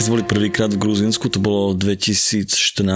keď 0.00 0.08
sme 0.08 0.16
boli 0.16 0.32
prvýkrát 0.32 0.72
v 0.72 0.80
Gruzínsku, 0.80 1.28
to 1.28 1.44
bolo 1.44 1.76
v 1.76 1.92
2014 1.92 2.88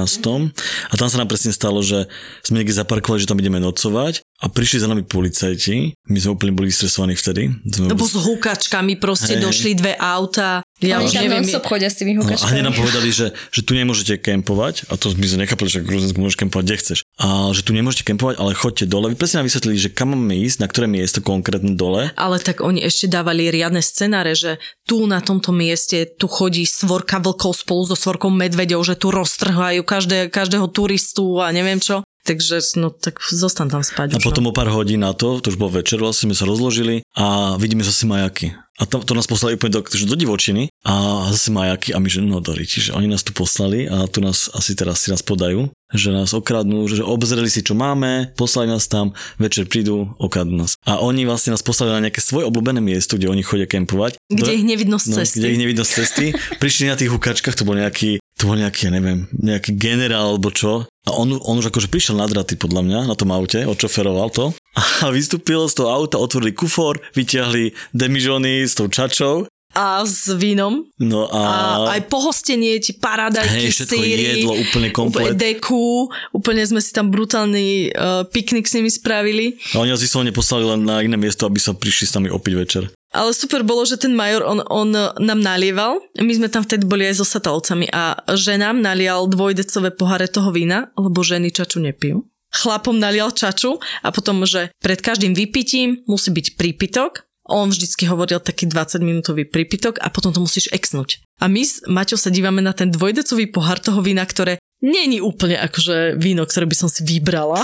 a 0.89 0.95
tam 0.97 1.09
sa 1.13 1.21
nám 1.21 1.29
presne 1.29 1.53
stalo, 1.53 1.85
že 1.85 2.09
sme 2.41 2.65
niekde 2.65 2.81
zaparkovali, 2.81 3.21
že 3.21 3.29
tam 3.29 3.37
ideme 3.37 3.61
nocovať 3.61 4.25
a 4.41 4.49
prišli 4.49 4.81
za 4.81 4.89
nami 4.89 5.05
policajti. 5.05 6.01
My 6.09 6.17
sme 6.17 6.33
úplne 6.33 6.57
boli 6.57 6.73
stresovaní 6.73 7.13
vtedy. 7.13 7.53
Sme 7.69 7.93
Lebo 7.93 8.09
s 8.09 8.17
húkačkami 8.17 8.97
proste 8.97 9.37
Hej. 9.37 9.45
došli 9.45 9.71
dve 9.77 9.93
auta. 10.01 10.64
Ja 10.83 10.99
Oni 10.99 11.07
tam 11.07 11.23
neviem. 11.23 11.41
non-stop 11.41 11.65
chodia 11.65 11.87
s 11.87 11.97
tými 11.97 12.13
No, 12.13 12.21
a 12.21 12.23
hukačkami. 12.27 12.51
hneď 12.51 12.63
nám 12.63 12.75
povedali, 12.75 13.09
že, 13.09 13.27
že 13.49 13.61
tu 13.63 13.73
nemôžete 13.73 14.15
kempovať, 14.19 14.91
a 14.91 14.95
to 14.95 15.11
my 15.13 15.23
sme 15.25 15.39
nechápali, 15.41 15.67
že 15.67 15.81
v 15.81 15.87
Gruzinsku 15.87 16.19
môžeš 16.19 16.37
kempovať, 16.37 16.65
kde 16.65 16.77
chceš. 16.77 16.99
A 17.17 17.27
že 17.51 17.63
tu 17.63 17.73
nemôžete 17.73 18.05
kempovať, 18.05 18.37
ale 18.37 18.53
choďte 18.53 18.85
dole. 18.85 19.09
Vy 19.09 19.17
presne 19.17 19.41
nám 19.41 19.49
vysvetlili, 19.49 19.79
že 19.79 19.89
kam 19.89 20.13
máme 20.13 20.37
ísť, 20.37 20.59
na 20.59 20.67
ktoré 20.67 20.87
miesto 20.87 21.19
konkrétne 21.19 21.73
dole. 21.73 22.13
Ale 22.15 22.37
tak 22.39 22.61
oni 22.61 22.79
ešte 22.81 23.09
dávali 23.09 23.49
riadne 23.49 23.81
scenáre, 23.81 24.35
že 24.35 24.59
tu 24.85 25.09
na 25.09 25.19
tomto 25.19 25.51
mieste 25.51 26.05
tu 26.05 26.29
chodí 26.29 26.69
svorka 26.69 27.17
vlkov 27.17 27.57
spolu 27.57 27.89
so 27.89 27.97
svorkou 27.97 28.29
medveďov, 28.29 28.85
že 28.85 28.95
tu 28.95 29.09
roztrhajú 29.09 29.81
každé, 29.81 30.29
každého 30.29 30.69
turistu 30.69 31.41
a 31.41 31.49
neviem 31.49 31.81
čo. 31.81 32.04
Takže 32.25 32.57
no 32.81 32.89
tak 32.89 33.21
zostan 33.21 33.69
tam 33.69 33.85
spať. 33.85 34.17
A 34.17 34.19
už, 34.19 34.25
potom 34.25 34.49
no. 34.49 34.51
o 34.51 34.57
pár 34.57 34.73
hodín 34.73 35.05
na 35.05 35.13
to, 35.13 35.45
to 35.45 35.53
už 35.53 35.61
bol 35.61 35.69
večer, 35.69 36.01
vlastne 36.01 36.33
sme 36.33 36.37
sa 36.37 36.49
rozložili 36.49 37.05
a 37.13 37.55
vidíme 37.61 37.85
zase 37.85 38.09
majaky. 38.09 38.57
A 38.75 38.91
to, 38.91 38.99
to 39.07 39.15
nás 39.15 39.31
poslali 39.31 39.55
úplne 39.55 39.71
do, 39.71 39.87
že 39.87 40.03
do 40.03 40.19
divočiny 40.19 40.67
a 40.83 41.29
zase 41.31 41.55
majaky 41.55 41.95
a 41.95 42.03
my 42.03 42.09
že 42.11 42.19
no 42.19 42.43
dori, 42.43 42.67
čiže 42.67 42.91
oni 42.91 43.07
nás 43.07 43.23
tu 43.23 43.31
poslali 43.31 43.87
a 43.87 44.11
tu 44.11 44.19
nás 44.19 44.51
asi 44.51 44.75
teraz 44.75 44.99
si 44.99 45.15
nás 45.15 45.23
podajú, 45.23 45.71
že 45.95 46.11
nás 46.11 46.35
okradnú, 46.35 46.91
že 46.91 47.07
obzreli 47.07 47.47
si 47.47 47.63
čo 47.63 47.79
máme, 47.79 48.35
poslali 48.35 48.67
nás 48.67 48.91
tam, 48.91 49.15
večer 49.39 49.71
prídu, 49.71 50.11
okradnú 50.19 50.67
nás. 50.67 50.75
A 50.91 50.99
oni 50.99 51.23
vlastne 51.23 51.55
nás 51.55 51.63
poslali 51.63 51.95
na 51.95 52.03
nejaké 52.03 52.19
svoje 52.19 52.51
obľúbené 52.51 52.83
miesto, 52.83 53.15
kde 53.15 53.31
oni 53.31 53.47
chodia 53.47 53.71
kempovať. 53.71 54.19
Kde 54.27 54.43
To- 54.43 54.57
ich 54.59 54.67
nevidno 54.67 54.99
z 54.99 55.07
No, 55.07 55.23
cesty. 55.23 55.39
kde 55.39 55.49
ich 55.55 55.61
nevidno 55.63 55.85
z 55.87 55.93
cesty. 56.03 56.25
Prišli 56.63 56.91
na 56.91 56.99
tých 56.99 57.15
hukačkách, 57.15 57.55
to 57.55 57.63
bol 57.63 57.79
nejaký, 57.79 58.19
to 58.35 58.51
bol 58.51 58.59
nejaký, 58.59 58.91
ja 58.91 58.93
neviem, 58.97 59.31
nejaký 59.39 59.71
generál 59.79 60.35
alebo 60.35 60.51
čo. 60.51 60.89
A 61.05 61.13
on, 61.13 61.37
on 61.37 61.61
už 61.61 61.69
akože 61.69 61.93
prišiel 61.93 62.17
na 62.17 62.25
draty 62.25 62.57
podľa 62.57 62.81
mňa 62.81 62.99
na 63.13 63.15
tom 63.17 63.29
aute, 63.29 63.61
odšoferoval 63.69 64.33
to. 64.33 64.57
A 65.05 65.13
vystúpil 65.13 65.69
z 65.69 65.75
toho 65.77 65.93
auta, 65.93 66.17
otvorili 66.17 66.57
kufor, 66.57 66.99
vyťahli 67.13 67.77
demižony 67.93 68.65
s 68.65 68.75
tou 68.75 68.89
čačou. 68.89 69.45
A 69.75 70.07
s 70.07 70.31
vínom. 70.39 70.87
No 71.03 71.27
a... 71.27 71.43
A 71.43 71.99
aj 71.99 72.07
pohostenie, 72.07 72.79
ti 72.79 72.95
paradajky, 72.95 73.69
Hej, 73.69 73.75
všetko 73.75 74.01
síry, 74.01 74.23
jedlo, 74.39 74.53
úplne 74.55 74.89
komplet. 74.95 75.35
Úplne 75.35 75.39
deku, 75.39 76.09
úplne 76.31 76.63
sme 76.63 76.79
si 76.79 76.95
tam 76.95 77.11
brutálny 77.11 77.91
uh, 77.91 78.23
piknik 78.31 78.71
s 78.71 78.79
nimi 78.79 78.89
spravili. 78.89 79.59
a 79.75 79.83
oni 79.83 79.91
nás 79.91 80.01
vyslovene 80.01 80.31
poslali 80.31 80.63
len 80.63 80.87
na 80.87 81.03
iné 81.03 81.19
miesto, 81.19 81.45
aby 81.45 81.59
sa 81.59 81.75
prišli 81.75 82.07
s 82.07 82.15
nami 82.15 82.31
opiť 82.31 82.55
večer. 82.55 82.83
Ale 83.15 83.31
super 83.31 83.63
bolo, 83.63 83.87
že 83.87 83.95
ten 83.95 84.11
major, 84.11 84.43
on, 84.43 84.59
on 84.67 84.91
nám 85.23 85.39
nalieval, 85.39 86.03
my 86.19 86.33
sme 86.35 86.51
tam 86.51 86.67
vtedy 86.67 86.83
boli 86.83 87.07
aj 87.07 87.23
so 87.23 87.27
satalcami 87.27 87.87
a 87.95 88.19
ženám 88.35 88.83
nalial 88.83 89.31
dvojdecové 89.31 89.95
poháre 89.95 90.27
toho 90.27 90.51
vína, 90.51 90.91
lebo 90.99 91.23
ženy 91.23 91.55
čaču 91.55 91.79
nepijú. 91.79 92.27
Chlapom 92.51 92.99
nalial 92.99 93.31
čaču 93.31 93.79
a 94.03 94.11
potom, 94.11 94.43
že 94.43 94.71
pred 94.83 94.99
každým 94.99 95.31
vypitím 95.35 96.03
musí 96.11 96.35
byť 96.35 96.59
prípitok. 96.59 97.27
On 97.45 97.69
vždycky 97.69 98.09
hovoril 98.09 98.41
taký 98.41 98.65
20-minútový 98.65 99.45
prípitok 99.45 100.01
a 100.01 100.09
potom 100.09 100.33
to 100.33 100.41
musíš 100.41 100.73
exnúť. 100.73 101.21
A 101.45 101.49
my 101.53 101.61
s 101.61 101.85
Maťou 101.85 102.17
sa 102.17 102.33
dívame 102.33 102.65
na 102.65 102.73
ten 102.73 102.89
dvojdecový 102.89 103.53
pohár 103.53 103.77
toho 103.85 104.01
vína, 104.01 104.25
ktoré 104.25 104.57
není 104.85 105.21
úplne 105.21 105.61
akože 105.61 106.17
víno, 106.21 106.45
ktoré 106.45 106.69
by 106.69 106.77
som 106.77 106.89
si 106.89 107.05
vybrala. 107.05 107.61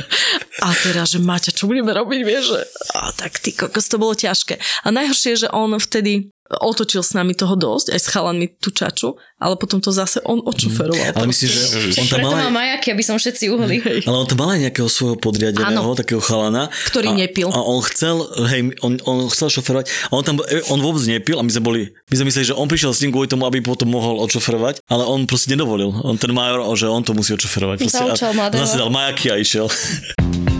a 0.66 0.68
teraz, 0.82 1.14
že 1.14 1.22
Maťa, 1.22 1.54
čo 1.54 1.66
budeme 1.66 1.94
robiť, 1.94 2.20
vieš? 2.22 2.66
A 2.94 3.10
tak 3.14 3.38
ty 3.38 3.54
kokos, 3.54 3.90
to 3.90 3.98
bolo 3.98 4.14
ťažké. 4.14 4.58
A 4.86 4.94
najhoršie 4.94 5.34
je, 5.34 5.42
že 5.46 5.52
on 5.54 5.74
vtedy 5.78 6.30
otočil 6.60 7.00
s 7.00 7.16
nami 7.16 7.32
toho 7.32 7.56
dosť, 7.56 7.94
aj 7.94 8.00
s 8.00 8.06
chalanmi 8.10 8.46
tú 8.60 8.68
čaču, 8.68 9.16
ale 9.40 9.56
potom 9.56 9.80
to 9.80 9.88
zase 9.88 10.20
on 10.22 10.44
očoferoval. 10.44 11.16
Ale 11.16 11.26
myslíš, 11.30 11.50
že 11.92 12.00
on 12.02 12.06
tam 12.10 12.20
mal 12.26 12.34
aj, 12.36 12.52
majaky, 12.52 12.88
aby 12.92 13.04
som 13.04 13.16
všetci 13.16 13.44
uhli. 13.48 13.76
ale 14.04 14.16
on 14.16 14.28
tam 14.28 14.38
mal 14.38 14.54
aj 14.54 14.60
nejakého 14.68 14.88
svojho 14.90 15.16
podriadeného, 15.18 15.92
Áno. 15.92 15.98
takého 15.98 16.20
chalana. 16.20 16.68
Ktorý 16.90 17.14
a, 17.14 17.16
nepil. 17.16 17.48
A 17.50 17.60
on 17.62 17.80
chcel, 17.86 18.22
hej, 18.52 18.60
on, 18.84 19.00
on 19.08 19.26
chcel 19.32 19.48
šoferovať 19.48 19.88
a 20.10 20.12
on 20.12 20.22
tam, 20.22 20.36
on 20.68 20.78
vôbec 20.82 21.02
nepil 21.08 21.40
a 21.40 21.42
my 21.42 21.50
sme 21.50 21.62
boli, 21.62 21.80
my 22.12 22.14
sme 22.14 22.26
mysleli, 22.28 22.46
že 22.52 22.54
on 22.54 22.68
prišiel 22.68 22.92
s 22.92 23.00
ním 23.02 23.10
kvôli 23.14 23.30
tomu, 23.30 23.48
aby 23.48 23.64
potom 23.64 23.88
mohol 23.88 24.20
odšoferovať, 24.26 24.84
ale 24.86 25.02
on 25.08 25.24
proste 25.24 25.52
nedovolil. 25.54 25.90
On 26.04 26.18
ten 26.20 26.30
major, 26.30 26.62
že 26.76 26.86
on 26.90 27.02
to 27.02 27.16
musí 27.16 27.32
odšoferovať. 27.32 27.82
Proste, 27.82 27.98
Zaučal 27.98 28.30
a 28.32 28.36
mladého. 28.36 28.60
zase 28.62 28.76
dal 28.76 28.90
majaky 28.92 29.26
a 29.32 29.36
išiel. 29.40 29.66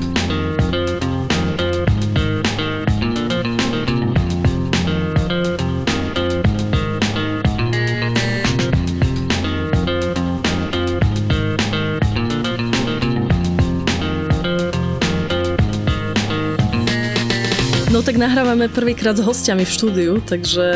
No 18.02 18.10
tak 18.10 18.18
nahrávame 18.18 18.66
prvýkrát 18.66 19.14
s 19.14 19.22
hostiami 19.22 19.62
v 19.62 19.70
štúdiu, 19.70 20.18
takže 20.26 20.66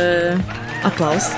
aplaus. 0.86 1.34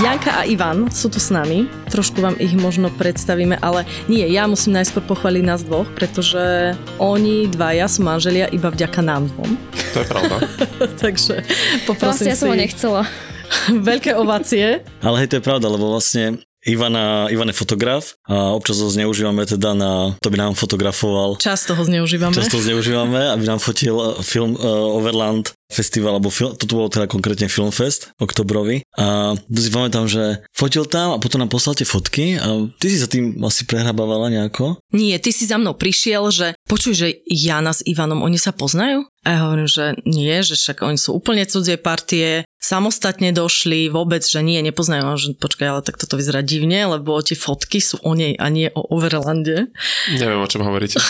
Janka 0.00 0.40
a 0.40 0.48
Ivan 0.48 0.88
sú 0.88 1.12
tu 1.12 1.20
s 1.20 1.28
nami. 1.28 1.68
Trošku 1.92 2.24
vám 2.24 2.32
ich 2.40 2.56
možno 2.56 2.88
predstavíme, 2.88 3.60
ale 3.60 3.84
nie, 4.08 4.24
ja 4.32 4.48
musím 4.48 4.80
najskôr 4.80 5.04
pochváliť 5.04 5.44
nás 5.44 5.60
dvoch, 5.68 5.84
pretože 5.92 6.72
oni 6.96 7.52
dvaja 7.52 7.92
sú 7.92 8.08
manželia 8.08 8.48
iba 8.56 8.72
vďaka 8.72 9.04
nám 9.04 9.28
dvom. 9.36 9.52
To 9.92 9.98
je 10.00 10.06
pravda. 10.08 10.36
takže 11.04 11.44
poprosím 11.84 12.08
Vlastne 12.08 12.32
ja 12.32 12.40
som 12.40 12.48
ho 12.48 12.56
si 12.56 12.62
nechcela. 12.64 13.04
veľké 13.92 14.16
ovácie. 14.16 14.80
Ale 15.04 15.16
hej, 15.20 15.28
to 15.28 15.36
je 15.38 15.44
pravda, 15.44 15.68
lebo 15.68 15.92
vlastne 15.92 16.40
Ivana, 16.66 17.30
Ivan 17.30 17.48
je 17.48 17.56
fotograf 17.56 18.18
a 18.26 18.52
občas 18.58 18.82
ho 18.82 18.90
zneužívame 18.90 19.46
teda 19.46 19.74
na, 19.74 20.18
to 20.18 20.28
by 20.30 20.36
nám 20.36 20.58
fotografoval 20.58 21.38
Často 21.38 21.78
ho 21.78 21.82
zneužívame. 21.86 22.34
Často 22.34 22.58
zneužívame, 22.58 23.30
aby 23.30 23.44
nám 23.46 23.62
fotil 23.62 23.94
eh, 23.94 24.06
film 24.26 24.58
uh, 24.58 24.98
Overland 24.98 25.54
festival, 25.66 26.18
alebo 26.18 26.30
film, 26.30 26.54
toto 26.54 26.78
bolo 26.78 26.86
teda 26.86 27.10
konkrétne 27.10 27.50
Filmfest, 27.50 28.14
oktobrový. 28.22 28.86
A 28.94 29.34
to 29.34 29.58
si 29.58 29.70
pamätám, 29.74 30.06
že 30.06 30.46
fotil 30.54 30.86
tam 30.86 31.18
a 31.18 31.22
potom 31.22 31.42
nám 31.42 31.50
poslal 31.50 31.74
tie 31.74 31.82
fotky 31.82 32.38
a 32.38 32.70
ty 32.78 32.86
si 32.86 33.02
sa 33.02 33.10
tým 33.10 33.34
asi 33.42 33.66
prehrabávala 33.66 34.30
nejako. 34.30 34.78
Nie, 34.94 35.18
ty 35.18 35.34
si 35.34 35.42
za 35.42 35.58
mnou 35.58 35.74
prišiel, 35.74 36.30
že 36.30 36.54
počuj, 36.70 36.94
že 36.94 37.08
Jana 37.26 37.74
s 37.74 37.82
Ivanom, 37.82 38.22
oni 38.22 38.38
sa 38.38 38.54
poznajú? 38.54 39.10
A 39.26 39.34
ja 39.34 39.38
hovorím, 39.42 39.66
že 39.66 39.98
nie, 40.06 40.38
že 40.46 40.54
však 40.54 40.86
oni 40.86 40.98
sú 41.02 41.10
úplne 41.18 41.42
cudzie 41.50 41.74
partie, 41.74 42.45
samostatne 42.66 43.30
došli, 43.30 43.86
vôbec, 43.86 44.26
že 44.26 44.42
nie, 44.42 44.58
nepoznajú. 44.66 45.06
Že, 45.14 45.28
počkaj, 45.38 45.66
ale 45.70 45.80
tak 45.86 46.02
toto 46.02 46.18
vyzerá 46.18 46.42
divne, 46.42 46.82
lebo 46.90 47.14
tie 47.22 47.38
fotky 47.38 47.78
sú 47.78 48.02
o 48.02 48.18
nej 48.18 48.34
a 48.34 48.50
nie 48.50 48.66
o 48.74 48.82
Overlande. 48.90 49.70
Neviem, 50.10 50.42
o 50.42 50.50
čom 50.50 50.66
hovoríte. 50.66 50.98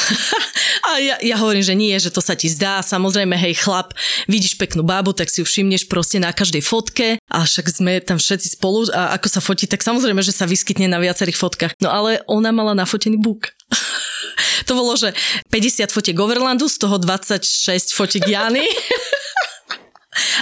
A 0.86 1.02
ja, 1.02 1.18
ja 1.18 1.34
hovorím, 1.42 1.66
že 1.66 1.74
nie, 1.74 1.90
že 1.98 2.14
to 2.14 2.22
sa 2.22 2.38
ti 2.38 2.46
zdá. 2.46 2.78
Samozrejme, 2.78 3.34
hej, 3.34 3.58
chlap, 3.58 3.90
vidíš 4.30 4.54
peknú 4.54 4.86
bábu, 4.86 5.10
tak 5.10 5.26
si 5.26 5.42
ju 5.42 5.44
všimneš 5.44 5.90
proste 5.90 6.22
na 6.22 6.30
každej 6.30 6.62
fotke 6.62 7.18
a 7.26 7.42
však 7.42 7.66
sme 7.66 7.98
tam 7.98 8.22
všetci 8.22 8.54
spolu 8.54 8.86
a 8.94 9.18
ako 9.18 9.26
sa 9.26 9.40
fotí, 9.42 9.66
tak 9.66 9.82
samozrejme, 9.82 10.22
že 10.22 10.30
sa 10.30 10.46
vyskytne 10.46 10.86
na 10.86 11.02
viacerých 11.02 11.36
fotkách. 11.42 11.72
No 11.82 11.90
ale 11.90 12.22
ona 12.30 12.54
mala 12.54 12.78
nafotený 12.78 13.18
buk. 13.18 13.50
to 14.70 14.78
bolo, 14.78 14.94
že 14.94 15.10
50 15.50 15.90
fotiek 15.90 16.14
Overlandu, 16.14 16.70
z 16.70 16.78
toho 16.78 17.02
26 17.02 17.90
fotiek 17.90 18.22
Jany. 18.22 18.62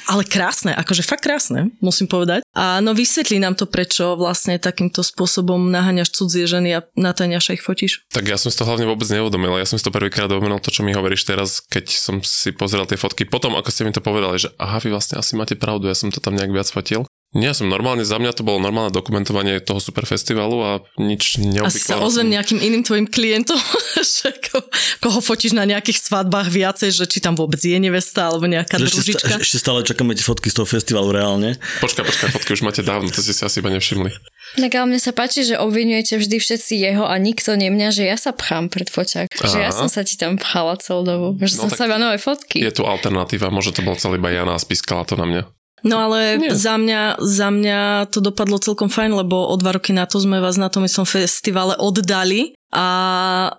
Ale 0.06 0.22
krásne, 0.24 0.74
akože 0.74 1.02
fakt 1.02 1.24
krásne, 1.24 1.74
musím 1.80 2.06
povedať. 2.06 2.44
A 2.54 2.78
no 2.78 2.94
vysvetlí 2.94 3.40
nám 3.42 3.58
to, 3.58 3.66
prečo 3.66 4.14
vlastne 4.14 4.60
takýmto 4.60 5.02
spôsobom 5.02 5.70
naháňaš 5.72 6.14
cudzie 6.14 6.46
ženy 6.46 6.70
a 6.78 6.80
natáňaš 6.94 7.50
a 7.50 7.56
ich 7.58 7.64
fotíš. 7.64 8.06
Tak 8.12 8.28
ja 8.28 8.38
som 8.38 8.52
si 8.52 8.58
to 8.58 8.68
hlavne 8.68 8.86
vôbec 8.86 9.08
neuvedomil. 9.10 9.58
Ja 9.58 9.66
som 9.66 9.80
si 9.80 9.84
to 9.84 9.94
prvýkrát 9.94 10.30
uvedomil, 10.30 10.62
to, 10.62 10.70
čo 10.70 10.86
mi 10.86 10.94
hovoríš 10.94 11.26
teraz, 11.26 11.64
keď 11.64 11.90
som 11.90 12.20
si 12.22 12.54
pozrel 12.54 12.86
tie 12.86 13.00
fotky. 13.00 13.26
Potom, 13.26 13.58
ako 13.58 13.70
ste 13.72 13.82
mi 13.86 13.92
to 13.94 14.04
povedali, 14.04 14.38
že 14.38 14.52
aha, 14.60 14.78
vy 14.78 14.94
vlastne 14.94 15.18
asi 15.18 15.34
máte 15.34 15.58
pravdu, 15.58 15.90
ja 15.90 15.96
som 15.96 16.14
to 16.14 16.22
tam 16.22 16.38
nejak 16.38 16.54
viac 16.54 16.68
fotil. 16.70 17.08
Nie, 17.34 17.50
som 17.50 17.66
normálne, 17.66 18.06
za 18.06 18.16
mňa 18.16 18.30
to 18.30 18.46
bolo 18.46 18.62
normálne 18.62 18.94
dokumentovanie 18.94 19.58
toho 19.58 19.82
superfestivalu 19.82 20.56
a 20.62 20.70
nič 20.96 21.36
Asi 21.36 21.82
sa 21.82 21.98
neobvyklé. 21.98 21.98
ozvem 21.98 22.28
nejakým 22.30 22.62
iným 22.62 22.86
tvojim 22.86 23.10
klientom, 23.10 23.58
že 23.98 24.30
ko, 24.38 24.62
koho 25.02 25.18
fotíš 25.18 25.50
na 25.50 25.66
nejakých 25.66 25.98
svadbách 25.98 26.46
viacej, 26.46 26.94
že 26.94 27.10
či 27.10 27.18
tam 27.18 27.34
vôbec 27.34 27.58
je 27.58 27.74
nevesta 27.74 28.30
alebo 28.30 28.46
nejaká 28.46 28.78
Že 28.78 28.86
družička. 28.86 29.34
ešte 29.42 29.58
stále 29.58 29.82
čakáme 29.82 30.14
tie 30.14 30.22
fotky 30.22 30.46
z 30.46 30.62
toho 30.62 30.66
festivalu 30.66 31.10
reálne. 31.10 31.58
Počkaj, 31.82 32.06
počkaj, 32.06 32.28
fotky 32.32 32.50
už 32.54 32.62
máte 32.62 32.86
dávno, 32.86 33.10
to 33.10 33.18
ste 33.18 33.34
si 33.34 33.42
asi 33.42 33.58
iba 33.58 33.74
nevšimli. 33.74 34.14
Tak 34.54 34.70
ale 34.70 34.94
mne 34.94 35.00
sa 35.02 35.10
páči, 35.10 35.42
že 35.42 35.58
obvinujete 35.58 36.14
vždy 36.14 36.36
všetci 36.38 36.78
jeho 36.78 37.02
a 37.02 37.18
nikto 37.18 37.58
nie 37.58 37.66
mňa, 37.68 37.88
že 37.90 38.06
ja 38.06 38.14
sa 38.14 38.30
pchám 38.30 38.70
pred 38.70 38.86
foťák. 38.86 39.26
Že 39.34 39.58
ja 39.58 39.74
som 39.74 39.90
sa 39.90 40.06
ti 40.06 40.14
tam 40.14 40.38
pchala 40.38 40.78
celú 40.78 41.02
dobu. 41.02 41.28
Že 41.42 41.58
No 41.58 41.60
som 41.66 41.70
sa 41.74 41.90
iba 41.90 41.98
nové 41.98 42.22
fotky. 42.22 42.62
Je 42.62 42.70
tu 42.70 42.86
alternatíva, 42.86 43.50
možno 43.50 43.74
to 43.74 43.82
bol 43.82 43.98
celý 43.98 44.22
iba 44.22 44.30
Jana 44.30 44.54
a 44.54 44.62
spískala 44.62 45.02
to 45.02 45.18
na 45.18 45.26
mňa. 45.26 45.42
No 45.84 46.00
ale 46.00 46.38
Nie. 46.40 46.54
za 46.54 46.78
mňa, 46.80 47.20
za 47.20 47.48
mňa 47.52 48.08
to 48.08 48.24
dopadlo 48.24 48.56
celkom 48.56 48.88
fajn, 48.88 49.20
lebo 49.20 49.50
o 49.50 49.54
dva 49.60 49.76
roky 49.76 49.92
na 49.92 50.08
to 50.08 50.16
sme 50.16 50.40
vás 50.40 50.56
na 50.56 50.72
tom 50.72 50.86
istom 50.88 51.04
festivale 51.04 51.76
oddali 51.76 52.56
a 52.72 52.86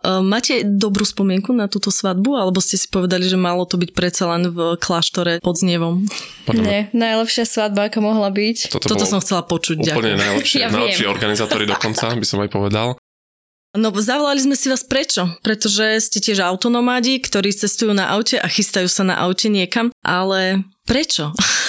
e, 0.02 0.20
máte 0.26 0.66
dobrú 0.66 1.06
spomienku 1.08 1.54
na 1.54 1.70
túto 1.70 1.94
svadbu, 1.94 2.36
alebo 2.36 2.60
ste 2.60 2.76
si 2.82 2.90
povedali, 2.90 3.30
že 3.30 3.38
malo 3.40 3.64
to 3.64 3.78
byť 3.78 3.92
predsa 3.94 4.28
len 4.28 4.50
v 4.52 4.76
kláštore 4.76 5.40
pod 5.40 5.56
znievom? 5.56 6.04
Nie, 6.52 6.92
najlepšia 6.92 7.46
svadba, 7.46 7.88
ako 7.94 8.04
mohla 8.04 8.28
byť. 8.34 8.74
Toto, 8.74 8.92
Toto 8.92 9.06
som 9.06 9.22
chcela 9.22 9.46
počuť. 9.46 9.86
úplne 9.86 10.18
ďakujem. 10.18 10.20
najlepšie, 10.20 10.60
Ja 10.66 10.70
najlepší 10.74 11.06
organizátori 11.08 11.64
dokonca, 11.64 12.12
by 12.12 12.26
som 12.26 12.42
aj 12.42 12.50
povedal. 12.52 12.88
No 13.76 13.92
zavolali 13.92 14.40
sme 14.40 14.56
si 14.56 14.72
vás 14.72 14.88
prečo? 14.88 15.36
Pretože 15.44 16.00
ste 16.00 16.24
tiež 16.24 16.40
autonomádi, 16.40 17.20
ktorí 17.20 17.52
cestujú 17.52 17.92
na 17.92 18.08
aute 18.08 18.40
a 18.40 18.48
chystajú 18.48 18.88
sa 18.88 19.04
na 19.04 19.20
aute 19.20 19.52
niekam, 19.52 19.92
ale 20.04 20.64
prečo? 20.88 21.32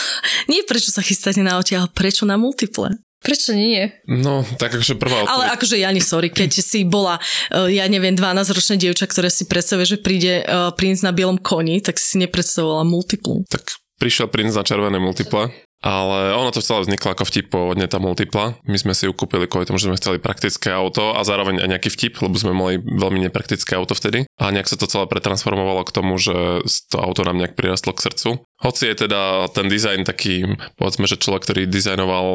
Nie 0.46 0.62
prečo 0.64 0.90
sa 0.92 1.02
chystáte 1.02 1.40
na 1.42 1.58
aute, 1.58 1.76
ale 1.76 1.90
prečo 1.90 2.24
na 2.28 2.36
multiple? 2.36 2.98
Prečo 3.24 3.56
nie? 3.56 3.90
No, 4.06 4.44
tak 4.60 4.76
akože 4.76 4.94
prvá 5.00 5.24
Ale 5.24 5.50
odpoveď. 5.50 5.54
akože 5.56 5.76
Jani, 5.82 6.02
sorry, 6.04 6.28
keď 6.30 6.62
si 6.62 6.84
bola, 6.86 7.18
eh, 7.50 7.80
ja 7.80 7.88
neviem, 7.90 8.14
12-ročná 8.14 8.76
dievča, 8.78 9.08
ktoré 9.08 9.32
si 9.32 9.48
predstavuje, 9.48 9.96
že 9.96 9.98
príde 9.98 10.44
eh, 10.44 10.70
princ 10.76 11.02
na 11.02 11.10
bielom 11.10 11.40
koni, 11.40 11.82
tak 11.82 11.98
si 11.98 12.20
nepredstavovala 12.22 12.84
multiplu. 12.86 13.42
Tak 13.50 13.66
prišiel 13.98 14.28
princ 14.28 14.52
na 14.54 14.62
červené 14.62 15.00
multiple, 15.00 15.48
ale 15.86 16.34
ono 16.34 16.50
to 16.50 16.58
celé 16.58 16.82
vzniklo 16.82 17.14
ako 17.14 17.22
vtip 17.30 17.46
pôvodne 17.46 17.86
tá 17.86 18.02
multipla. 18.02 18.58
My 18.66 18.74
sme 18.74 18.90
si 18.90 19.06
ju 19.06 19.14
kúpili 19.14 19.46
kvôli 19.46 19.70
tomu, 19.70 19.78
že 19.78 19.86
sme 19.86 19.94
chceli 19.94 20.18
praktické 20.18 20.74
auto 20.74 21.14
a 21.14 21.22
zároveň 21.22 21.62
aj 21.62 21.78
nejaký 21.78 21.94
vtip, 21.94 22.18
lebo 22.26 22.34
sme 22.34 22.50
mali 22.50 22.82
veľmi 22.82 23.22
nepraktické 23.30 23.78
auto 23.78 23.94
vtedy. 23.94 24.26
A 24.42 24.50
nejak 24.50 24.66
sa 24.66 24.74
to 24.74 24.90
celé 24.90 25.06
pretransformovalo 25.06 25.86
k 25.86 25.94
tomu, 25.94 26.18
že 26.18 26.66
to 26.90 26.98
auto 26.98 27.22
nám 27.22 27.38
nejak 27.38 27.54
prirastlo 27.54 27.94
k 27.94 28.02
srdcu. 28.02 28.42
Hoci 28.66 28.90
je 28.90 29.06
teda 29.06 29.46
ten 29.54 29.70
dizajn 29.70 30.02
taký, 30.02 30.58
povedzme, 30.74 31.06
že 31.06 31.22
človek, 31.22 31.46
ktorý 31.46 31.70
dizajnoval 31.70 32.26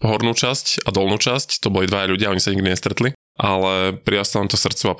hornú 0.00 0.32
časť 0.32 0.88
a 0.88 0.94
dolnú 0.94 1.20
časť, 1.20 1.60
to 1.60 1.68
boli 1.68 1.84
dvaja 1.84 2.08
ľudia, 2.08 2.32
oni 2.32 2.40
sa 2.40 2.56
nikdy 2.56 2.72
nestretli. 2.72 3.12
Ale 3.36 4.00
prirastlo 4.00 4.42
nám 4.42 4.50
to 4.50 4.58
srdcu 4.58 4.96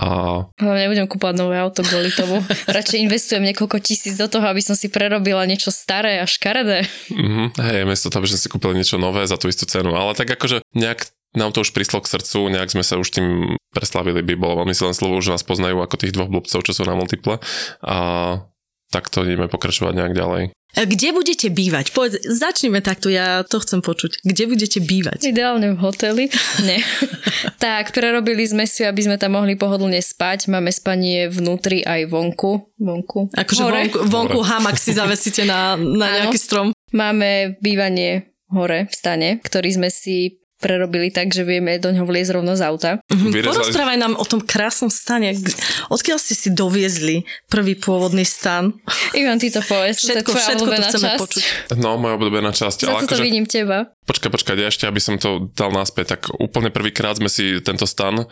a 0.00 0.06
už 0.48 0.62
Hlavne 0.62 0.82
nebudem 0.88 1.06
kúpať 1.08 1.34
nové 1.36 1.60
auto 1.60 1.84
kvôli 1.84 2.08
tomu. 2.12 2.40
Radšej 2.76 2.98
investujem 3.04 3.44
niekoľko 3.52 3.78
tisíc 3.84 4.16
do 4.16 4.26
toho, 4.26 4.44
aby 4.48 4.64
som 4.64 4.72
si 4.72 4.88
prerobila 4.88 5.44
niečo 5.44 5.68
staré 5.68 6.22
a 6.22 6.26
škaredé. 6.26 6.88
Mm-hmm. 7.12 7.46
Hej, 7.60 7.84
miesto 7.84 8.08
toho, 8.08 8.24
aby 8.24 8.30
sme 8.32 8.40
si 8.40 8.48
kúpili 8.48 8.80
niečo 8.80 8.96
nové 8.96 9.28
za 9.28 9.36
tú 9.36 9.52
istú 9.52 9.68
cenu. 9.68 9.92
Ale 9.92 10.16
tak 10.16 10.32
akože 10.32 10.64
nejak 10.72 11.12
nám 11.32 11.52
to 11.56 11.64
už 11.64 11.72
prišlo 11.72 12.04
k 12.04 12.12
srdcu, 12.12 12.52
nejak 12.52 12.72
sme 12.76 12.84
sa 12.84 13.00
už 13.00 13.08
tým 13.08 13.56
preslavili, 13.72 14.20
by 14.20 14.36
bolo 14.36 14.64
veľmi 14.64 14.76
silné 14.76 14.92
slovo, 14.92 15.16
že 15.24 15.32
nás 15.32 15.40
poznajú 15.40 15.80
ako 15.80 15.96
tých 15.96 16.12
dvoch 16.12 16.28
blbcov, 16.28 16.60
čo 16.60 16.72
sú 16.76 16.84
na 16.84 16.92
multiple. 16.92 17.40
A 17.80 17.96
tak 18.92 19.08
to 19.08 19.24
ideme 19.24 19.48
pokračovať 19.48 19.92
nejak 19.96 20.14
ďalej. 20.14 20.42
Eh, 20.72 20.88
Kde 20.88 21.08
budete 21.12 21.48
bývať? 21.52 21.92
Povedz, 21.92 22.20
začnime 22.24 22.80
takto, 22.80 23.12
ja 23.12 23.44
to 23.44 23.60
chcem 23.60 23.84
počuť. 23.84 24.24
Kde 24.24 24.44
budete 24.48 24.78
bývať? 24.80 25.24
Ideálne 25.24 25.76
v 25.76 25.78
hoteli. 25.80 26.24
Nie. 26.66 26.80
tak, 27.60 27.92
prerobili 27.92 28.44
sme 28.48 28.64
si, 28.64 28.84
aby 28.84 29.00
sme 29.04 29.16
tam 29.20 29.36
mohli 29.36 29.56
pohodlne 29.56 30.00
spať. 30.00 30.48
Máme 30.48 30.72
spanie 30.72 31.28
vnútri 31.28 31.84
aj 31.84 32.08
vonku. 32.08 32.72
Vonku. 32.80 33.32
Akože 33.36 33.62
Hore. 33.64 33.80
vonku, 33.88 33.98
vonku 34.08 34.38
hamak 34.44 34.76
si 34.80 34.96
zavesíte 34.96 35.44
na, 35.44 35.76
na 35.76 36.24
nejaký 36.24 36.40
strom. 36.40 36.72
Máme 36.92 37.56
bývanie 37.60 38.32
hore 38.52 38.84
v 38.88 38.94
stane, 38.94 39.28
ktorý 39.40 39.80
sme 39.80 39.88
si 39.88 40.41
prerobili 40.62 41.10
tak, 41.10 41.28
že 41.28 41.42
vieme 41.42 41.76
do 41.76 41.90
ňoho 41.90 42.06
vliezť 42.06 42.30
rovno 42.32 42.54
z 42.54 42.62
auta. 42.62 42.90
Mhm, 43.04 43.28
Vyrezali- 43.28 43.50
Porozprávaj 43.58 43.98
nám 43.98 44.14
o 44.14 44.22
tom 44.22 44.38
krásnom 44.38 44.88
stane. 44.88 45.34
Odkiaľ 45.88 46.16
ste 46.16 46.32
si 46.32 46.48
doviezli 46.48 47.26
prvý 47.46 47.74
pôvodný 47.74 48.22
stan? 48.22 48.70
Ivan, 49.12 49.36
ty 49.36 49.50
to 49.50 49.58
povedz, 49.60 49.98
to 50.00 50.08
je 50.08 50.22
Všetko, 50.22 50.30
tvoja 50.30 50.46
všetko 50.46 50.64
to 50.64 50.82
chceme 50.86 51.08
časť. 51.08 51.18
počuť. 51.18 51.42
No, 51.76 51.98
moja 51.98 52.14
obľúbená 52.14 52.50
časť. 52.50 52.78
Za 52.78 52.88
Ale 52.88 53.02
to 53.02 53.12
akože, 53.12 53.22
vidím 53.22 53.44
teba. 53.44 53.90
počkaj, 54.04 54.30
počkaj, 54.30 54.54
ja 54.54 54.70
ešte, 54.70 54.86
aby 54.86 54.98
som 54.98 55.18
to 55.18 55.50
dal 55.52 55.68
naspäť, 55.68 56.14
tak 56.14 56.30
úplne 56.32 56.70
prvýkrát 56.70 57.18
sme 57.18 57.26
si 57.26 57.58
tento 57.58 57.84
stan 57.84 58.22
uh, 58.22 58.26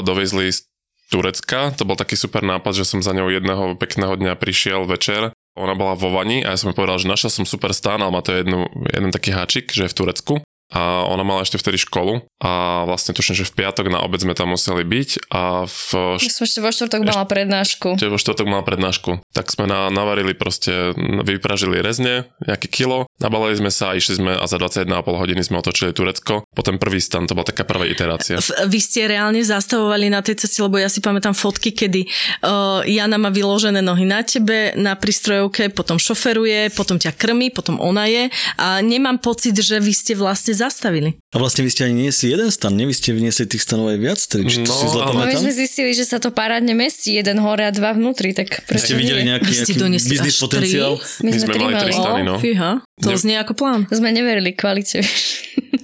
dovezli 0.00 0.48
z 0.48 0.64
Turecka. 1.06 1.70
To 1.76 1.84
bol 1.84 1.94
taký 1.94 2.16
super 2.16 2.42
nápad, 2.42 2.72
že 2.74 2.84
som 2.84 2.98
za 2.98 3.14
ňou 3.14 3.30
jedného 3.30 3.76
pekného 3.76 4.16
dňa 4.16 4.34
prišiel 4.34 4.82
večer. 4.84 5.30
Ona 5.56 5.72
bola 5.72 5.94
vo 5.94 6.12
vani 6.12 6.42
a 6.42 6.52
ja 6.52 6.58
som 6.58 6.68
jej 6.68 6.76
povedal, 6.76 6.98
že 6.98 7.08
našiel 7.08 7.30
som 7.32 7.48
super 7.48 7.72
stan, 7.72 8.02
ale 8.02 8.10
má 8.10 8.20
to 8.20 8.34
jednu, 8.34 8.66
jeden 8.90 9.08
taký 9.08 9.32
háčik, 9.32 9.70
že 9.70 9.86
je 9.86 9.92
v 9.92 9.96
Turecku. 9.96 10.34
A 10.74 11.06
ona 11.06 11.22
mala 11.22 11.46
ešte 11.46 11.62
vtedy 11.62 11.78
školu 11.78 12.26
a 12.42 12.82
vlastne 12.90 13.14
tuším, 13.14 13.38
že 13.38 13.46
v 13.46 13.62
piatok 13.62 13.86
na 13.86 14.02
obed 14.02 14.18
sme 14.18 14.34
tam 14.34 14.50
museli 14.50 14.82
byť 14.82 15.30
a 15.30 15.62
v 15.62 16.18
Ja 16.18 16.26
som 16.26 16.42
ešte 16.42 16.58
vo 16.58 16.74
štvrtok 16.74 17.06
mala 17.06 17.22
prednášku. 17.22 17.94
Čiže 17.94 18.10
vo 18.10 18.18
štvrtok 18.18 18.46
mal 18.50 18.66
prednášku. 18.66 19.22
Tak 19.30 19.46
sme 19.54 19.70
na, 19.70 19.94
navarili 19.94 20.34
proste, 20.34 20.90
vypražili 20.98 21.78
rezne, 21.78 22.26
nejaké 22.42 22.66
kilo, 22.66 23.06
nabalili 23.22 23.62
sme 23.62 23.70
sa 23.70 23.94
a 23.94 23.96
išli 23.96 24.18
sme 24.18 24.34
a 24.34 24.42
za 24.50 24.58
21,5 24.58 24.90
hodiny 25.06 25.46
sme 25.46 25.62
otočili 25.62 25.94
Turecko. 25.94 26.42
Potom 26.50 26.82
prvý 26.82 26.98
stan, 26.98 27.30
to 27.30 27.38
bola 27.38 27.46
taká 27.46 27.62
prvá 27.62 27.86
iterácia. 27.86 28.42
Vy 28.66 28.80
ste 28.82 29.06
reálne 29.06 29.46
zastavovali 29.46 30.10
na 30.10 30.18
tej 30.18 30.42
ceste, 30.42 30.66
lebo 30.66 30.82
ja 30.82 30.90
si 30.90 30.98
pamätám 30.98 31.38
fotky, 31.38 31.70
kedy 31.70 32.10
uh, 32.42 32.82
Jana 32.82 33.22
má 33.22 33.30
vyložené 33.30 33.86
nohy 33.86 34.02
na 34.02 34.26
tebe, 34.26 34.74
na 34.74 34.98
prístrojovke, 34.98 35.70
potom 35.70 35.94
šoferuje, 35.94 36.74
potom 36.74 36.98
ťa 36.98 37.14
krmi, 37.14 37.54
potom 37.54 37.78
ona 37.78 38.10
je 38.10 38.34
a 38.58 38.82
nemám 38.82 39.22
pocit, 39.22 39.54
že 39.54 39.78
vy 39.78 39.94
ste 39.94 40.18
vlastne 40.18 40.55
zastavili. 40.56 41.20
A 41.28 41.36
vlastne 41.36 41.60
vy 41.60 41.70
ste 41.70 41.84
ani 41.84 41.96
niesli 42.02 42.30
jeden 42.30 42.48
stan, 42.48 42.72
nie? 42.72 42.84
Vy 42.84 42.94
ste 42.94 43.12
vniesli 43.12 43.44
tých 43.44 43.60
stanov 43.60 43.88
aj 43.88 43.98
viac, 43.98 44.20
tedy, 44.22 44.42
či 44.46 44.58
to 44.60 44.66
No, 44.66 44.74
si 44.74 44.86
zle 44.86 45.00
ale- 45.00 45.06
No 45.06 45.18
my 45.18 45.24
pamätám? 45.26 45.42
sme 45.42 45.52
zistili, 45.52 45.90
že 45.92 46.04
sa 46.04 46.16
to 46.16 46.28
parádne 46.30 46.72
mestí, 46.72 47.12
jeden 47.12 47.36
hore 47.38 47.62
a 47.62 47.70
dva 47.70 47.92
vnútri, 47.92 48.32
tak 48.32 48.64
prečo 48.64 48.82
ste 48.82 48.94
videli 48.94 49.22
nejaký, 49.22 49.52
nejaký 49.52 49.74
biznis 50.02 50.36
potenciál? 50.38 50.96
My, 51.20 51.28
My 51.28 51.36
sme 51.36 51.52
mali 51.52 51.74
tri 51.76 51.92
stany, 51.92 52.20
no. 52.22 52.34
Fíha, 52.38 52.80
to 53.02 53.12
Ne- 53.12 53.20
znie 53.20 53.36
ako 53.36 53.52
plán. 53.52 53.84
Sme 53.92 54.12
neverili 54.12 54.56
kvalite. 54.56 55.04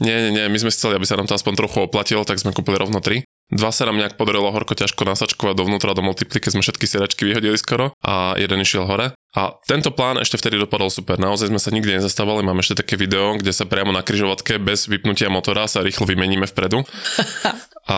Nie, 0.02 0.18
nie, 0.18 0.32
nie, 0.34 0.44
my 0.50 0.58
sme 0.58 0.74
chceli, 0.74 0.98
aby 0.98 1.06
sa 1.06 1.14
nám 1.14 1.30
to 1.30 1.36
aspoň 1.38 1.54
trochu 1.54 1.78
oplatilo, 1.86 2.26
tak 2.26 2.40
sme 2.42 2.50
kúpili 2.50 2.74
rovno 2.74 2.98
tri. 2.98 3.22
Dva 3.52 3.68
sa 3.68 3.84
nám 3.84 4.00
nejak 4.00 4.16
podarilo 4.16 4.48
horko 4.48 4.72
ťažko 4.72 5.04
nasačkovať 5.04 5.54
dovnútra 5.60 5.92
do 5.92 6.00
multiply, 6.00 6.40
keď 6.40 6.56
sme 6.56 6.64
všetky 6.64 6.88
sedačky 6.88 7.22
vyhodili 7.28 7.60
skoro 7.60 7.92
a 8.00 8.32
jeden 8.40 8.64
išiel 8.64 8.88
hore. 8.88 9.12
A 9.36 9.52
tento 9.68 9.92
plán 9.92 10.16
ešte 10.16 10.40
vtedy 10.40 10.56
dopadol 10.56 10.88
super. 10.88 11.20
Naozaj 11.20 11.52
sme 11.52 11.60
sa 11.60 11.68
nikdy 11.68 12.00
nezastavovali. 12.00 12.48
Mám 12.48 12.64
ešte 12.64 12.80
také 12.80 12.96
video, 12.96 13.36
kde 13.36 13.52
sa 13.52 13.68
priamo 13.68 13.92
na 13.92 14.00
kryžovatke 14.00 14.56
bez 14.56 14.88
vypnutia 14.88 15.28
motora 15.28 15.68
sa 15.68 15.84
rýchlo 15.84 16.08
vymeníme 16.08 16.48
vpredu. 16.48 16.80
A 17.84 17.96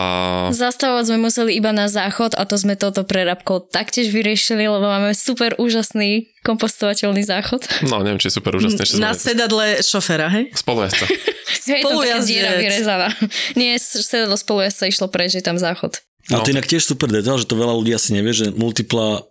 Zastavovať 0.49 1.05
sme 1.05 1.17
museli 1.21 1.53
iba 1.53 1.69
na 1.69 1.85
záchod 1.85 2.33
a 2.33 2.41
to 2.41 2.55
sme 2.55 2.73
toto 2.73 3.01
prerabkou 3.01 3.61
taktiež 3.61 4.09
vyriešili, 4.09 4.65
lebo 4.65 4.81
máme 4.81 5.13
super 5.13 5.53
úžasný 5.55 6.33
kompostovateľný 6.41 7.21
záchod. 7.21 7.61
no, 7.83 8.01
neviem, 8.01 8.17
či 8.17 8.27
je 8.27 8.37
super 8.37 8.53
úžasné. 8.53 8.81
ešte 8.81 8.97
Na 8.97 9.11
sme- 9.11 9.21
sedadle 9.27 9.65
šoféra, 9.79 10.27
hej? 10.31 10.49
Spolujazca. 10.51 11.05
Hej, 11.05 11.21
taká 11.79 11.85
Spolujazdec. 11.85 12.25
diera 12.27 12.51
vyrezaná. 12.55 13.07
Nie, 13.53 13.77
sedelo 13.77 14.33
spolu 14.33 14.65
sa 14.67 14.85
išlo 14.85 15.05
preč, 15.05 15.33
je 15.33 15.41
tam 15.41 15.55
záchod. 15.55 16.01
Ale 16.25 16.33
No. 16.33 16.41
to 16.41 16.49
je 16.49 16.57
inak 16.57 16.65
tiež 16.65 16.81
super 16.81 17.05
detail, 17.05 17.37
že 17.37 17.45
to 17.45 17.53
veľa 17.53 17.73
ľudí 17.75 17.93
asi 17.93 18.09
nevie, 18.11 18.33
že 18.33 18.49
multipla 18.49 19.21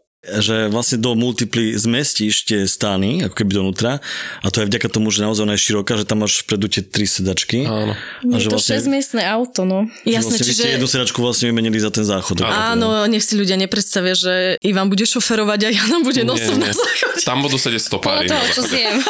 že 0.40 0.72
vlastne 0.72 0.96
do 1.00 1.12
multiply 1.12 1.76
zmestíš 1.76 2.48
tie 2.48 2.64
stany, 2.64 3.24
ako 3.28 3.34
keby 3.36 3.52
donútra 3.60 4.00
a 4.40 4.46
to 4.48 4.64
je 4.64 4.68
vďaka 4.72 4.88
tomu, 4.88 5.12
že 5.12 5.20
naozaj 5.20 5.44
ona 5.44 5.54
je 5.56 5.62
široká, 5.68 6.00
že 6.00 6.08
tam 6.08 6.24
máš 6.24 6.44
vpredu 6.44 6.66
tie 6.68 6.80
tri 6.80 7.04
sedačky. 7.04 7.68
Áno. 7.68 7.92
A 7.96 8.34
Je 8.40 8.46
že 8.46 8.48
to 8.48 8.56
vlastne- 8.56 8.80
6-miestne 8.80 9.22
auto, 9.28 9.68
no. 9.68 9.90
Jasné, 10.08 10.40
vlastne 10.40 10.46
čiže... 10.48 10.64
jednu 10.80 10.88
sedačku 10.88 11.18
vlastne 11.20 11.52
vymenili 11.52 11.76
za 11.76 11.92
ten 11.92 12.04
záchod. 12.04 12.44
Áno, 12.44 13.04
nech 13.08 13.24
si 13.24 13.36
ľudia 13.36 13.60
nepredstavia, 13.60 14.16
že 14.16 14.56
Ivan 14.64 14.88
bude 14.88 15.04
šoferovať 15.04 15.60
a 15.66 15.68
Jana 15.72 15.98
bude 16.00 16.24
nosiť 16.24 16.56
na 16.56 16.72
záchode. 16.72 17.20
Tam 17.24 17.44
budú 17.44 17.60
sedieť 17.60 17.82
stopári. 17.82 18.26
toho, 18.28 18.40
na 18.40 18.50
čo 18.50 18.62
zjem. 18.64 18.96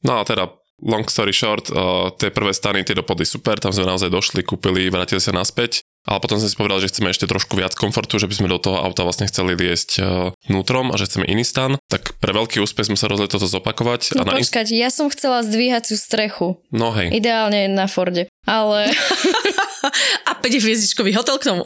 No 0.00 0.16
a 0.16 0.24
teda 0.24 0.48
long 0.80 1.04
story 1.12 1.32
short, 1.32 1.68
uh, 1.68 2.08
tie 2.16 2.32
prvé 2.32 2.56
stany, 2.56 2.80
tie 2.84 2.96
dopadli 2.96 3.28
super, 3.28 3.60
tam 3.60 3.68
sme 3.68 3.84
naozaj 3.84 4.08
došli, 4.08 4.40
kúpili, 4.40 4.88
vrátili 4.88 5.20
sa 5.20 5.32
naspäť. 5.36 5.84
Ale 6.08 6.18
potom 6.24 6.40
sme 6.40 6.48
si 6.48 6.56
povedali, 6.56 6.80
že 6.86 6.90
chceme 6.96 7.12
ešte 7.12 7.28
trošku 7.28 7.60
viac 7.60 7.76
komfortu, 7.76 8.16
že 8.16 8.24
by 8.24 8.34
sme 8.34 8.48
do 8.48 8.56
toho 8.56 8.80
auta 8.80 9.04
vlastne 9.04 9.28
chceli 9.28 9.52
liesť 9.52 9.90
uh, 10.00 10.32
vnútrom 10.48 10.88
a 10.92 10.96
že 10.96 11.04
chceme 11.06 11.28
iný 11.28 11.44
stan. 11.44 11.76
Tak 11.92 12.16
pre 12.16 12.32
veľký 12.32 12.56
úspech 12.64 12.88
sme 12.88 12.96
sa 12.96 13.06
rozhodli 13.06 13.28
toto 13.28 13.44
zopakovať. 13.44 14.16
No 14.16 14.24
a 14.24 14.32
na 14.32 14.40
inst- 14.40 14.48
počkať, 14.48 14.72
ja 14.72 14.88
som 14.88 15.12
chcela 15.12 15.44
zdvíhaciu 15.44 16.00
strechu. 16.00 16.64
no 16.72 16.88
hej, 16.96 17.12
Ideálne 17.12 17.68
na 17.68 17.84
Forde. 17.84 18.32
Ale 18.48 18.88
A 20.28 20.32
5 20.36 20.64
hviezdičkový 20.64 21.12
hotel 21.16 21.36
k 21.40 21.44
tomu. 21.52 21.64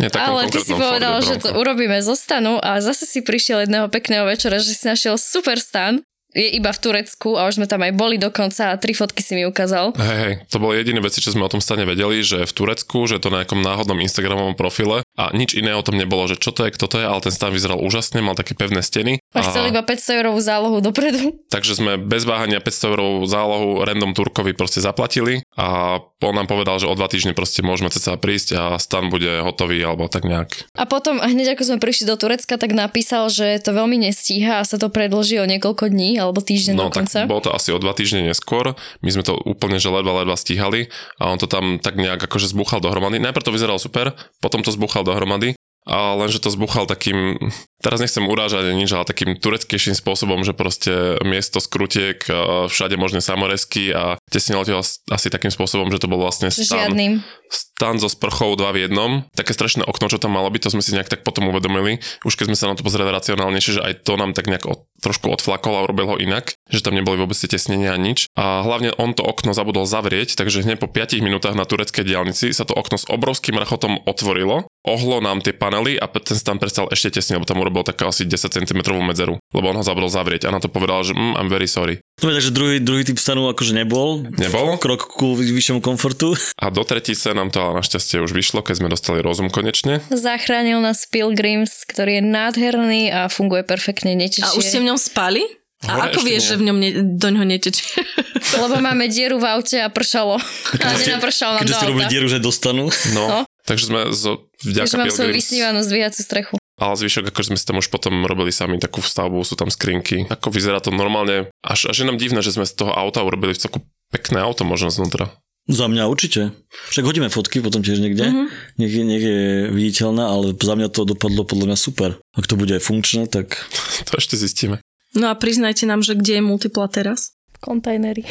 Nie, 0.00 0.08
Ale 0.16 0.48
ty 0.48 0.64
si 0.64 0.72
povedal, 0.72 1.20
Forde 1.20 1.28
že 1.28 1.34
to 1.44 1.48
urobíme 1.52 2.00
zo 2.00 2.16
stanu 2.16 2.56
a 2.56 2.80
zase 2.80 3.04
si 3.04 3.20
prišiel 3.20 3.68
jedného 3.68 3.92
pekného 3.92 4.24
večera, 4.24 4.56
že 4.56 4.72
si 4.72 4.84
našiel 4.88 5.20
super 5.20 5.60
stan. 5.60 6.00
Je 6.32 6.48
iba 6.56 6.72
v 6.72 6.80
Turecku 6.80 7.36
a 7.36 7.44
už 7.44 7.60
sme 7.60 7.68
tam 7.68 7.84
aj 7.84 7.92
boli 7.92 8.16
dokonca 8.16 8.72
a 8.72 8.80
tri 8.80 8.96
fotky 8.96 9.20
si 9.20 9.36
mi 9.36 9.44
ukázal. 9.44 9.92
Hej, 10.00 10.18
hej, 10.24 10.34
to 10.48 10.56
boli 10.56 10.80
jediné 10.80 11.04
veci, 11.04 11.20
čo 11.20 11.28
sme 11.28 11.44
o 11.44 11.52
tom 11.52 11.60
stane 11.60 11.84
vedeli, 11.84 12.24
že 12.24 12.48
v 12.48 12.52
Turecku, 12.56 13.04
že 13.04 13.20
to 13.20 13.28
na 13.28 13.44
nejakom 13.44 13.60
náhodnom 13.60 14.00
Instagramovom 14.00 14.56
profile 14.56 15.04
a 15.12 15.28
nič 15.36 15.52
iné 15.52 15.76
o 15.76 15.84
tom 15.84 16.00
nebolo, 16.00 16.24
že 16.24 16.40
čo 16.40 16.56
to 16.56 16.64
je, 16.64 16.72
kto 16.72 16.88
to 16.88 16.96
je, 16.96 17.06
ale 17.06 17.20
ten 17.20 17.32
stan 17.32 17.52
vyzeral 17.52 17.76
úžasne, 17.78 18.24
mal 18.24 18.32
také 18.32 18.56
pevné 18.56 18.80
steny. 18.80 19.20
A 19.36 19.44
chcel 19.44 19.68
iba 19.68 19.84
500 19.84 20.18
eurovú 20.24 20.40
zálohu 20.40 20.78
dopredu. 20.80 21.36
Takže 21.54 21.76
sme 21.76 22.00
bez 22.00 22.24
váhania 22.24 22.64
500 22.64 22.88
eurovú 22.92 23.24
zálohu 23.28 23.84
random 23.84 24.16
Turkovi 24.16 24.56
proste 24.56 24.80
zaplatili 24.80 25.44
a 25.56 26.00
on 26.22 26.34
nám 26.34 26.48
povedal, 26.48 26.80
že 26.80 26.88
o 26.88 26.94
dva 26.96 27.10
týždne 27.12 27.36
proste 27.36 27.60
môžeme 27.60 27.92
ceca 27.92 28.16
prísť 28.16 28.48
a 28.56 28.62
stan 28.80 29.12
bude 29.12 29.28
hotový 29.42 29.84
alebo 29.84 30.08
tak 30.08 30.24
nejak. 30.24 30.70
A 30.78 30.88
potom 30.88 31.20
hneď 31.20 31.58
ako 31.58 31.74
sme 31.74 31.78
prišli 31.82 32.08
do 32.08 32.16
Turecka, 32.16 32.56
tak 32.56 32.72
napísal, 32.72 33.28
že 33.28 33.58
to 33.60 33.74
veľmi 33.74 34.00
nestíha 34.00 34.62
a 34.62 34.66
sa 34.68 34.80
to 34.80 34.88
predlží 34.88 35.36
o 35.42 35.46
niekoľko 35.48 35.90
dní 35.90 36.16
alebo 36.16 36.40
týždeň 36.40 36.74
No 36.78 36.88
dokonca. 36.88 37.26
tak 37.26 37.28
bolo 37.28 37.42
to 37.42 37.52
asi 37.52 37.74
o 37.74 37.78
dva 37.82 37.92
týždne 37.92 38.24
neskôr. 38.24 38.72
My 39.04 39.10
sme 39.12 39.26
to 39.26 39.36
úplne 39.44 39.76
že 39.76 39.90
ledva, 39.90 40.22
ledva 40.22 40.38
stíhali 40.38 40.88
a 41.18 41.28
on 41.28 41.36
to 41.36 41.50
tam 41.50 41.82
tak 41.82 41.98
nejak 41.98 42.22
akože 42.22 42.48
zbuchal 42.48 42.78
dohromady. 42.78 43.18
Najprv 43.18 43.44
to 43.44 43.52
vyzeralo 43.52 43.82
super, 43.82 44.14
potom 44.38 44.62
to 44.62 44.70
zbuchal 44.70 45.01
dohromady 45.02 45.54
a 45.82 46.14
lenže 46.14 46.38
to 46.38 46.46
zbuchal 46.46 46.86
takým, 46.86 47.34
teraz 47.82 47.98
nechcem 47.98 48.22
urážať 48.22 48.70
ani 48.70 48.86
nič, 48.86 48.94
ale 48.94 49.02
takým 49.02 49.34
tureckejším 49.34 49.98
spôsobom, 49.98 50.46
že 50.46 50.54
proste 50.54 51.18
miesto 51.26 51.58
skrutiek, 51.58 52.22
všade 52.70 52.94
možné 52.94 53.18
samoresky 53.18 53.90
a 53.90 54.14
tesnilo 54.30 54.62
to 54.62 54.78
asi 55.10 55.26
takým 55.26 55.50
spôsobom, 55.50 55.90
že 55.90 55.98
to 55.98 56.06
bol 56.06 56.22
vlastne 56.22 56.54
stan, 56.54 56.94
Žiadnym. 56.94 57.26
stan 57.50 57.98
so 57.98 58.06
sprchou 58.06 58.54
dva 58.54 58.70
v 58.70 58.86
jednom. 58.86 59.26
Také 59.34 59.58
strašné 59.58 59.82
okno, 59.82 60.06
čo 60.06 60.22
tam 60.22 60.38
malo 60.38 60.46
byť, 60.54 60.70
to 60.70 60.72
sme 60.78 60.86
si 60.86 60.94
nejak 60.94 61.10
tak 61.10 61.26
potom 61.26 61.50
uvedomili. 61.50 61.98
Už 62.22 62.38
keď 62.38 62.54
sme 62.54 62.58
sa 62.62 62.70
na 62.70 62.78
to 62.78 62.86
pozreli 62.86 63.10
racionálnejšie, 63.10 63.82
že 63.82 63.82
aj 63.82 64.06
to 64.06 64.14
nám 64.14 64.38
tak 64.38 64.46
nejak 64.46 64.62
od, 64.70 64.86
trošku 65.02 65.26
odflakol 65.34 65.82
a 65.82 65.82
urobil 65.82 66.14
ho 66.14 66.16
inak, 66.22 66.54
že 66.70 66.78
tam 66.78 66.94
neboli 66.94 67.18
vôbec 67.18 67.34
tie 67.34 67.50
tesnenia 67.50 67.90
a 67.90 67.98
nič. 67.98 68.30
A 68.38 68.62
hlavne 68.62 68.94
on 69.02 69.18
to 69.18 69.26
okno 69.26 69.50
zabudol 69.50 69.90
zavrieť, 69.90 70.38
takže 70.38 70.62
hneď 70.62 70.78
po 70.78 70.86
5 70.86 71.18
minútach 71.18 71.58
na 71.58 71.66
tureckej 71.66 72.06
diálnici 72.06 72.54
sa 72.54 72.62
to 72.62 72.78
okno 72.78 73.02
s 73.02 73.10
obrovským 73.10 73.58
rachotom 73.58 73.98
otvorilo, 74.06 74.70
ohlo 74.82 75.22
nám 75.22 75.40
tie 75.40 75.54
panely 75.54 75.94
a 75.94 76.10
ten 76.10 76.34
stan 76.34 76.58
prestal 76.58 76.90
ešte 76.90 77.18
tesne, 77.18 77.38
lebo 77.38 77.46
tam 77.46 77.62
urobil 77.62 77.82
takú 77.82 78.06
asi 78.06 78.26
10 78.26 78.38
cm 78.50 78.80
medzeru, 79.02 79.38
lebo 79.54 79.66
on 79.70 79.78
ho 79.78 79.84
zabudol 79.86 80.10
zavrieť 80.10 80.46
a 80.46 80.54
na 80.54 80.58
to 80.58 80.66
povedal, 80.66 81.02
že 81.02 81.14
mm, 81.14 81.38
I'm 81.38 81.46
very 81.46 81.66
sorry. 81.66 82.02
No, 82.22 82.30
takže 82.30 82.50
druhý, 82.50 82.78
druhý 82.78 83.02
typ 83.02 83.18
stanu 83.18 83.50
akože 83.50 83.74
nebol. 83.74 84.22
Nebol? 84.26 84.78
Krok 84.78 85.10
ku 85.10 85.34
vyššiemu 85.34 85.82
komfortu. 85.82 86.34
A 86.58 86.70
do 86.70 86.82
tretice 86.82 87.34
nám 87.34 87.50
to 87.50 87.58
ale 87.58 87.82
našťastie 87.82 88.22
už 88.22 88.30
vyšlo, 88.30 88.62
keď 88.62 88.74
sme 88.78 88.88
dostali 88.88 89.18
rozum 89.18 89.50
konečne. 89.50 90.02
Zachránil 90.06 90.78
nás 90.78 91.06
Pilgrims, 91.10 91.82
ktorý 91.82 92.18
je 92.18 92.22
nádherný 92.22 93.02
a 93.10 93.20
funguje 93.26 93.66
perfektne, 93.66 94.14
netečie. 94.14 94.46
A 94.46 94.54
už 94.54 94.62
ste 94.62 94.78
v 94.78 94.90
ňom 94.90 94.98
spali? 94.98 95.42
A 95.82 95.98
Hore 95.98 96.14
ako 96.14 96.20
vieš, 96.22 96.42
nie. 96.46 96.50
že 96.50 96.54
v 96.54 96.64
ňom 96.70 96.76
ne, 96.78 96.90
do 97.18 97.28
ňoho 97.34 97.42
netečie? 97.42 97.90
Lebo 98.62 98.78
máme 98.78 99.10
dieru 99.10 99.42
v 99.42 99.50
aute 99.50 99.82
a 99.82 99.90
pršalo. 99.90 100.38
A 100.78 100.86
nenapršalo 100.94 101.58
nám 101.58 101.62
Keďže 101.66 101.74
ste 101.74 101.90
robili 101.90 102.06
dieru, 102.06 102.26
že 102.30 102.38
dostanú. 102.38 102.86
No, 103.10 103.22
No. 103.26 103.38
takže 103.66 103.90
sme 103.90 104.00
zo, 104.14 104.46
vďaka 104.62 104.86
Takže 104.86 104.98
mám 104.98 105.10
svoju 105.10 105.30
Pilgrims- 105.30 105.38
vysnívanú 105.38 105.80
zdvíjaciu 105.82 106.22
strechu. 106.22 106.54
ale 106.82 106.94
zvyšok 106.98 107.30
akože 107.30 107.48
sme 107.54 107.58
si 107.60 107.66
tam 107.68 107.78
už 107.78 107.88
potom 107.90 108.26
robili 108.26 108.50
sami 108.50 108.78
takú 108.78 108.98
vstavbu, 108.98 109.38
sú 109.46 109.54
tam 109.54 109.70
skrinky. 109.70 110.26
Ako 110.26 110.50
vyzerá 110.50 110.82
to 110.82 110.90
normálne, 110.90 111.46
až, 111.62 111.86
až 111.86 112.02
je 112.02 112.06
nám 112.08 112.18
divné, 112.18 112.42
že 112.42 112.54
sme 112.54 112.66
z 112.66 112.74
toho 112.74 112.90
auta 112.90 113.22
urobili 113.22 113.54
celku 113.54 113.82
pekné 114.10 114.42
auto 114.42 114.66
možno 114.66 114.90
znútra. 114.90 115.30
Za 115.70 115.86
mňa 115.86 116.10
určite. 116.10 116.50
Však 116.90 117.06
hodíme 117.06 117.30
fotky 117.30 117.62
potom 117.62 117.86
tiež 117.86 118.02
niekde. 118.02 118.26
Mhm. 118.26 118.34
Mm-hmm. 118.34 118.78
Nech, 118.82 118.92
je, 118.92 119.02
nech 119.06 119.24
je 119.24 119.42
viditeľná, 119.70 120.24
ale 120.26 120.58
za 120.58 120.74
mňa 120.74 120.88
to 120.90 121.06
dopadlo 121.06 121.46
podľa 121.46 121.66
mňa 121.70 121.78
super. 121.78 122.10
Ak 122.34 122.50
to 122.50 122.58
bude 122.58 122.74
aj 122.74 122.82
funkčné, 122.82 123.30
tak 123.30 123.54
To 124.10 124.18
ešte 124.18 124.34
zistíme. 124.34 124.82
No 125.14 125.30
a 125.30 125.36
priznajte 125.38 125.84
nám, 125.86 126.02
že 126.02 126.18
kde 126.18 126.40
je 126.40 126.42
multipla 126.42 126.88
teraz? 126.90 127.36
Kontajnery. 127.62 128.26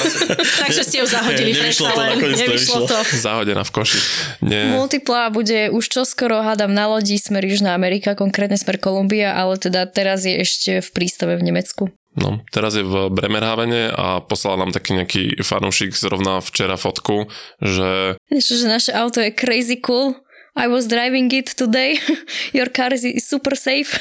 Takže 0.64 0.80
ste 0.88 1.04
ju 1.04 1.06
zahodili, 1.06 1.52
Ne, 1.52 1.68
nevyšlo 1.68 1.92
to, 1.92 2.00
Nevyšlo 2.16 2.48
vyšlo. 2.48 2.88
to. 2.88 2.96
Zahodená 3.12 3.60
v 3.60 3.72
koši. 3.76 3.98
Nie, 4.40 4.72
Multipla 4.72 5.28
bude 5.28 5.68
už 5.68 5.84
čoskoro, 5.84 6.40
hádam, 6.40 6.72
na 6.72 6.88
lodi 6.88 7.20
smer 7.20 7.44
Južná 7.44 7.76
Amerika, 7.76 8.16
konkrétne 8.16 8.56
smer 8.56 8.80
Kolumbia, 8.80 9.36
ale 9.36 9.60
teda 9.60 9.84
teraz 9.84 10.24
je 10.24 10.32
ešte 10.32 10.72
v 10.80 10.88
prístave 10.96 11.36
v 11.36 11.52
Nemecku. 11.52 11.92
no, 12.16 12.40
teraz 12.48 12.74
je 12.74 12.82
v 12.82 13.12
Bremerhavene 13.12 13.92
a 13.92 14.24
poslal 14.24 14.56
nám 14.56 14.72
taký 14.72 14.96
nejaký 14.96 15.22
fanúšik 15.44 15.92
zrovna 15.92 16.40
včera 16.40 16.80
fotku, 16.80 17.28
že 17.60 18.16
Vieš, 18.32 18.64
že 18.64 18.66
naše 18.66 18.92
auto 18.96 19.20
je 19.20 19.28
crazy 19.30 19.76
cool. 19.76 20.16
I 20.56 20.66
was 20.66 20.88
driving 20.90 21.30
it 21.30 21.52
today. 21.54 22.00
Your 22.56 22.66
car 22.72 22.90
is 22.90 23.04
super 23.22 23.54
safe. 23.54 23.94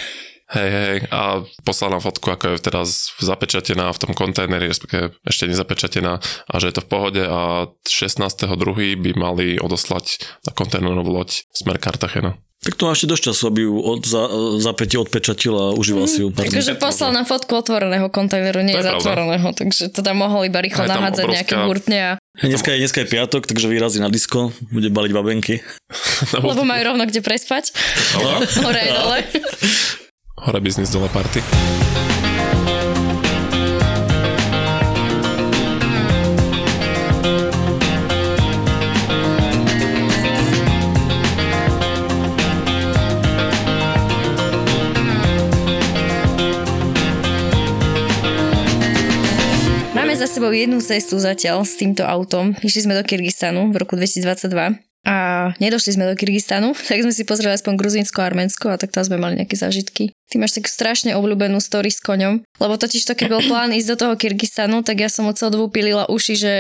Hej, 0.52 0.70
hej, 0.70 0.98
a 1.10 1.22
poslal 1.62 1.90
nám 1.90 2.02
fotku, 2.02 2.28
ako 2.28 2.52
je 2.52 2.60
teraz 2.60 2.88
zapečatená 3.18 3.90
v 3.90 4.00
tom 4.00 4.12
kontajneri, 4.12 4.66
respektíve 4.66 5.14
ešte 5.22 5.46
nezapečatená 5.46 6.18
a 6.20 6.54
že 6.58 6.68
je 6.68 6.76
to 6.76 6.84
v 6.84 6.90
pohode 6.90 7.22
a 7.22 7.70
16.2. 7.84 8.50
by 8.96 9.12
mali 9.14 9.58
odoslať 9.58 10.18
na 10.44 10.52
kontajnerovú 10.52 11.10
loď 11.12 11.46
smer 11.50 11.78
Cartagena. 11.78 12.34
tak 12.60 12.76
to 12.76 12.86
má 12.86 12.92
ešte 12.92 13.08
dosť 13.08 13.24
času, 13.32 13.44
aby 13.48 13.62
ju 13.64 13.76
od, 13.78 14.02
za, 14.04 14.24
za 14.60 14.72
päť 14.74 15.00
odpečatil 15.00 15.54
a 15.54 15.66
užíval 15.72 16.06
si 16.06 16.20
ju. 16.22 16.28
pár 16.28 16.44
Takže 16.44 16.76
poslal 16.76 17.14
nám 17.14 17.24
fotku 17.24 17.56
otvoreného 17.56 18.10
kontajneru, 18.10 18.60
nie 18.62 18.76
pravda. 18.76 19.00
zatvoreného, 19.00 19.48
takže 19.56 19.88
teda 19.90 20.12
mohol 20.12 20.44
iba 20.44 20.60
rýchlo 20.60 20.84
nahádzať 20.84 21.24
obrovská- 21.24 21.36
nejaké 21.40 21.56
hurtne 21.64 22.00
a 22.00 22.12
Dneska 22.40 22.72
je, 22.72 22.80
dneska 22.80 23.00
je 23.04 23.08
piatok, 23.10 23.44
takže 23.44 23.68
vyrazí 23.68 24.00
na 24.00 24.08
disko, 24.08 24.56
bude 24.72 24.88
baliť 24.88 25.12
babenky. 25.12 25.60
lebo 26.32 26.64
majú 26.64 26.82
rovno 26.88 27.04
kde 27.04 27.20
prespať. 27.20 27.76
Hore 28.64 28.80
aj 28.80 28.92
dole. 28.96 29.18
Hore 30.40 30.62
biznis, 30.62 30.90
dole 30.90 31.10
party. 31.14 31.40
Máme 49.96 50.16
za 50.16 50.28
sebou 50.28 50.52
jednu 50.56 50.80
cestu 50.80 51.20
zatiaľ 51.20 51.68
s 51.68 51.76
týmto 51.76 52.08
autom. 52.08 52.56
Išli 52.64 52.88
sme 52.88 52.96
do 52.96 53.04
Kyrgyzstanu 53.04 53.76
v 53.76 53.76
roku 53.76 54.00
2022 54.00 54.89
a 55.08 55.50
nedošli 55.64 55.96
sme 55.96 56.12
do 56.12 56.16
Kyrgyzstanu, 56.20 56.76
tak 56.90 57.00
sme 57.00 57.14
si 57.16 57.24
pozreli 57.24 57.56
aspoň 57.56 57.74
a 57.80 58.22
Arménsko 58.24 58.68
a 58.76 58.80
tak 58.80 58.92
tam 58.92 59.04
sme 59.08 59.16
mali 59.16 59.40
nejaké 59.40 59.56
zážitky. 59.56 60.12
Ty 60.30 60.36
máš 60.38 60.60
takú 60.60 60.70
strašne 60.70 61.16
obľúbenú 61.16 61.58
story 61.64 61.90
s 61.90 62.04
koňom, 62.04 62.44
lebo 62.44 62.74
totiž 62.76 63.08
to, 63.08 63.16
keď 63.16 63.28
bol 63.32 63.44
plán 63.48 63.72
ísť 63.74 63.90
do 63.96 64.00
toho 64.06 64.14
Kyrgyzstanu, 64.20 64.84
tak 64.84 65.02
ja 65.02 65.10
som 65.10 65.26
od 65.26 65.40
celú 65.40 65.56
dobu 65.56 65.68
pilila 65.72 66.06
uši, 66.12 66.36
že 66.36 66.54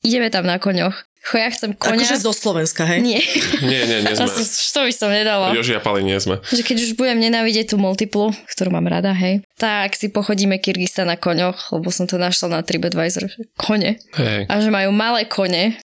ideme 0.00 0.30
tam 0.32 0.48
na 0.48 0.56
koňoch. 0.56 1.09
Cho 1.20 1.36
ja 1.36 1.48
chcem 1.48 1.72
koňa. 1.72 2.00
Akože 2.00 2.16
zo 2.16 2.32
Slovenska, 2.32 2.82
hej? 2.84 3.00
Nie, 3.00 3.20
Nie, 3.60 3.84
nie, 3.84 3.98
nie 4.00 4.14
to, 4.14 4.24
sme. 4.24 4.40
to 4.40 4.80
by 4.82 4.92
som 4.92 5.08
nedala. 5.08 5.52
Joži 5.52 5.72
a 5.72 5.80
Pali 5.80 6.00
nie 6.00 6.16
sme. 6.16 6.40
Že 6.42 6.62
keď 6.62 6.76
už 6.80 6.90
budem 6.94 7.20
nenávidieť 7.20 7.70
tú 7.70 7.76
multiplu, 7.76 8.32
ktorú 8.48 8.70
mám 8.70 8.84
rada, 8.84 9.12
hej, 9.12 9.44
tak 9.54 9.92
si 9.92 10.08
pochodíme 10.08 10.56
Kyrgyzstan 10.56 11.06
na 11.06 11.14
koňoch, 11.14 11.70
lebo 11.70 11.88
som 11.88 12.04
to 12.04 12.16
našla 12.16 12.48
na 12.50 12.60
TripAdvisor. 12.60 13.28
že 13.28 13.44
Kone. 13.54 14.00
Hej, 14.16 14.48
A 14.48 14.54
že 14.58 14.68
majú 14.68 14.90
malé 14.90 15.24
kone, 15.24 15.76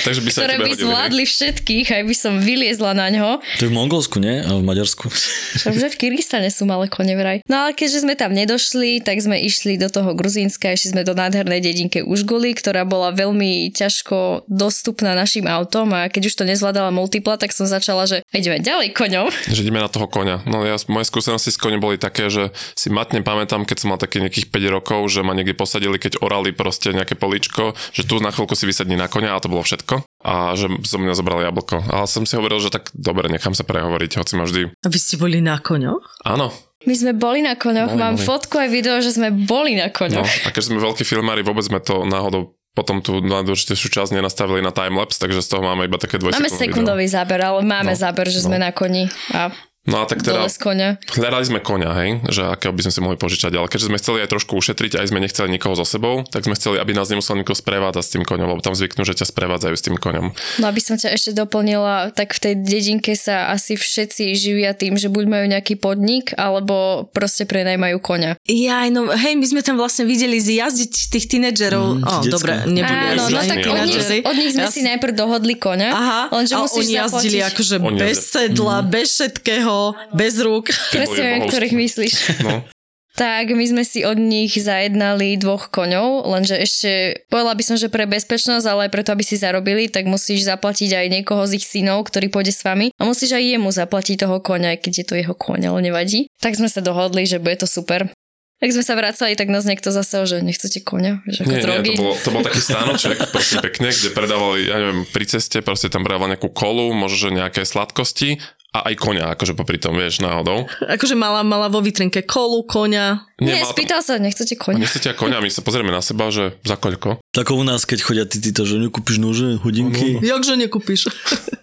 takže 0.00 0.20
by 0.20 0.30
sa 0.30 0.38
ktoré 0.40 0.54
by 0.56 0.64
hodili. 0.64 0.72
hej? 0.74 0.82
zvládli 0.82 1.24
všetkých, 1.24 1.86
aj 1.90 2.02
by 2.02 2.14
som 2.14 2.32
vyliezla 2.38 2.90
na 2.92 3.08
ňo. 3.10 3.28
To 3.58 3.64
je 3.64 3.70
v 3.70 3.76
Mongolsku, 3.76 4.16
nie? 4.16 4.40
A 4.40 4.48
v 4.50 4.64
Maďarsku. 4.64 5.12
Takže 5.60 5.86
v 5.86 5.96
Kyrgyzstane 5.98 6.48
sú 6.48 6.64
malé 6.64 6.88
kone 6.88 7.12
vraj. 7.12 7.44
No 7.44 7.62
ale 7.62 7.72
keďže 7.72 8.00
sme 8.00 8.14
tam 8.14 8.32
nedošli, 8.32 9.00
tak 9.00 9.20
sme 9.20 9.36
išli 9.38 9.76
do 9.76 9.86
toho 9.86 10.16
Gruzínska, 10.16 10.72
išli 10.72 10.92
sme 10.92 11.02
do 11.02 11.12
nádhernej 11.12 11.60
dedinke 11.60 12.00
Užguli, 12.00 12.56
ktorá 12.56 12.82
bola 12.84 13.12
veľmi 13.12 13.68
ťažko 13.70 14.48
dostupná 14.54 15.18
našim 15.18 15.50
autom 15.50 15.90
a 15.90 16.06
keď 16.06 16.30
už 16.30 16.34
to 16.38 16.44
nezvládala 16.46 16.94
multipla, 16.94 17.34
tak 17.34 17.50
som 17.50 17.66
začala, 17.66 18.06
že 18.06 18.22
ideme 18.30 18.62
ďalej 18.62 18.94
koňom. 18.94 19.26
Že 19.50 19.66
ideme 19.66 19.82
na 19.82 19.90
toho 19.90 20.06
koňa. 20.06 20.46
No 20.46 20.62
ja, 20.62 20.78
moje 20.86 21.10
skúsenosti 21.10 21.50
s 21.50 21.58
koňom 21.58 21.82
boli 21.82 21.98
také, 21.98 22.30
že 22.30 22.54
si 22.78 22.88
matne 22.88 23.20
pamätám, 23.26 23.66
keď 23.66 23.76
som 23.82 23.90
mal 23.90 23.98
také 23.98 24.22
nejakých 24.22 24.54
5 24.54 24.76
rokov, 24.80 25.00
že 25.10 25.26
ma 25.26 25.34
niekde 25.34 25.58
posadili, 25.58 25.98
keď 25.98 26.22
orali 26.22 26.54
proste 26.54 26.94
nejaké 26.94 27.18
políčko, 27.18 27.74
že 27.90 28.06
tu 28.06 28.22
na 28.22 28.30
chvíľku 28.30 28.54
si 28.54 28.64
vysadni 28.70 28.94
na 28.94 29.10
koňa 29.10 29.34
a 29.34 29.42
to 29.42 29.50
bolo 29.50 29.66
všetko. 29.66 30.06
A 30.24 30.56
že 30.56 30.70
som 30.86 31.04
mňa 31.04 31.18
zobral 31.18 31.44
jablko. 31.44 31.84
Ale 31.90 32.08
som 32.08 32.24
si 32.24 32.38
hovoril, 32.38 32.62
že 32.62 32.72
tak 32.72 32.88
dobre, 32.96 33.28
nechám 33.28 33.52
sa 33.52 33.66
prehovoriť, 33.66 34.16
hoci 34.16 34.32
ma 34.38 34.48
vždy... 34.48 34.72
A 34.72 34.88
vy 34.88 34.98
ste 35.02 35.20
boli 35.20 35.44
na 35.44 35.60
koňoch? 35.60 36.24
Áno, 36.24 36.48
My 36.84 36.92
sme 36.92 37.12
boli 37.16 37.40
na 37.40 37.56
koňoch, 37.56 37.96
Boli, 37.96 38.00
mám 38.00 38.16
boli. 38.20 38.28
fotku 38.28 38.60
aj 38.60 38.68
video, 38.68 39.00
že 39.00 39.16
sme 39.16 39.32
boli 39.32 39.72
na 39.72 39.88
no. 39.88 39.96
koňoch. 39.96 40.28
A 40.44 40.52
keď 40.52 40.62
sme 40.68 40.84
veľkí 40.84 41.00
filmári, 41.04 41.40
vôbec 41.40 41.64
sme 41.64 41.80
to 41.80 42.04
náhodou 42.04 42.52
potom 42.74 42.98
tú 42.98 43.22
najdôležitejšiu 43.22 43.88
časť 43.88 44.10
nenastavili 44.12 44.58
na 44.58 44.74
timelapse, 44.74 45.22
takže 45.22 45.40
z 45.40 45.48
toho 45.48 45.62
máme 45.62 45.86
iba 45.86 45.94
také 45.96 46.18
Máme 46.18 46.34
dvojsekundové 46.34 46.50
video. 46.50 46.66
sekundový 46.74 47.06
záber, 47.06 47.38
ale 47.40 47.60
máme 47.62 47.94
No, 47.94 47.98
záber, 47.98 48.26
že 48.26 48.42
no. 48.42 48.50
sme 48.50 48.58
na 48.58 48.74
koni 48.74 49.06
a 49.30 49.54
No 49.84 50.00
a 50.00 50.08
tak 50.08 50.24
teda 50.24 50.40
dole 50.40 50.48
z 50.48 50.58
konia. 50.60 50.90
hľadali 51.12 51.44
sme 51.44 51.60
konia, 51.60 51.92
hej, 51.92 52.24
že 52.32 52.48
akého 52.48 52.72
by 52.72 52.88
sme 52.88 52.92
si 52.92 53.00
mohli 53.04 53.18
požičať, 53.20 53.52
ale 53.52 53.68
keďže 53.68 53.92
sme 53.92 54.00
chceli 54.00 54.24
aj 54.24 54.32
trošku 54.32 54.56
ušetriť, 54.56 54.96
aj 54.96 55.06
sme 55.12 55.20
nechceli 55.20 55.48
nikoho 55.52 55.76
so 55.76 55.84
sebou, 55.84 56.24
tak 56.24 56.48
sme 56.48 56.56
chceli, 56.56 56.80
aby 56.80 56.96
nás 56.96 57.12
nemusel 57.12 57.36
nikto 57.36 57.52
sprevádzať 57.52 58.00
s 58.00 58.12
tým 58.16 58.24
koňom, 58.24 58.48
lebo 58.48 58.64
tam 58.64 58.72
zvyknú, 58.72 59.04
že 59.04 59.12
ťa 59.12 59.28
sprevádzajú 59.28 59.74
s 59.76 59.84
tým 59.84 59.96
koňom. 60.00 60.32
No 60.32 60.64
aby 60.64 60.80
som 60.80 60.96
ťa 60.96 61.12
ešte 61.12 61.36
doplnila, 61.36 62.16
tak 62.16 62.32
v 62.32 62.40
tej 62.40 62.54
dedinke 62.64 63.12
sa 63.12 63.52
asi 63.52 63.76
všetci 63.76 64.32
živia 64.32 64.72
tým, 64.72 64.96
že 64.96 65.12
buď 65.12 65.24
majú 65.28 65.44
nejaký 65.52 65.76
podnik, 65.76 66.32
alebo 66.32 67.04
proste 67.12 67.44
prenajmajú 67.44 68.00
konia. 68.00 68.40
Ja, 68.48 68.88
no 68.88 69.12
hej, 69.12 69.36
my 69.36 69.44
sme 69.44 69.60
tam 69.60 69.76
vlastne 69.76 70.08
videli 70.08 70.40
zjazdiť 70.40 71.12
tých 71.12 71.28
tínedžerov. 71.28 72.00
Mm, 72.00 72.24
decka. 72.24 72.32
dobre, 72.32 72.52
nebudú 72.72 73.04
Áno, 73.04 73.22
no 73.28 73.40
tak 73.44 73.60
od 73.68 73.80
nich, 73.84 74.00
od 74.24 74.36
nich 74.40 74.52
sme 74.56 74.64
Jasne. 74.64 74.74
si 74.74 74.80
najprv 74.80 75.12
dohodli 75.12 75.54
konia, 75.60 75.92
Aha, 75.92 76.20
lenže 76.32 76.56
a 76.56 76.64
musíš 76.64 76.88
oni 76.88 76.92
jazdili 76.96 77.38
akože 77.44 77.76
bez 78.00 78.18
sedla, 78.32 78.80
bez 78.80 79.08
všetkého, 79.12 79.73
bez 80.14 80.38
rúk. 80.40 80.70
Presne 80.94 81.40
bohovský. 81.40 81.50
ktorých 81.50 81.74
myslíš. 81.74 82.14
No, 82.44 82.62
Tak 83.14 83.54
my 83.54 83.62
sme 83.62 83.86
si 83.86 84.02
od 84.02 84.18
nich 84.18 84.58
zajednali 84.58 85.38
dvoch 85.38 85.70
koňov, 85.70 86.26
lenže 86.34 86.58
ešte, 86.58 87.22
povedala 87.30 87.54
by 87.54 87.62
som, 87.62 87.76
že 87.78 87.86
pre 87.86 88.10
bezpečnosť, 88.10 88.66
ale 88.66 88.80
aj 88.86 88.90
preto, 88.90 89.14
aby 89.14 89.22
si 89.22 89.38
zarobili, 89.38 89.86
tak 89.86 90.10
musíš 90.10 90.42
zaplatiť 90.42 90.90
aj 90.98 91.06
niekoho 91.14 91.46
z 91.46 91.62
ich 91.62 91.66
synov, 91.66 92.10
ktorý 92.10 92.26
pôjde 92.26 92.50
s 92.50 92.66
vami 92.66 92.90
a 92.98 93.06
musíš 93.06 93.38
aj 93.38 93.54
jemu 93.54 93.70
zaplatiť 93.70 94.26
toho 94.26 94.42
koňa, 94.42 94.74
aj 94.74 94.78
keď 94.82 94.92
je 94.98 95.06
to 95.06 95.14
jeho 95.14 95.30
koň, 95.30 95.70
ale 95.70 95.86
nevadí. 95.86 96.26
Tak 96.42 96.58
sme 96.58 96.66
sa 96.66 96.82
dohodli, 96.82 97.22
že 97.22 97.38
bude 97.38 97.54
to 97.54 97.70
super. 97.70 98.10
Tak 98.58 98.74
sme 98.74 98.82
sa 98.82 98.98
vracali, 98.98 99.38
tak 99.38 99.46
nás 99.46 99.62
niekto 99.62 99.94
zase, 99.94 100.26
že 100.26 100.42
nechcete 100.42 100.82
koňa, 100.82 101.22
že 101.30 101.46
ako 101.46 101.54
nie, 101.54 101.58
nie, 101.58 101.62
drogy. 101.62 101.94
to 101.94 102.02
bol, 102.02 102.14
to 102.18 102.30
bol 102.34 102.42
taký 102.42 102.60
stánoček, 102.66 103.14
prosím 103.34 103.62
pekne, 103.62 103.94
kde 103.94 104.10
predávali, 104.10 104.66
ja 104.66 104.76
neviem, 104.82 105.06
pri 105.06 105.26
ceste, 105.30 105.62
proste 105.62 105.86
tam 105.86 106.02
predával 106.02 106.34
nejakú 106.34 106.50
kolu, 106.50 106.90
možno, 106.90 107.30
že 107.30 107.30
nejaké 107.30 107.62
sladkosti 107.62 108.42
a 108.74 108.90
aj 108.90 108.98
konia, 108.98 109.30
akože 109.30 109.54
popri 109.54 109.78
tom, 109.78 109.94
vieš, 109.94 110.18
náhodou. 110.18 110.66
Akože 110.82 111.14
mala, 111.14 111.46
mala 111.46 111.70
vo 111.70 111.78
vitrinke 111.78 112.26
kolu, 112.26 112.66
konia. 112.66 113.22
Nie, 113.38 113.62
tam- 113.62 113.70
spýtal 113.70 114.02
sa, 114.02 114.18
nechcete 114.18 114.58
A 114.58 114.60
koňa. 114.60 114.82
nechcete 114.82 115.14
konia, 115.14 115.38
my 115.38 115.46
sa 115.46 115.62
pozrieme 115.62 115.94
na 115.94 116.02
seba, 116.02 116.26
že 116.28 116.58
za 116.60 116.74
koľko. 116.74 117.22
Tak 117.30 117.54
u 117.54 117.62
nás, 117.62 117.86
keď 117.86 117.98
chodia 118.02 118.24
ty, 118.26 118.42
títo, 118.42 118.66
že 118.66 118.82
nekúpiš 118.82 119.22
nože, 119.22 119.62
hodinky. 119.62 120.18
Jakže 120.18 120.58
nekúpiš? 120.58 121.06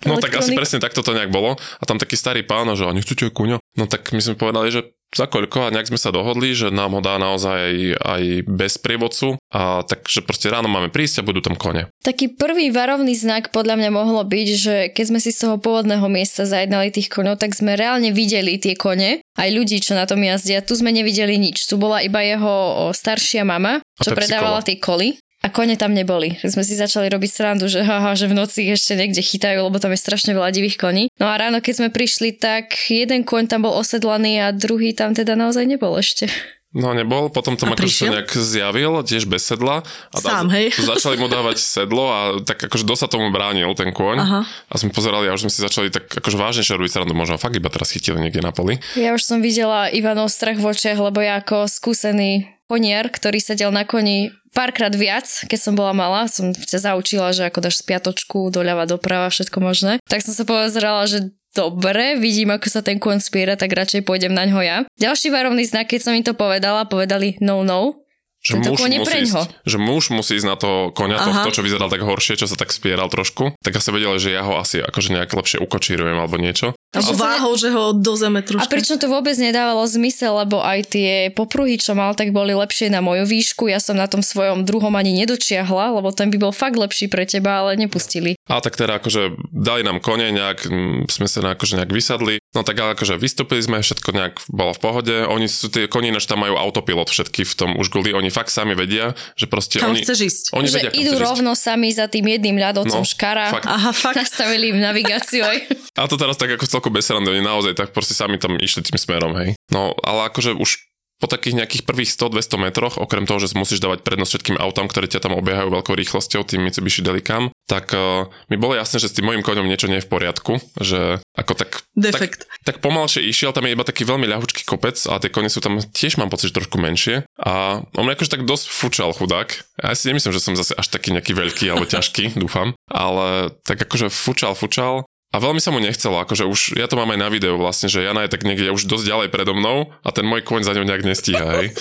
No 0.07 0.17
tak 0.17 0.33
asi 0.33 0.55
presne 0.55 0.79
takto 0.79 1.03
to 1.03 1.11
nejak 1.11 1.29
bolo. 1.29 1.59
A 1.77 1.83
tam 1.83 1.99
taký 1.99 2.15
starý 2.15 2.41
pán, 2.41 2.71
že 2.73 2.87
a 2.87 2.95
nechcete 2.95 3.27
konia. 3.29 3.59
No 3.75 3.85
tak 3.85 4.07
my 4.15 4.19
sme 4.23 4.39
povedali, 4.39 4.71
že 4.71 4.87
za 5.11 5.27
koľko 5.27 5.67
a 5.67 5.73
nejak 5.75 5.91
sme 5.91 5.99
sa 5.99 6.15
dohodli, 6.15 6.55
že 6.55 6.71
nám 6.71 6.95
ho 6.95 7.01
dá 7.03 7.19
naozaj 7.19 7.57
aj, 7.59 7.75
aj 7.99 8.23
bez 8.47 8.79
prievodcu 8.79 9.35
a 9.51 9.83
takže 9.83 10.23
proste 10.23 10.47
ráno 10.47 10.71
máme 10.71 10.87
prísť 10.87 11.21
a 11.21 11.27
budú 11.27 11.43
tam 11.43 11.59
kone. 11.59 11.91
Taký 12.01 12.39
prvý 12.39 12.71
varovný 12.71 13.11
znak 13.11 13.51
podľa 13.51 13.75
mňa 13.75 13.89
mohlo 13.91 14.23
byť, 14.23 14.47
že 14.55 14.75
keď 14.95 15.05
sme 15.11 15.19
si 15.19 15.35
z 15.35 15.47
toho 15.47 15.55
pôvodného 15.59 16.07
miesta 16.07 16.47
zajednali 16.47 16.95
tých 16.95 17.11
koňov, 17.11 17.35
tak 17.35 17.51
sme 17.51 17.75
reálne 17.75 18.15
videli 18.15 18.55
tie 18.55 18.73
kone, 18.79 19.19
aj 19.35 19.49
ľudí, 19.51 19.83
čo 19.83 19.95
na 19.95 20.07
tom 20.07 20.23
jazdia. 20.23 20.63
Tu 20.63 20.75
sme 20.79 20.91
nevideli 20.91 21.35
nič. 21.39 21.67
Tu 21.67 21.75
bola 21.79 22.03
iba 22.03 22.19
jeho 22.23 22.87
staršia 22.91 23.47
mama, 23.47 23.83
čo 23.99 24.15
predávala 24.15 24.63
tie 24.63 24.79
koly. 24.79 25.19
A 25.41 25.49
kone 25.49 25.73
tam 25.73 25.97
neboli. 25.97 26.37
Sme 26.45 26.61
si 26.61 26.77
začali 26.77 27.09
robiť 27.09 27.31
srandu, 27.33 27.65
že 27.65 27.81
haha, 27.81 28.13
že 28.13 28.29
v 28.29 28.37
noci 28.37 28.61
ešte 28.69 28.93
niekde 28.93 29.25
chytajú, 29.25 29.65
lebo 29.65 29.81
tam 29.81 29.89
je 29.89 29.97
strašne 29.97 30.37
veľa 30.37 30.53
divých 30.53 30.77
koní. 30.77 31.09
No 31.17 31.33
a 31.33 31.33
ráno, 31.33 31.65
keď 31.65 31.81
sme 31.81 31.89
prišli, 31.89 32.37
tak 32.37 32.77
jeden 32.93 33.25
koň 33.25 33.49
tam 33.49 33.65
bol 33.65 33.73
osedlaný 33.73 34.37
a 34.37 34.53
druhý 34.53 34.93
tam 34.93 35.17
teda 35.17 35.33
naozaj 35.33 35.65
nebol 35.65 35.97
ešte. 35.97 36.29
No 36.71 36.95
nebol, 36.95 37.27
potom 37.27 37.59
tam 37.59 37.75
akože 37.75 37.91
sa 37.91 38.07
nejak 38.15 38.31
zjavil, 38.31 39.03
tiež 39.03 39.27
bez 39.27 39.43
sedla. 39.43 39.83
A 40.15 40.17
Sám, 40.23 40.47
hej? 40.55 40.71
Začali 40.95 41.19
mu 41.19 41.27
dávať 41.27 41.59
sedlo 41.59 42.07
a 42.07 42.19
tak 42.47 42.63
akože 42.71 42.87
dosť 42.87 43.01
sa 43.03 43.09
tomu 43.11 43.27
bránil 43.27 43.67
ten 43.75 43.91
kôň. 43.91 44.17
Aha. 44.23 44.41
A 44.47 44.73
sme 44.79 44.95
pozerali 44.95 45.27
a 45.27 45.35
už 45.35 45.43
sme 45.47 45.51
si 45.51 45.59
začali 45.59 45.91
tak 45.91 46.07
akože 46.07 46.39
vážne 46.39 46.63
robiť 46.63 46.91
srandu, 46.95 47.11
možno 47.11 47.35
fakt 47.35 47.59
iba 47.59 47.67
teraz 47.67 47.91
chytili 47.91 48.23
niekde 48.23 48.39
na 48.39 48.55
poli. 48.55 48.79
Ja 48.95 49.11
už 49.11 49.27
som 49.27 49.43
videla 49.43 49.91
Ivanov 49.91 50.31
strach 50.31 50.55
v 50.55 50.71
očiach, 50.71 50.95
lebo 50.95 51.19
ja 51.19 51.43
ako 51.43 51.67
skúsený 51.67 52.47
koniar, 52.71 53.11
ktorý 53.11 53.43
sedel 53.43 53.75
na 53.75 53.83
koni 53.83 54.31
párkrát 54.55 54.91
viac, 54.95 55.27
keď 55.47 55.59
som 55.59 55.73
bola 55.75 55.91
malá, 55.91 56.27
som 56.31 56.55
ťa 56.55 56.91
zaučila, 56.91 57.35
že 57.35 57.47
ako 57.47 57.67
dáš 57.67 57.83
spiatočku, 57.83 58.51
doľava, 58.51 58.87
doprava, 58.87 59.27
všetko 59.27 59.57
možné. 59.59 59.93
Tak 60.07 60.23
som 60.23 60.31
sa 60.35 60.47
pozerala, 60.47 61.03
že 61.07 61.35
dobre, 61.55 62.17
vidím, 62.17 62.51
ako 62.55 62.67
sa 62.67 62.81
ten 62.83 62.97
kôň 62.97 63.19
spiera, 63.23 63.59
tak 63.59 63.71
radšej 63.71 64.07
pôjdem 64.07 64.31
na 64.31 64.47
ňo 64.47 64.61
ja. 64.63 64.77
Ďalší 64.99 65.31
varovný 65.31 65.63
znak, 65.67 65.91
keď 65.91 65.99
som 66.01 66.13
im 66.15 66.25
to 66.25 66.35
povedala, 66.35 66.87
povedali 66.87 67.39
no, 67.43 67.63
no. 67.63 68.01
Že 68.41 68.57
Tento 68.57 68.73
muž, 68.73 68.79
musí 68.81 69.17
ísť, 69.21 69.53
že 69.69 69.77
muž 69.77 70.03
musí 70.09 70.33
ísť 70.33 70.49
na 70.49 70.57
toho 70.57 70.89
konia, 70.89 71.21
Aha. 71.21 71.29
tohto, 71.29 71.61
čo 71.61 71.61
vyzeral 71.61 71.93
tak 71.93 72.01
horšie, 72.01 72.41
čo 72.41 72.49
sa 72.49 72.57
tak 72.57 72.73
spieral 72.73 73.05
trošku. 73.05 73.53
Tak 73.61 73.77
asi 73.77 73.93
vedeli, 73.93 74.17
že 74.17 74.33
ja 74.33 74.41
ho 74.41 74.57
asi 74.57 74.81
akože 74.81 75.13
nejak 75.13 75.29
lepšie 75.29 75.61
ukočírujem 75.61 76.17
alebo 76.17 76.41
niečo. 76.41 76.73
Alebo 76.93 77.13
ne- 77.13 77.21
váhou, 77.21 77.53
že 77.55 77.69
ho 77.69 77.83
do 77.93 78.13
zeme 78.13 78.39
A 78.39 78.45
trošku. 78.45 78.67
pričom 78.67 78.95
to 78.95 79.07
vôbec 79.07 79.31
nedávalo 79.33 79.79
zmysel, 79.85 80.35
lebo 80.37 80.59
aj 80.59 80.91
tie 80.91 81.11
popruhy, 81.29 81.75
čo 81.75 81.91
mal, 81.91 82.11
tak 82.11 82.29
boli 82.29 82.51
lepšie 82.51 82.87
na 82.87 82.99
moju 82.99 83.23
výšku. 83.23 83.65
Ja 83.65 83.77
som 83.77 83.95
na 83.95 84.05
tom 84.05 84.19
svojom 84.19 84.61
druhom 84.61 84.91
ani 84.91 85.15
nedočiahla, 85.15 85.93
lebo 85.93 86.11
ten 86.11 86.27
by 86.27 86.37
bol 86.37 86.51
fakt 86.51 86.75
lepší 86.75 87.07
pre 87.07 87.23
teba, 87.23 87.59
ale 87.59 87.75
nepustili. 87.75 88.35
A 88.45 88.59
tak 88.59 88.75
teda 88.75 88.97
akože 88.97 89.31
dali 89.49 89.81
nám 89.81 89.97
kone 89.97 90.29
nejak, 90.29 90.59
mm, 90.63 91.07
sme 91.07 91.25
sa 91.25 91.39
na- 91.39 91.51
akože 91.51 91.77
nejak 91.77 91.89
vysadli. 91.89 92.43
No 92.51 92.61
tak 92.61 92.75
ale 92.75 92.91
akože 92.91 93.15
vystúpili 93.15 93.59
sme, 93.59 93.79
všetko 93.79 94.11
nejak 94.11 94.35
bolo 94.47 94.71
v 94.71 94.81
pohode. 94.81 95.15
Oni 95.25 95.47
sú 95.47 95.67
tie 95.67 95.87
koni, 95.87 96.11
ináč 96.11 96.27
tam 96.27 96.43
majú 96.43 96.55
autopilot 96.55 97.07
všetky 97.07 97.41
v 97.41 97.53
tom 97.55 97.69
užguli. 97.73 98.11
Oni 98.11 98.27
fakt 98.27 98.51
sami 98.51 98.75
vedia, 98.75 99.15
že 99.33 99.47
proste 99.47 99.79
Kam 99.79 99.95
oni... 99.95 100.03
chceš 100.03 100.19
ísť? 100.21 100.43
Oni 100.51 100.67
že 100.67 100.75
vedia, 100.77 100.91
kam 100.91 100.99
idú 100.99 101.09
chceš 101.09 101.15
ísť. 101.17 101.27
rovno 101.29 101.51
sami 101.53 101.89
za 101.89 102.05
tým 102.05 102.27
jedným 102.27 102.57
ľadovcom 102.57 102.99
No, 102.99 103.07
škara. 103.07 103.47
fakt. 103.49 103.63
Aha, 103.65 103.91
fakt. 103.91 104.19
Nastavili 104.19 104.69
im 104.69 104.83
navigáciu. 104.83 105.47
A 105.95 106.03
to 106.05 106.15
teraz 106.15 106.35
tak 106.35 106.51
ako 106.51 106.67
celku 106.81 106.89
bez 106.89 107.05
srandy, 107.05 107.29
oni 107.29 107.45
naozaj 107.45 107.77
tak 107.77 107.93
proste 107.93 108.17
sami 108.17 108.41
tam 108.41 108.57
išli 108.57 108.81
tým 108.81 108.97
smerom, 108.97 109.37
hej. 109.37 109.53
No, 109.69 109.93
ale 110.01 110.33
akože 110.33 110.57
už 110.57 110.89
po 111.21 111.29
takých 111.29 111.53
nejakých 111.53 111.83
prvých 111.85 112.09
100-200 112.17 112.65
metroch, 112.65 112.95
okrem 112.97 113.29
toho, 113.29 113.37
že 113.37 113.53
musíš 113.53 113.77
dávať 113.77 114.01
prednosť 114.01 114.31
všetkým 114.33 114.57
autám, 114.57 114.89
ktoré 114.89 115.05
ťa 115.05 115.21
tam 115.21 115.37
obiehajú 115.37 115.69
veľkou 115.69 115.93
rýchlosťou, 115.93 116.41
tým 116.41 116.65
Mitsubishi 116.65 117.05
Delicam, 117.05 117.53
tak 117.69 117.93
uh, 117.93 118.25
mi 118.49 118.57
bolo 118.57 118.73
jasné, 118.73 118.97
že 118.97 119.13
s 119.13 119.15
tým 119.21 119.29
mojim 119.29 119.45
koňom 119.45 119.69
niečo 119.69 119.85
nie 119.85 120.01
je 120.01 120.05
v 120.09 120.11
poriadku, 120.17 120.57
že 120.81 121.21
ako 121.37 121.53
tak... 121.53 121.85
Defekt. 121.93 122.49
Tak, 122.65 122.65
tak 122.65 122.75
pomalšie 122.81 123.21
išiel, 123.21 123.53
tam 123.53 123.69
je 123.69 123.77
iba 123.77 123.85
taký 123.85 124.01
veľmi 124.01 124.25
ľahučký 124.25 124.65
kopec 124.65 124.97
a 125.05 125.21
tie 125.21 125.29
kone 125.29 125.53
sú 125.53 125.61
tam 125.61 125.77
tiež 125.77 126.17
mám 126.17 126.33
pocit, 126.33 126.49
že 126.49 126.57
trošku 126.57 126.81
menšie. 126.81 127.21
A 127.37 127.85
on 127.93 128.03
mi 128.09 128.17
akože 128.17 128.41
tak 128.41 128.49
dosť 128.49 128.65
fučal 128.73 129.13
chudák. 129.13 129.53
Ja 129.77 129.93
si 129.93 130.09
nemyslím, 130.09 130.33
že 130.33 130.41
som 130.41 130.57
zase 130.57 130.73
až 130.73 130.89
taký 130.89 131.13
nejaký 131.13 131.37
veľký 131.37 131.69
alebo 131.69 131.85
ťažký, 131.85 132.33
dúfam. 132.41 132.73
Ale 132.89 133.53
tak 133.61 133.77
akože 133.77 134.09
fučal, 134.09 134.57
fučal. 134.57 135.05
A 135.31 135.39
veľmi 135.39 135.63
sa 135.63 135.71
mu 135.71 135.79
nechcelo, 135.79 136.19
akože 136.19 136.43
už, 136.43 136.75
ja 136.75 136.91
to 136.91 136.99
mám 136.99 137.07
aj 137.15 137.19
na 137.23 137.31
videu 137.31 137.55
vlastne, 137.55 137.87
že 137.87 138.03
Jana 138.03 138.27
je 138.27 138.35
tak 138.35 138.43
niekde 138.43 138.67
už 138.75 138.83
dosť 138.83 139.07
ďalej 139.07 139.27
predo 139.31 139.55
mnou 139.55 139.95
a 140.03 140.09
ten 140.11 140.27
môj 140.27 140.43
koň 140.43 140.67
za 140.67 140.75
ňou 140.75 140.83
nejak 140.83 141.07
nestíha, 141.07 141.47
hej. 141.55 141.71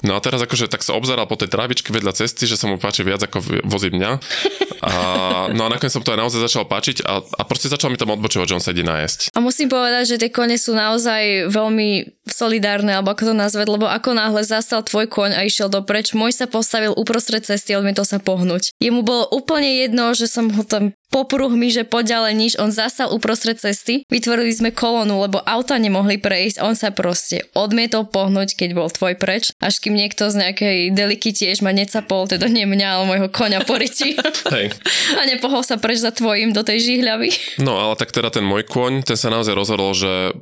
No 0.00 0.16
a 0.16 0.24
teraz 0.24 0.40
akože 0.40 0.72
tak 0.72 0.80
sa 0.80 0.96
obzeral 0.96 1.28
po 1.28 1.36
tej 1.36 1.52
trávičke 1.52 1.92
vedľa 1.92 2.16
cesty, 2.16 2.48
že 2.48 2.56
sa 2.56 2.64
mu 2.64 2.80
páči 2.80 3.04
viac 3.04 3.20
ako 3.20 3.44
vozí 3.68 3.92
mňa. 3.92 4.10
A, 4.84 4.92
no 5.52 5.64
a 5.64 5.72
nakoniec 5.72 5.92
som 5.92 6.00
to 6.00 6.16
aj 6.16 6.20
naozaj 6.24 6.40
začal 6.48 6.64
páčiť 6.64 7.04
a, 7.04 7.20
a 7.20 7.42
proste 7.44 7.68
začal 7.68 7.92
mi 7.92 8.00
tam 8.00 8.12
odbočovať, 8.16 8.46
že 8.48 8.56
on 8.56 8.64
sa 8.64 8.72
ide 8.72 8.84
nájsť. 8.88 9.36
A 9.36 9.38
musím 9.44 9.68
povedať, 9.68 10.16
že 10.16 10.20
tie 10.24 10.32
kone 10.32 10.56
sú 10.56 10.72
naozaj 10.72 11.52
veľmi 11.52 12.08
solidárne, 12.24 12.96
alebo 12.96 13.12
ako 13.12 13.32
to 13.32 13.34
nazvať, 13.36 13.66
lebo 13.68 13.84
ako 13.84 14.16
náhle 14.16 14.40
zastal 14.44 14.80
tvoj 14.80 15.12
koň 15.12 15.36
a 15.36 15.44
išiel 15.44 15.68
dopreč, 15.68 16.16
môj 16.16 16.32
sa 16.32 16.48
postavil 16.48 16.96
uprostred 16.96 17.44
cesty 17.44 17.76
odmietol 17.76 18.08
sa 18.08 18.16
pohnúť. 18.16 18.72
Jemu 18.80 19.04
bolo 19.04 19.28
úplne 19.28 19.84
jedno, 19.84 20.16
že 20.16 20.24
som 20.24 20.48
ho 20.48 20.64
tam 20.64 20.96
popruhmi, 21.14 21.70
že 21.70 21.86
poďalej 21.86 22.34
nič, 22.34 22.52
on 22.58 22.74
zastal 22.74 23.14
uprostred 23.14 23.62
cesty. 23.62 24.02
Vytvorili 24.10 24.50
sme 24.50 24.74
kolónu, 24.74 25.22
lebo 25.22 25.38
auta 25.46 25.78
nemohli 25.78 26.18
prejsť, 26.18 26.58
on 26.58 26.74
sa 26.74 26.90
proste 26.90 27.46
odmietol 27.54 28.10
pohnúť, 28.10 28.58
keď 28.58 28.70
bol 28.74 28.90
tvoj 28.90 29.14
preč, 29.14 29.54
až 29.62 29.78
kým 29.78 29.94
niekto 29.94 30.26
z 30.26 30.42
nejakej 30.42 30.78
deliky 30.90 31.30
tiež 31.30 31.62
ma 31.62 31.70
necapol, 31.70 32.26
teda 32.26 32.50
nie 32.50 32.66
mňa, 32.66 32.88
ale 32.90 33.04
môjho 33.06 33.28
koňa 33.30 33.62
po 33.62 33.78
riti. 33.78 34.18
Hej. 34.54 34.74
a 35.14 35.22
nepohol 35.30 35.62
sa 35.62 35.78
preč 35.78 36.02
za 36.02 36.10
tvojim 36.10 36.50
do 36.50 36.66
tej 36.66 36.82
žihľavy. 36.82 37.62
No 37.62 37.78
ale 37.78 37.94
tak 37.94 38.10
teda 38.10 38.34
ten 38.34 38.42
môj 38.42 38.66
kôň, 38.66 39.06
ten 39.06 39.14
sa 39.14 39.30
naozaj 39.30 39.54
rozhodol, 39.54 39.94
že 39.94 40.34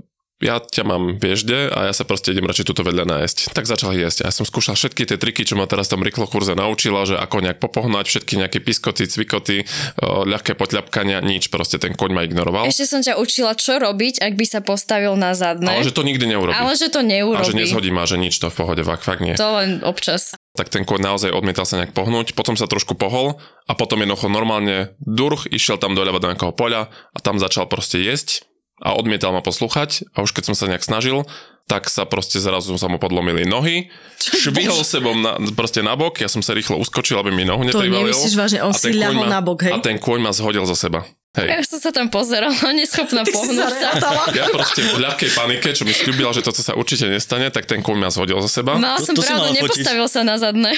ja 0.43 0.59
ťa 0.59 0.83
mám 0.83 1.23
viežde 1.23 1.71
a 1.71 1.87
ja 1.87 1.95
sa 1.95 2.03
proste 2.03 2.35
idem 2.35 2.45
radšej 2.51 2.67
tuto 2.67 2.83
vedľa 2.83 3.07
nájsť. 3.07 3.55
Tak 3.55 3.71
začal 3.71 3.95
jesť. 3.95 4.27
A 4.27 4.29
ja 4.29 4.35
som 4.35 4.43
skúšal 4.43 4.75
všetky 4.75 5.07
tie 5.07 5.17
triky, 5.17 5.47
čo 5.47 5.55
ma 5.55 5.71
teraz 5.71 5.87
tam 5.87 6.03
rýchlo 6.03 6.27
kurze 6.27 6.59
naučila, 6.59 7.07
že 7.07 7.15
ako 7.15 7.47
nejak 7.47 7.63
popohnať, 7.63 8.11
všetky 8.11 8.43
nejaké 8.43 8.59
piskoty, 8.59 9.07
cvikoty, 9.07 9.63
ľahké 10.03 10.59
potľapkania, 10.59 11.23
nič, 11.23 11.47
proste 11.49 11.79
ten 11.79 11.95
koň 11.95 12.11
ma 12.11 12.27
ignoroval. 12.27 12.67
Ešte 12.67 12.91
som 12.91 13.01
ťa 13.01 13.23
učila, 13.23 13.55
čo 13.55 13.79
robiť, 13.79 14.19
ak 14.19 14.35
by 14.35 14.47
sa 14.51 14.61
postavil 14.61 15.15
na 15.15 15.33
zadné. 15.39 15.79
Ale 15.79 15.87
že 15.87 15.95
to 15.95 16.03
nikdy 16.03 16.27
neurobí. 16.27 16.59
Ale 16.59 16.75
že 16.75 16.91
a 16.91 16.95
to 16.99 17.01
neurobí. 17.07 17.47
že 17.47 17.55
nezhodí 17.55 17.95
ma, 17.95 18.03
že 18.05 18.19
nič 18.19 18.35
to 18.43 18.51
v 18.51 18.57
pohode, 18.59 18.83
fakt, 18.83 19.07
fakt 19.07 19.23
nie. 19.23 19.39
To 19.39 19.63
len 19.63 19.79
občas. 19.87 20.35
tak 20.59 20.69
ten 20.69 20.83
kôň 20.83 21.01
naozaj 21.01 21.31
odmietal 21.33 21.65
sa 21.65 21.81
nejak 21.81 21.97
pohnúť, 21.97 22.37
potom 22.37 22.59
sa 22.59 22.69
trošku 22.69 22.99
pohol 22.99 23.41
a 23.65 23.73
potom 23.73 24.03
jednoducho 24.03 24.29
normálne 24.29 24.93
durch 25.01 25.49
išiel 25.49 25.79
tam 25.79 25.97
doľava 25.97 26.21
do 26.21 26.29
nejakého 26.29 26.53
poľa 26.53 26.93
a 26.93 27.19
tam 27.23 27.41
začal 27.41 27.71
proste 27.71 28.03
jesť 28.03 28.52
a 28.83 28.93
odmietal 28.93 29.31
ma 29.31 29.41
poslúchať 29.41 30.11
a 30.13 30.21
už 30.21 30.31
keď 30.31 30.51
som 30.51 30.55
sa 30.55 30.67
nejak 30.67 30.83
snažil, 30.83 31.23
tak 31.65 31.87
sa 31.87 32.03
proste 32.03 32.37
zrazu 32.37 32.75
sa 32.75 32.87
mu 32.87 32.99
podlomili 32.99 33.47
nohy, 33.47 33.87
švihol 34.19 34.83
sebou 34.83 35.15
na, 35.15 35.39
proste 35.53 35.79
na 35.79 35.95
bok, 35.95 36.19
ja 36.19 36.27
som 36.27 36.43
sa 36.43 36.53
rýchlo 36.53 36.75
uskočil, 36.77 37.15
aby 37.17 37.31
mi 37.31 37.43
nohu 37.43 37.63
To 37.65 37.79
neprivalil. 37.79 38.11
nemyslíš 38.11 38.35
vážne, 38.35 38.59
on 38.61 38.71
a 38.71 38.77
si 38.77 38.91
ľahol 38.91 39.23
ma- 39.23 39.31
na 39.31 39.41
bok, 39.41 39.63
hej? 39.63 39.73
A 39.73 39.79
ten 39.79 39.97
kôň 39.97 40.19
ma 40.21 40.31
zhodil 40.31 40.67
za 40.67 40.75
seba. 40.75 41.07
Hej. 41.33 41.49
Ja 41.49 41.65
som 41.65 41.81
sa 41.81 41.91
tam 41.91 42.11
pozerala, 42.11 42.53
neschopná 42.77 43.25
pohnúť 43.25 43.73
sa. 43.73 43.89
Ja 44.35 44.53
proste 44.53 44.85
v 44.85 45.01
ľahkej 45.01 45.31
panike, 45.33 45.71
čo 45.71 45.87
mi 45.87 45.95
slúbila, 45.95 46.29
že 46.29 46.43
toto 46.43 46.61
sa 46.61 46.75
určite 46.75 47.09
nestane, 47.09 47.49
tak 47.49 47.65
ten 47.65 47.81
kôň 47.81 47.97
ma 47.97 48.11
zhodil 48.11 48.37
za 48.43 48.51
seba. 48.53 48.77
Mala 48.77 48.99
To- 48.99 49.07
som 49.07 49.15
to 49.15 49.23
si 49.23 49.31
pravdu, 49.31 49.55
nepostavil 49.55 50.07
sa 50.07 50.21
na 50.21 50.37
zadné. 50.37 50.77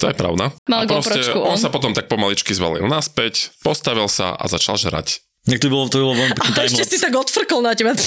To 0.00 0.10
je 0.10 0.16
pravda. 0.16 0.50
Mal 0.66 0.80
a 0.80 0.86
proste 0.88 1.22
on 1.30 1.54
on. 1.54 1.60
sa 1.60 1.68
potom 1.68 1.92
tak 1.92 2.08
pomaličky 2.08 2.50
zvalil 2.50 2.82
naspäť, 2.82 3.54
postavil 3.60 4.08
sa 4.08 4.32
a 4.32 4.44
začal 4.48 4.74
žrať. 4.74 5.22
Tak 5.42 5.58
to 5.58 5.68
bolo, 5.68 5.84
to 5.86 5.98
bolo 5.98 6.14
veľmi 6.14 6.34
pekný 6.34 6.54
A 6.54 6.64
ešte 6.64 6.86
si 6.86 6.96
tak 6.96 7.10
odfrkol 7.12 7.60
na 7.60 7.74
teba, 7.74 7.98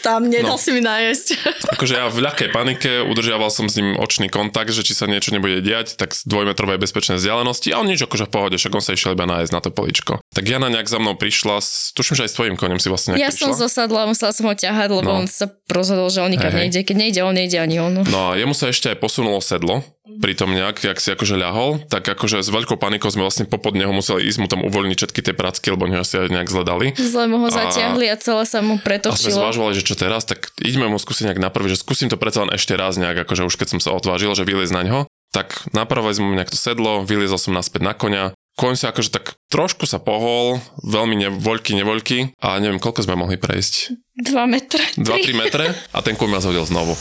tam 0.00 0.24
nedal 0.24 0.48
No. 0.48 0.56
si 0.56 0.72
mi 0.72 0.80
nájsť. 0.80 1.26
Akože 1.76 1.94
ja 1.94 2.08
v 2.08 2.18
ľahkej 2.18 2.48
panike 2.48 3.04
udržiaval 3.04 3.48
som 3.48 3.66
s 3.66 3.76
ním 3.76 3.92
očný 3.94 4.26
kontakt, 4.26 4.70
že 4.70 4.80
či 4.80 4.92
sa 4.92 5.04
niečo 5.04 5.28
nebude 5.28 5.60
diať, 5.60 5.94
tak 5.94 6.10
z 6.10 6.24
dvojmetrovej 6.24 6.80
bezpečnej 6.80 7.16
vzdialenosti 7.16 7.70
a 7.70 7.78
on 7.78 7.86
nič 7.86 8.00
akože 8.00 8.24
v 8.24 8.32
pohode, 8.32 8.56
však 8.56 8.72
on 8.72 8.80
sa 8.80 8.90
išiel 8.90 9.12
iba 9.12 9.26
nájsť 9.26 9.52
na 9.52 9.60
to 9.60 9.68
poličko. 9.68 10.16
Tak 10.26 10.42
Jana 10.42 10.68
nejak 10.70 10.86
za 10.86 10.96
mnou 10.96 11.12
prišla, 11.12 11.60
s, 11.60 11.92
tuším, 11.92 12.14
že 12.14 12.24
aj 12.24 12.30
s 12.32 12.36
tvojim 12.36 12.56
koniem 12.56 12.78
si 12.78 12.88
vlastne 12.88 13.14
Ja 13.14 13.28
som 13.28 13.52
prišla. 13.52 13.60
zosadla, 13.62 14.00
musela 14.06 14.32
som 14.32 14.44
ho 14.44 14.54
ťahať, 14.54 14.88
lebo 14.90 15.10
No. 15.10 15.18
on 15.18 15.26
sa 15.26 15.44
rozhodol, 15.68 16.08
že 16.08 16.18
on 16.18 16.30
nikam 16.30 16.50
hej. 16.50 16.72
nejde. 16.72 16.80
Keď 16.82 16.96
nejde 16.96 17.20
on, 17.20 17.32
nejde 17.32 17.58
ani 17.58 17.76
on. 17.78 18.00
No 18.00 18.32
a 18.32 18.34
jemu 18.34 18.52
sa 18.52 18.64
ešte 18.66 18.88
aj 18.88 18.96
posunulo 18.96 19.36
sedlo, 19.38 19.84
pri 20.16 20.32
tom 20.32 20.56
nejak, 20.56 20.80
jak 20.80 20.98
si 20.98 21.12
akože 21.12 21.36
ľahol, 21.36 21.84
tak 21.92 22.08
akože 22.08 22.40
s 22.40 22.48
veľkou 22.48 22.80
panikou 22.80 23.12
sme 23.12 23.28
vlastne 23.28 23.44
popod 23.44 23.76
neho 23.76 23.92
museli 23.92 24.24
ísť 24.24 24.38
mu 24.40 24.46
tam 24.48 24.64
uvoľniť 24.64 24.96
všetky 24.96 25.20
tie 25.20 25.34
pracky, 25.36 25.68
lebo 25.68 25.84
neho 25.84 26.00
si 26.02 26.16
aj 26.16 26.32
nejak 26.32 26.48
zledali. 26.48 26.96
Zle 26.96 27.28
mu 27.28 27.44
ho 27.44 27.48
zatiahli 27.52 28.08
a 28.08 28.16
celé 28.16 28.48
sa 28.48 28.64
mu 28.64 28.80
A 28.80 29.12
sme 29.12 29.32
zvažovali, 29.36 29.76
že 29.76 29.84
čo 29.84 29.94
teraz, 29.94 30.24
tak 30.24 30.48
ideme 30.64 30.88
mu 30.88 30.96
skúsiť 30.96 31.28
nejak 31.28 31.44
napraviť, 31.44 31.76
že 31.76 31.82
skúsim 31.84 32.08
to 32.08 32.16
predsa 32.16 32.48
len 32.48 32.56
ešte 32.56 32.72
raz 32.72 32.96
nejak, 32.96 33.28
akože 33.28 33.44
už 33.44 33.60
keď 33.60 33.76
som 33.76 33.80
sa 33.84 33.92
odvážil, 33.92 34.32
že 34.32 34.48
vyliez 34.48 34.72
na 34.72 34.80
ňo, 34.80 34.98
tak 35.28 35.68
napravili 35.76 36.16
sme 36.16 36.32
mu 36.32 36.34
nejak 36.40 36.50
to 36.50 36.58
sedlo, 36.58 37.04
vyliezol 37.04 37.36
som 37.36 37.52
naspäť 37.52 37.84
na 37.84 37.92
konia, 37.92 38.24
koň 38.58 38.74
sa 38.74 38.90
akože 38.90 39.12
tak 39.12 39.36
trošku 39.52 39.86
sa 39.86 40.00
pohol, 40.02 40.58
veľmi 40.82 41.14
nevoľky, 41.20 41.78
nevoľky 41.78 42.18
a 42.42 42.58
neviem, 42.58 42.80
koľko 42.80 43.06
sme 43.06 43.14
mohli 43.14 43.36
prejsť. 43.36 43.94
2 44.18 44.34
metre. 44.50 44.82
2-3 44.98 45.36
metre 45.36 45.70
a 45.94 45.98
ten 46.02 46.18
koň 46.18 46.28
ma 46.32 46.40
zhodil 46.42 46.66
znovu. 46.66 46.96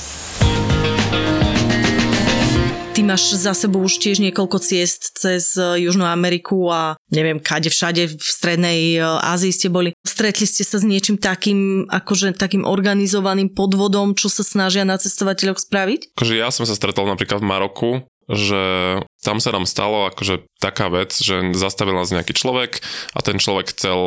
Ty 2.98 3.06
máš 3.06 3.38
za 3.38 3.54
sebou 3.54 3.86
už 3.86 4.02
tiež 4.02 4.18
niekoľko 4.26 4.58
ciest 4.58 5.22
cez 5.22 5.54
e, 5.54 5.86
Južnú 5.86 6.10
Ameriku 6.10 6.66
a 6.74 6.98
neviem, 7.14 7.38
kade 7.38 7.70
všade 7.70 8.10
v 8.10 8.18
strednej 8.18 8.98
e, 8.98 9.06
Ázii 9.22 9.54
ste 9.54 9.70
boli. 9.70 9.94
Stretli 10.02 10.50
ste 10.50 10.66
sa 10.66 10.82
s 10.82 10.86
niečím 10.90 11.22
takým, 11.22 11.86
akože 11.94 12.34
takým 12.34 12.66
organizovaným 12.66 13.54
podvodom, 13.54 14.18
čo 14.18 14.34
sa 14.34 14.42
snažia 14.42 14.82
na 14.82 14.98
cestovateľoch 14.98 15.62
spraviť? 15.62 16.18
Akože 16.18 16.42
ja 16.42 16.50
som 16.50 16.66
sa 16.66 16.74
stretol 16.74 17.06
napríklad 17.06 17.38
v 17.38 17.46
Maroku, 17.46 17.92
že 18.34 18.98
tam 19.22 19.42
sa 19.42 19.50
nám 19.50 19.66
stalo 19.66 20.10
akože 20.14 20.46
taká 20.58 20.90
vec, 20.90 21.14
že 21.14 21.54
zastavil 21.54 21.94
nás 21.94 22.10
nejaký 22.10 22.34
človek 22.34 22.82
a 23.14 23.20
ten 23.22 23.38
človek 23.38 23.74
chcel, 23.74 23.98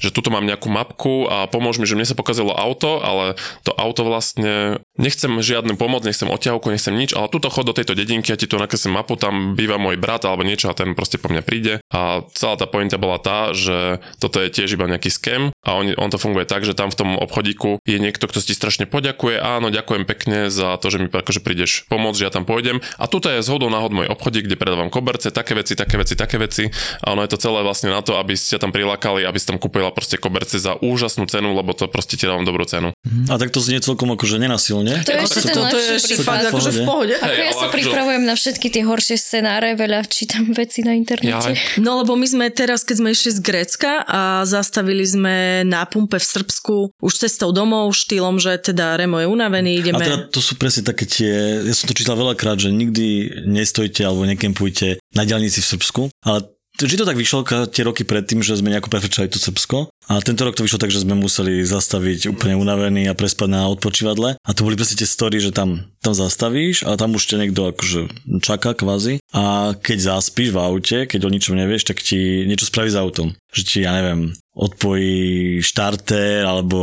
že 0.00 0.08
tuto 0.12 0.32
mám 0.32 0.48
nejakú 0.48 0.72
mapku 0.72 1.28
a 1.28 1.44
pomôž 1.48 1.76
mi, 1.76 1.84
že 1.84 1.96
mne 1.96 2.08
sa 2.08 2.16
pokazilo 2.16 2.56
auto, 2.56 3.00
ale 3.04 3.36
to 3.64 3.76
auto 3.76 4.04
vlastne, 4.08 4.80
nechcem 4.96 5.28
žiadnu 5.40 5.76
pomoc, 5.76 6.04
nechcem 6.04 6.32
odťahovku, 6.32 6.72
nechcem 6.72 6.96
nič, 6.96 7.12
ale 7.12 7.28
tuto 7.28 7.52
chod 7.52 7.68
do 7.68 7.76
tejto 7.76 7.92
dedinky 7.92 8.32
a 8.32 8.40
ti 8.40 8.48
tu 8.48 8.56
nakreslím 8.56 8.96
mapu, 8.96 9.20
tam 9.20 9.52
býva 9.52 9.76
môj 9.76 10.00
brat 10.00 10.24
alebo 10.24 10.44
niečo 10.44 10.72
a 10.72 10.76
ten 10.76 10.96
proste 10.96 11.20
po 11.20 11.28
mňa 11.28 11.42
príde. 11.44 11.84
A 11.92 12.24
celá 12.32 12.56
tá 12.56 12.64
pointa 12.64 12.96
bola 12.96 13.20
tá, 13.20 13.52
že 13.52 14.00
toto 14.16 14.40
je 14.40 14.48
tiež 14.48 14.80
iba 14.80 14.88
nejaký 14.88 15.12
scam 15.12 15.52
a 15.60 15.76
on, 15.76 15.92
on 15.96 16.08
to 16.08 16.16
funguje 16.16 16.48
tak, 16.48 16.64
že 16.64 16.72
tam 16.72 16.88
v 16.88 16.98
tom 16.98 17.10
obchodíku 17.20 17.84
je 17.84 17.98
niekto, 18.00 18.24
kto 18.24 18.40
ti 18.40 18.56
strašne 18.56 18.88
poďakuje, 18.88 19.40
áno, 19.40 19.68
ďakujem 19.68 20.08
pekne 20.08 20.48
za 20.48 20.76
to, 20.80 20.88
že 20.88 20.98
mi 21.04 21.08
akože 21.12 21.44
prídeš 21.44 21.84
pomôcť, 21.92 22.18
že 22.18 22.26
ja 22.28 22.32
tam 22.32 22.48
pôjdem. 22.48 22.80
A 22.96 23.04
tuto 23.08 23.28
je 23.28 23.44
zhodou 23.44 23.68
náhod 23.68 23.92
môj 23.92 24.08
obchodík, 24.08 24.48
kde 24.52 24.60
predávam 24.60 24.92
koberce, 24.92 25.32
také 25.32 25.56
veci, 25.56 25.72
také 25.72 25.96
veci, 25.96 26.12
také 26.12 26.36
veci 26.36 26.68
a 27.00 27.16
ono 27.16 27.24
je 27.24 27.32
to 27.32 27.40
celé 27.40 27.64
vlastne 27.64 27.88
na 27.88 28.04
to, 28.04 28.20
aby 28.20 28.36
ste 28.36 28.60
tam 28.60 28.68
prilákali, 28.68 29.24
aby 29.24 29.38
ste 29.40 29.56
tam 29.56 29.58
kúpila 29.58 29.88
proste 29.96 30.20
koberce 30.20 30.60
za 30.60 30.76
úžasnú 30.76 31.24
cenu, 31.24 31.56
lebo 31.56 31.72
to 31.72 31.88
proste 31.88 32.20
ti 32.20 32.28
dávam 32.28 32.44
dobrú 32.44 32.68
cenu. 32.68 32.92
A 33.32 33.40
tak 33.40 33.48
to 33.48 33.64
znie 33.64 33.80
celkom 33.80 34.12
akože 34.12 34.36
nenasilne. 34.36 35.00
To 35.02 35.10
je 35.10 35.24
ešte 35.24 35.40
ten 35.48 35.56
to, 35.56 35.60
to 35.64 35.76
je 35.80 35.86
lepší 35.88 35.96
ešte 35.96 36.14
prípad. 36.20 36.28
fakt 36.28 36.44
akože 36.52 36.70
v 36.70 36.80
pohode. 36.84 37.14
Ako 37.16 37.40
ja 37.40 37.52
sa 37.56 37.66
akože- 37.66 37.74
pripravujem 37.80 38.22
na 38.28 38.34
všetky 38.36 38.66
tie 38.68 38.82
horšie 38.84 39.16
scenáre, 39.16 39.68
veľa 39.72 40.04
čítam 40.04 40.44
veci 40.60 40.84
na 40.84 40.92
internete. 40.92 41.56
No 41.80 42.04
lebo 42.04 42.12
my 42.12 42.26
sme 42.28 42.46
teraz, 42.52 42.84
keď 42.84 42.96
sme 43.00 43.08
išli 43.16 43.30
z 43.32 43.40
Grécka 43.40 44.04
a 44.04 44.44
zastavili 44.44 45.08
sme 45.08 45.64
na 45.64 45.88
pumpe 45.88 46.20
v 46.20 46.26
Srbsku 46.28 46.74
už 47.00 47.12
cestou 47.16 47.56
domov 47.56 47.96
štýlom, 47.96 48.36
že 48.36 48.60
teda 48.60 49.00
Remo 49.00 49.16
je 49.16 49.28
unavený, 49.30 49.72
A 49.72 49.80
ideme... 49.80 50.04
teda 50.04 50.28
to 50.28 50.44
sú 50.44 50.60
presne 50.60 50.84
také 50.84 51.08
tie, 51.08 51.62
ja 51.64 51.72
som 51.72 51.88
to 51.88 51.96
čítal 51.96 52.18
veľakrát, 52.18 52.58
že 52.58 52.68
nikdy 52.68 53.06
nestojte 53.46 54.02
alebo 54.02 54.26
nekempujte 54.32 54.98
na 55.12 55.22
diálnici 55.28 55.60
v 55.60 55.70
Srbsku, 55.76 56.02
ale 56.24 56.48
vždy 56.80 57.04
to 57.04 57.08
tak 57.08 57.20
vyšlo 57.20 57.44
tie 57.68 57.82
roky 57.84 58.02
predtým, 58.02 58.40
že 58.40 58.56
sme 58.56 58.72
nejako 58.72 58.88
prefrčali 58.88 59.28
to 59.28 59.36
Srbsko. 59.36 59.92
A 60.10 60.18
tento 60.24 60.42
rok 60.42 60.56
to 60.56 60.64
vyšlo 60.66 60.82
tak, 60.82 60.90
že 60.90 61.04
sme 61.04 61.14
museli 61.14 61.62
zastaviť 61.62 62.34
úplne 62.34 62.58
unavení 62.58 63.06
a 63.06 63.14
prespať 63.14 63.48
na 63.52 63.68
odpočívadle. 63.70 64.34
A 64.40 64.50
to 64.50 64.66
boli 64.66 64.74
presne 64.74 64.98
tie 64.98 65.08
story, 65.08 65.38
že 65.38 65.54
tam, 65.54 65.86
tam 66.02 66.16
zastavíš 66.16 66.82
a 66.88 66.98
tam 66.98 67.14
už 67.14 67.28
ťa 67.28 67.40
niekto 67.44 67.70
akože 67.70 68.00
čaká 68.42 68.74
kvázi. 68.74 69.22
A 69.30 69.76
keď 69.78 70.18
zaspíš 70.18 70.50
v 70.50 70.58
aute, 70.58 70.98
keď 71.06 71.20
o 71.22 71.32
ničom 71.32 71.54
nevieš, 71.54 71.86
tak 71.86 72.02
ti 72.02 72.48
niečo 72.48 72.66
spraví 72.66 72.90
s 72.90 72.98
autom. 72.98 73.36
Že 73.52 73.62
ti, 73.62 73.78
ja 73.84 73.92
neviem, 73.92 74.32
odpojí 74.52 75.60
štarter 75.64 76.44
alebo 76.44 76.80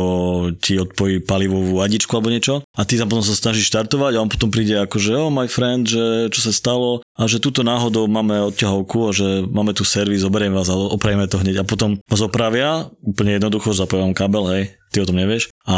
ti 0.58 0.74
odpojí 0.78 1.22
palivovú 1.22 1.78
adičku 1.78 2.10
alebo 2.14 2.30
niečo. 2.30 2.66
A 2.74 2.82
ty 2.82 2.98
tam 2.98 3.06
potom 3.06 3.22
sa 3.22 3.34
snažíš 3.34 3.70
štartovať 3.70 4.18
a 4.18 4.22
on 4.22 4.30
potom 4.30 4.50
príde 4.50 4.74
ako, 4.74 4.96
že 4.98 5.12
oh 5.14 5.30
my 5.30 5.46
friend, 5.46 5.86
že 5.86 6.30
čo 6.34 6.40
sa 6.42 6.52
stalo? 6.54 7.02
A 7.14 7.30
že 7.30 7.42
túto 7.42 7.62
náhodou 7.62 8.10
máme 8.10 8.42
odťahovku 8.50 8.98
a 9.06 9.10
že 9.14 9.28
máme 9.46 9.70
tu 9.74 9.86
servis, 9.86 10.26
zoberiem 10.26 10.54
vás 10.54 10.70
a 10.70 10.74
opravíme 10.74 11.30
to 11.30 11.38
hneď. 11.38 11.62
A 11.62 11.68
potom 11.68 11.98
vás 12.10 12.22
opravia, 12.22 12.90
úplne 13.06 13.38
jednoducho 13.38 13.70
zapojím 13.70 14.14
kábel, 14.14 14.44
hej, 14.50 14.62
ty 14.90 15.00
o 15.00 15.06
tom 15.06 15.16
nevieš 15.16 15.48
a 15.64 15.76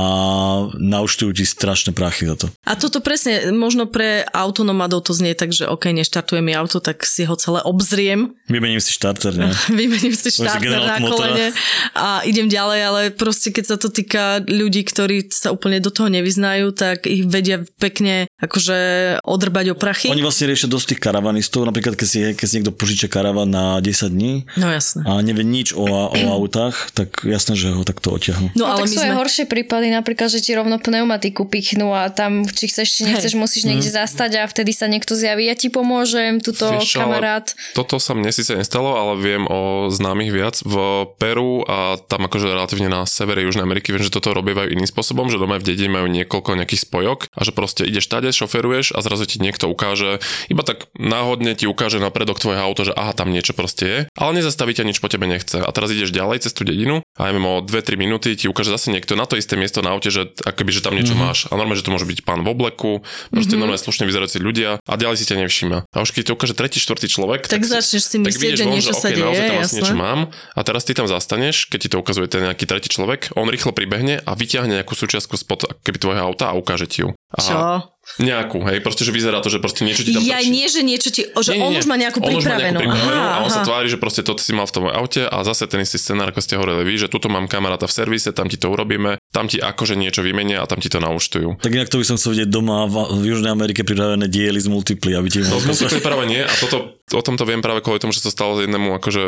naučtujú 0.73 1.37
ti 1.37 1.45
strašné 1.45 1.93
prachy 1.93 2.25
za 2.25 2.37
to. 2.37 2.47
A 2.65 2.75
toto 2.75 3.05
presne, 3.05 3.53
možno 3.53 3.85
pre 3.85 4.25
autonomadov 4.33 5.05
to 5.05 5.13
znie 5.13 5.37
tak, 5.37 5.53
že 5.53 5.69
ok, 5.69 5.93
neštartuje 5.93 6.41
mi 6.41 6.57
auto, 6.57 6.81
tak 6.81 7.05
si 7.05 7.29
ho 7.29 7.37
celé 7.37 7.61
obzriem, 7.63 8.33
Vymením 8.49 8.81
si 8.81 8.93
štarter, 8.93 9.33
ne? 9.37 9.53
vymením 9.73 10.13
si 10.13 10.33
štarter 10.33 10.81
na 10.81 10.97
kolene 10.99 11.53
a 11.93 12.25
idem 12.25 12.49
ďalej, 12.49 12.81
ale 12.83 13.01
proste 13.13 13.53
keď 13.53 13.65
sa 13.65 13.77
to 13.77 13.89
týka 13.89 14.41
ľudí, 14.45 14.85
ktorí 14.85 15.29
sa 15.29 15.53
úplne 15.53 15.81
do 15.81 15.93
toho 15.93 16.09
nevyznajú, 16.09 16.73
tak 16.73 17.05
ich 17.05 17.29
vedia 17.29 17.61
pekne 17.77 18.29
akože 18.41 18.79
odrbať 19.25 19.73
o 19.73 19.77
prachy. 19.77 20.09
Oni 20.09 20.25
vlastne 20.25 20.49
riešia 20.49 20.69
dosť 20.69 20.97
tých 20.97 21.01
karavanistov, 21.01 21.65
napríklad 21.65 21.97
keď 21.97 22.09
si, 22.09 22.19
keď 22.33 22.47
si 22.49 22.55
niekto 22.61 22.73
požičia 22.73 23.09
karavan 23.13 23.49
na 23.49 23.77
10 23.81 24.09
dní 24.09 24.33
No 24.57 24.69
jasné. 24.73 25.05
a 25.05 25.21
nevie 25.21 25.45
nič 25.45 25.73
o, 25.73 25.85
o 26.13 26.23
autách, 26.33 26.93
tak 26.97 27.25
jasné, 27.25 27.57
že 27.57 27.73
ho 27.73 27.85
takto 27.85 28.13
oťahnú. 28.13 28.53
No, 28.57 28.63
No, 28.63 28.71
ale 28.71 28.87
tak 28.87 28.95
my 28.95 29.02
sú 29.03 29.11
aj 29.11 29.19
horšie 29.19 29.45
prípady, 29.51 29.91
napríklad, 29.91 30.31
že 30.31 30.39
ti 30.39 30.55
rovno 30.55 30.79
pneumatiku 30.79 31.45
pichnú 31.51 31.91
a 31.91 32.09
tam, 32.09 32.47
či 32.47 32.71
chceš, 32.71 32.89
či 32.89 33.03
nechceš, 33.11 33.35
Hej. 33.35 33.41
musíš 33.43 33.63
niekde 33.67 33.91
zastať 33.91 34.39
a 34.39 34.43
vtedy 34.47 34.71
sa 34.71 34.87
niekto 34.87 35.19
zjaví, 35.19 35.51
ja 35.51 35.59
ti 35.59 35.69
pomôžem, 35.69 36.39
tuto 36.39 36.71
Vieš 36.71 36.95
kamarát. 36.97 37.51
Toto 37.75 37.99
sa 37.99 38.15
mne 38.15 38.31
síce 38.31 38.55
nestalo, 38.55 38.95
ale 38.95 39.19
viem 39.19 39.45
o 39.51 39.91
známych 39.91 40.31
viac 40.31 40.57
v 40.63 41.07
Peru 41.19 41.67
a 41.67 41.99
tam 41.99 42.31
akože 42.31 42.47
relatívne 42.47 42.89
na 42.89 43.05
severe 43.05 43.43
Južnej 43.43 43.67
Ameriky 43.67 43.91
viem, 43.91 44.05
že 44.07 44.15
toto 44.15 44.31
robievajú 44.33 44.71
iným 44.71 44.89
spôsobom, 44.89 45.27
že 45.29 45.41
doma 45.43 45.59
v 45.59 45.67
dedine 45.67 45.99
majú 45.99 46.07
niekoľko 46.09 46.57
nejakých 46.57 46.85
spojok 46.87 47.19
a 47.35 47.41
že 47.43 47.53
proste 47.53 47.83
ideš 47.85 48.07
tade, 48.07 48.31
šoferuješ 48.31 48.95
a 48.95 49.03
zrazu 49.03 49.27
ti 49.27 49.43
niekto 49.43 49.67
ukáže, 49.67 50.23
iba 50.49 50.63
tak 50.63 50.89
náhodne 50.97 51.59
ti 51.59 51.67
ukáže 51.67 51.99
na 51.99 52.09
predok 52.13 52.39
tvojho 52.39 52.63
auto, 52.63 52.87
že 52.87 52.95
aha, 52.95 53.13
tam 53.13 53.35
niečo 53.35 53.53
proste 53.57 53.85
je, 53.85 53.99
ale 54.15 54.31
nezastaví 54.39 54.73
ťa 54.73 54.87
nič 54.87 54.99
po 55.03 55.11
tebe 55.11 55.27
nechce. 55.27 55.61
A 55.61 55.71
teraz 55.75 55.91
ideš 55.93 56.15
ďalej 56.15 56.47
cez 56.47 56.53
tú 56.55 56.63
dedinu 56.63 57.03
a 57.13 57.29
aj 57.29 57.37
o 57.37 57.61
2-3 57.61 58.01
minúty 58.01 58.33
ti 58.33 58.49
ukáže 58.49 58.73
zase 58.73 58.89
niekto 58.89 59.13
na 59.13 59.29
to 59.29 59.37
isté 59.37 59.53
miesto 59.61 59.85
na 59.85 59.93
aute, 59.93 60.09
že 60.09 60.33
akoby, 60.49 60.73
že 60.73 60.81
tam 60.81 60.97
niečo 60.97 61.13
mm-hmm. 61.13 61.29
máš. 61.29 61.45
A 61.53 61.61
normálne, 61.61 61.77
že 61.77 61.85
to 61.85 61.93
môže 61.93 62.09
byť 62.09 62.25
pán 62.25 62.41
v 62.41 62.49
obleku, 62.49 63.05
proste 63.29 63.53
mm-hmm. 63.53 63.61
normálne 63.61 63.85
slušne 63.85 64.05
vyzerajúci 64.09 64.39
ľudia 64.41 64.81
a 64.81 64.93
ďalej 64.97 65.17
si 65.21 65.29
ťa 65.29 65.37
nevšíma. 65.45 65.79
A 65.93 65.97
už 66.01 66.17
keď 66.17 66.23
ti 66.25 66.33
ukáže 66.33 66.55
tretí, 66.57 66.81
štvrtý 66.81 67.13
človek, 67.13 67.53
Tak 67.53 67.69
začneš 67.69 68.09
si 68.09 68.17
myslieť, 68.17 68.65
že 68.65 68.65
niečo 68.65 68.97
sa 68.97 69.13
okej, 69.13 69.21
deje, 69.21 69.25
naozaj 69.29 69.45
tam 69.45 69.59
asi 69.61 69.65
jasné. 69.69 69.77
niečo 69.85 69.97
mám 70.01 70.21
a 70.57 70.61
teraz 70.65 70.83
ty 70.89 70.93
tam 70.97 71.05
zastaneš, 71.05 71.69
keď 71.69 71.79
ti 71.85 71.89
to 71.93 71.97
ukazuje 72.01 72.27
ten 72.33 72.49
nejaký 72.49 72.65
tretí 72.65 72.89
človek, 72.89 73.37
on 73.37 73.45
rýchlo 73.53 73.77
pribehne 73.77 74.25
a 74.25 74.33
vyťahne 74.33 74.81
nejakú 74.81 74.97
súčiastku 74.97 75.37
spod 75.37 75.69
keby 75.85 76.01
tvojho 76.01 76.23
auta 76.25 76.49
a 76.49 76.57
ukáže 76.57 76.89
ti 76.89 77.05
ju. 77.05 77.13
A 77.37 77.41
Čo? 77.45 77.92
Nejakú, 78.19 78.61
hej, 78.67 78.83
proste, 78.83 79.07
že 79.07 79.15
vyzerá 79.15 79.39
to, 79.41 79.49
že 79.49 79.63
proste 79.63 79.87
niečo 79.87 80.03
ti 80.03 80.13
tam 80.13 80.21
Ja 80.27 80.43
nie, 80.43 80.67
že 80.67 80.83
niečo 80.83 81.09
ti... 81.09 81.23
Že 81.25 81.55
Nie, 81.55 81.59
nie, 81.59 81.65
on 81.65 81.71
nie. 81.73 81.81
už 81.81 81.87
má 81.87 81.97
nejakú 81.97 82.19
On 82.21 82.35
už 82.35 82.45
má 82.45 82.59
pripravenú. 82.59 82.79
nejakú 82.83 82.93
pripravenú 82.93 83.23
Aha, 83.23 83.31
a 83.31 83.43
on 83.47 83.51
sa 83.51 83.63
aha. 83.63 83.69
tvári, 83.71 83.87
že 83.89 83.97
proste 83.97 84.21
toto 84.27 84.43
si 84.43 84.53
mal 84.53 84.67
v 84.67 84.75
tom 84.75 84.85
aute 84.91 85.23
a 85.25 85.37
zase 85.47 85.71
ten 85.71 85.81
istý 85.81 85.97
scenár, 85.97 86.35
ako 86.35 86.43
ste 86.43 86.59
hovorili 86.59 86.83
vy, 86.83 86.95
že 86.99 87.07
tuto 87.07 87.31
mám 87.31 87.47
kamaráta 87.47 87.87
v 87.87 87.95
servise, 87.95 88.35
tam 88.35 88.51
ti 88.51 88.59
to 88.59 88.69
urobíme, 88.69 89.23
tam 89.31 89.47
ti 89.47 89.63
akože 89.63 89.95
niečo 89.95 90.21
vymenia 90.21 90.61
a 90.61 90.67
tam 90.67 90.83
ti 90.83 90.91
to 90.91 90.99
naučtujú. 90.99 91.63
Tak 91.63 91.73
inak 91.73 91.89
to 91.89 92.03
by 92.03 92.05
som 92.05 92.19
chcel 92.19 92.35
vidieť 92.37 92.51
doma 92.51 92.85
v, 92.91 92.97
v 93.17 93.23
Južnej 93.33 93.55
Amerike 93.55 93.87
pripravené 93.87 94.27
diely 94.27 94.59
z 94.59 94.69
multiply, 94.69 95.17
aby 95.17 95.29
ti 95.31 95.39
No 95.47 95.63
z 95.63 95.71
multiply 95.71 96.01
práve 96.03 96.25
nie 96.27 96.43
a 96.43 96.53
toto, 96.59 97.01
o 97.15 97.23
tom 97.23 97.39
to 97.39 97.45
viem 97.47 97.63
práve 97.63 97.81
kvôli 97.81 98.03
tomu, 98.03 98.11
že 98.11 98.25
sa 98.25 98.35
stalo 98.35 98.59
jednému 98.59 98.99
akože 98.99 99.23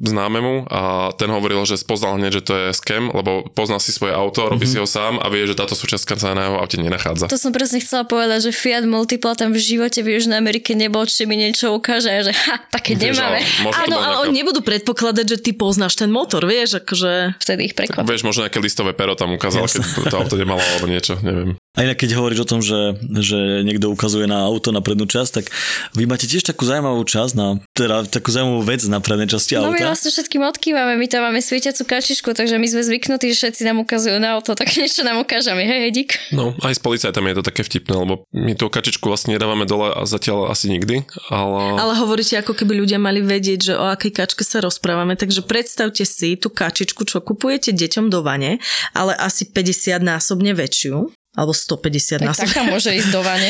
známemu 0.00 0.70
a 0.70 1.12
ten 1.18 1.28
hovoril, 1.28 1.66
že 1.66 1.76
spoznal 1.76 2.16
hneď, 2.16 2.40
že 2.40 2.42
to 2.46 2.52
je 2.54 2.66
scam, 2.72 3.10
lebo 3.10 3.44
pozná 3.52 3.82
si 3.82 3.90
svoje 3.90 4.14
auto, 4.14 4.46
robí 4.46 4.64
mm-hmm. 4.64 4.78
si 4.78 4.82
ho 4.82 4.86
sám 4.86 5.18
a 5.18 5.26
vie, 5.28 5.44
že 5.44 5.58
táto 5.58 5.74
súčiastka 5.74 6.14
sa 6.14 6.32
na 6.32 6.46
jeho 6.46 6.56
aute 6.62 6.78
nenachádza. 6.78 7.26
To 7.26 7.40
som 7.40 7.50
presne 7.50 7.82
chcela 7.82 8.06
povedať, 8.06 8.48
že 8.48 8.52
Fiat 8.54 8.86
Multipla 8.86 9.34
tam 9.34 9.50
v 9.50 9.60
živote 9.60 10.00
v 10.06 10.16
Južnej 10.16 10.38
Amerike 10.38 10.78
nebol, 10.78 11.04
či 11.04 11.26
mi 11.26 11.34
niečo 11.34 11.74
ukáže, 11.74 12.30
že 12.30 12.32
ha, 12.46 12.62
také 12.70 12.94
Vieš, 12.94 13.18
nemáme. 13.18 13.40
Áno, 13.74 13.96
ale 13.98 14.14
nejaká- 14.14 14.22
oni 14.24 14.32
nebudú 14.36 14.60
predpokladať, 14.62 15.26
že 15.26 15.36
ty 15.42 15.50
poznáš 15.52 15.98
ten 15.98 16.08
motor, 16.08 16.46
vieš, 16.46 16.80
akože... 16.80 17.42
Vtedy 17.42 17.72
ich 17.72 17.74
prekvapí. 17.74 18.06
Vieš, 18.06 18.22
možno 18.22 18.46
nejaké 18.46 18.62
listové 18.62 18.92
pero 18.94 19.16
tam 19.16 19.32
ukázal, 19.32 19.64
keď 19.66 20.04
to 20.12 20.16
auto 20.20 20.36
nemalo 20.36 20.60
alebo 20.60 20.86
niečo, 20.86 21.16
neviem. 21.24 21.56
A 21.78 21.86
inak 21.86 22.02
keď 22.02 22.18
hovoríš 22.18 22.42
o 22.42 22.50
tom, 22.50 22.58
že, 22.58 22.98
že 23.22 23.62
niekto 23.62 23.94
ukazuje 23.94 24.26
na 24.26 24.42
auto 24.42 24.74
na 24.74 24.82
prednú 24.82 25.06
časť, 25.06 25.30
tak 25.30 25.54
vy 25.94 26.02
máte 26.02 26.26
tiež 26.26 26.42
takú 26.42 26.66
zaujímavú 26.66 27.06
časť, 27.06 27.32
na, 27.38 27.62
teda 27.78 28.10
takú 28.10 28.34
zaujímavú 28.34 28.66
vec 28.66 28.82
na 28.90 28.98
prednej 28.98 29.30
časti 29.30 29.54
No 29.54 29.70
my 29.70 29.78
auta. 29.78 29.94
vlastne 29.94 30.10
všetkým 30.10 30.42
odkývame, 30.50 30.98
my 30.98 31.06
tam 31.06 31.30
máme 31.30 31.38
svietiacu 31.38 31.86
kačičku, 31.86 32.34
takže 32.34 32.58
my 32.58 32.66
sme 32.66 32.82
zvyknutí, 32.82 33.30
že 33.30 33.36
všetci 33.38 33.62
nám 33.70 33.86
ukazujú 33.86 34.18
na 34.18 34.34
auto, 34.34 34.58
tak 34.58 34.66
niečo 34.82 35.06
nám 35.06 35.22
ukážeme, 35.22 35.62
hej, 35.62 35.78
hej, 35.86 35.92
dík. 35.94 36.10
No, 36.34 36.58
aj 36.58 36.74
s 36.74 36.82
policajtami 36.82 37.30
je 37.30 37.36
to 37.38 37.44
také 37.46 37.62
vtipné, 37.62 37.94
lebo 37.94 38.26
my 38.34 38.58
tú 38.58 38.66
kačičku 38.66 39.06
vlastne 39.06 39.38
nedávame 39.38 39.62
dole 39.62 39.94
a 39.94 40.02
zatiaľ 40.10 40.50
asi 40.50 40.74
nikdy, 40.74 41.06
ale... 41.30 41.78
Ale 41.78 41.94
hovoríte, 42.02 42.34
ako 42.34 42.58
keby 42.58 42.82
ľudia 42.82 42.98
mali 42.98 43.22
vedieť, 43.22 43.58
že 43.62 43.74
o 43.78 43.86
akej 43.86 44.10
kačke 44.10 44.42
sa 44.42 44.58
rozprávame. 44.58 45.14
Takže 45.14 45.46
predstavte 45.46 46.02
si 46.02 46.34
tú 46.34 46.50
kačičku, 46.50 47.06
čo 47.06 47.22
kupujete 47.22 47.70
deťom 47.70 48.10
do 48.10 48.26
vane, 48.26 48.58
ale 48.90 49.14
asi 49.14 49.46
50 49.46 50.02
násobne 50.02 50.50
väčšiu 50.50 51.19
alebo 51.34 51.54
150 51.54 52.18
Tak 52.18 52.26
násobne. 52.26 52.46
taká 52.50 52.62
môže 52.66 52.90
ísť 52.90 53.10
do 53.14 53.22
vane. 53.22 53.48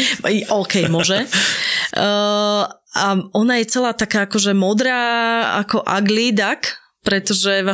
OK, 0.49 0.87
môže. 0.89 1.25
Uh, 1.91 2.71
a 2.95 3.19
ona 3.35 3.59
je 3.59 3.67
celá 3.67 3.91
taká 3.91 4.31
akože 4.31 4.55
modrá 4.55 4.95
ako 5.59 5.83
ugly 5.83 6.31
duck, 6.31 6.71
pretože 7.01 7.65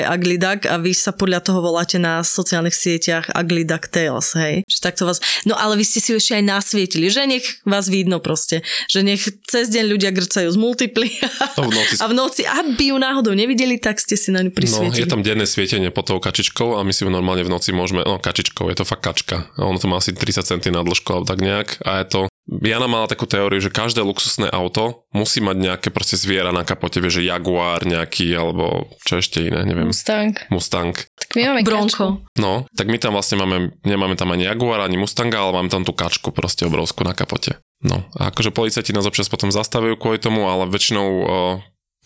je 0.00 0.06
ugly 0.08 0.40
duck 0.40 0.64
a 0.64 0.80
vy 0.80 0.96
sa 0.96 1.12
podľa 1.12 1.44
toho 1.44 1.60
voláte 1.60 2.00
na 2.00 2.24
sociálnych 2.24 2.72
sieťach 2.72 3.28
ugly 3.36 3.68
duck 3.68 3.88
tales, 3.92 4.32
hej. 4.34 4.64
Že 4.64 4.78
takto 4.80 5.02
vás... 5.04 5.20
No 5.44 5.54
ale 5.54 5.76
vy 5.76 5.84
ste 5.84 6.00
si 6.00 6.16
ešte 6.16 6.36
aj 6.40 6.44
nasvietili, 6.44 7.12
že 7.12 7.28
nech 7.28 7.44
vás 7.68 7.86
vidno 7.92 8.18
proste, 8.18 8.64
že 8.88 9.04
nech 9.04 9.20
cez 9.44 9.68
deň 9.68 9.84
ľudia 9.88 10.10
grcajú 10.12 10.48
z 10.48 10.58
multiply 10.58 11.08
No, 11.60 11.68
v 11.68 11.74
noci 11.74 11.94
a 12.00 12.04
v 12.08 12.14
noci, 12.14 12.42
aby 12.46 12.94
ju 12.94 12.96
náhodou 12.96 13.34
nevideli, 13.36 13.76
tak 13.76 14.00
ste 14.00 14.16
si 14.16 14.32
na 14.32 14.40
ňu 14.40 14.50
No, 14.50 14.56
prisvietili. 14.56 15.04
je 15.04 15.10
tam 15.10 15.20
denné 15.22 15.44
svietenie 15.44 15.90
pod 15.92 16.08
tou 16.08 16.18
kačičkou 16.18 16.78
a 16.78 16.82
my 16.82 16.92
si 16.94 17.04
ju 17.04 17.10
normálne 17.12 17.44
v 17.44 17.50
noci 17.52 17.70
môžeme, 17.76 18.00
no 18.02 18.16
kačičkou, 18.18 18.70
je 18.72 18.76
to 18.78 18.84
fakt 18.88 19.04
kačka. 19.04 19.50
A 19.58 19.68
ono 19.68 19.76
to 19.76 19.86
má 19.90 20.00
asi 20.00 20.16
30 20.16 20.44
cm 20.46 20.72
na 20.72 20.82
dĺžku 20.82 21.08
alebo 21.12 21.26
tak 21.28 21.40
nejak 21.44 21.68
a 21.84 22.00
je 22.00 22.06
to 22.08 22.20
Jana 22.48 22.88
mala 22.88 23.04
takú 23.04 23.28
teóriu, 23.28 23.60
že 23.60 23.68
každé 23.68 24.00
luxusné 24.00 24.48
auto 24.48 25.04
musí 25.12 25.44
mať 25.44 25.56
nejaké 25.60 25.88
proste 25.92 26.16
zviera 26.16 26.48
na 26.48 26.64
kapote, 26.64 26.96
vieš, 26.96 27.20
že 27.20 27.28
Jaguar 27.28 27.84
nejaký, 27.84 28.32
alebo 28.32 28.88
čo 29.04 29.20
ešte 29.20 29.44
iné, 29.44 29.68
neviem, 29.68 29.92
Mustang. 29.92 30.32
Mustang. 30.48 30.96
Tak 30.96 31.36
my 31.36 31.42
máme 31.52 31.60
kačku. 31.60 31.68
Bronko. 31.68 32.06
No, 32.40 32.64
tak 32.72 32.88
my 32.88 32.96
tam 32.96 33.20
vlastne 33.20 33.36
máme, 33.36 33.76
nemáme 33.84 34.16
tam 34.16 34.32
ani 34.32 34.48
Jaguar, 34.48 34.80
ani 34.80 34.96
Mustanga, 34.96 35.44
ale 35.44 35.60
máme 35.60 35.68
tam 35.68 35.84
tú 35.84 35.92
kačku 35.92 36.32
proste 36.32 36.64
obrovskú 36.64 37.04
na 37.04 37.12
kapote. 37.12 37.60
No, 37.84 38.08
a 38.16 38.32
akože 38.32 38.50
policajti 38.50 38.96
nás 38.96 39.04
občas 39.04 39.28
potom 39.28 39.52
zastavujú 39.52 40.00
kvôli 40.00 40.16
tomu, 40.16 40.48
ale 40.48 40.66
väčšinou 40.72 41.06
o, 41.06 41.26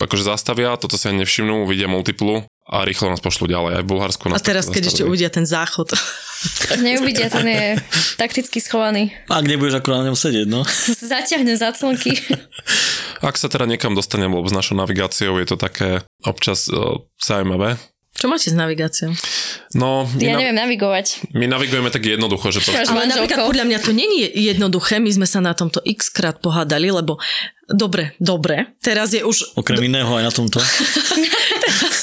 akože 0.03 0.27
zastavia, 0.27 0.75
toto 0.75 0.99
si 0.99 1.07
ani 1.07 1.23
nevšimnú, 1.23 1.63
vidia 1.71 1.87
multiplu 1.87 2.43
a 2.63 2.87
rýchlo 2.87 3.11
nás 3.11 3.19
pošlú 3.19 3.51
ďalej. 3.51 3.71
Aj 3.79 3.83
v 3.83 3.89
Bulharsku 3.91 4.31
A 4.31 4.39
nás 4.39 4.45
teraz, 4.45 4.71
keď 4.71 4.87
ešte 4.87 5.03
uvidia 5.03 5.27
ten 5.27 5.43
záchod. 5.43 5.91
Neuvidia, 6.79 7.27
ten 7.31 7.47
je 7.47 7.65
takticky 8.15 8.59
schovaný. 8.63 9.11
Ak 9.27 9.43
nebudeš 9.47 9.79
akurát 9.79 10.03
na 10.03 10.11
ňom 10.11 10.17
sedieť, 10.19 10.47
no. 10.47 10.63
Zaťahne 11.11 11.55
za 11.55 11.75
clnky. 11.75 12.15
Ak 13.27 13.39
sa 13.39 13.47
teda 13.47 13.63
niekam 13.63 13.95
dostanem, 13.95 14.31
lebo 14.31 14.47
s 14.47 14.55
našou 14.55 14.75
navigáciou 14.75 15.39
je 15.39 15.47
to 15.47 15.55
také 15.55 16.03
občas 16.27 16.67
o, 16.67 17.07
zaujímavé. 17.19 17.79
Čo 18.13 18.27
máte 18.29 18.51
s 18.51 18.55
navigáciou? 18.55 19.15
No, 19.73 20.05
Ja 20.21 20.37
na, 20.37 20.43
neviem 20.43 20.55
navigovať. 20.55 21.33
my 21.33 21.49
navigujeme 21.49 21.89
tak 21.89 22.05
jednoducho, 22.05 22.53
že 22.53 22.61
proste... 22.61 22.85
Ale 22.91 23.09
napríklad 23.09 23.47
podľa 23.49 23.65
mňa 23.65 23.79
to 23.81 23.91
není 23.95 24.21
jednoduché, 24.27 25.01
my 25.01 25.09
sme 25.09 25.27
sa 25.27 25.41
na 25.41 25.57
tomto 25.57 25.81
x 25.81 26.13
krát 26.13 26.37
pohádali, 26.37 26.93
lebo 26.93 27.17
dobre, 27.65 28.13
dobre, 28.21 28.75
teraz 28.85 29.17
je 29.17 29.25
už... 29.25 29.57
Okrem 29.57 29.87
iného 29.89 30.11
aj 30.13 30.23
na 30.29 30.33
tomto. 30.35 30.59
Teraz 30.61 31.95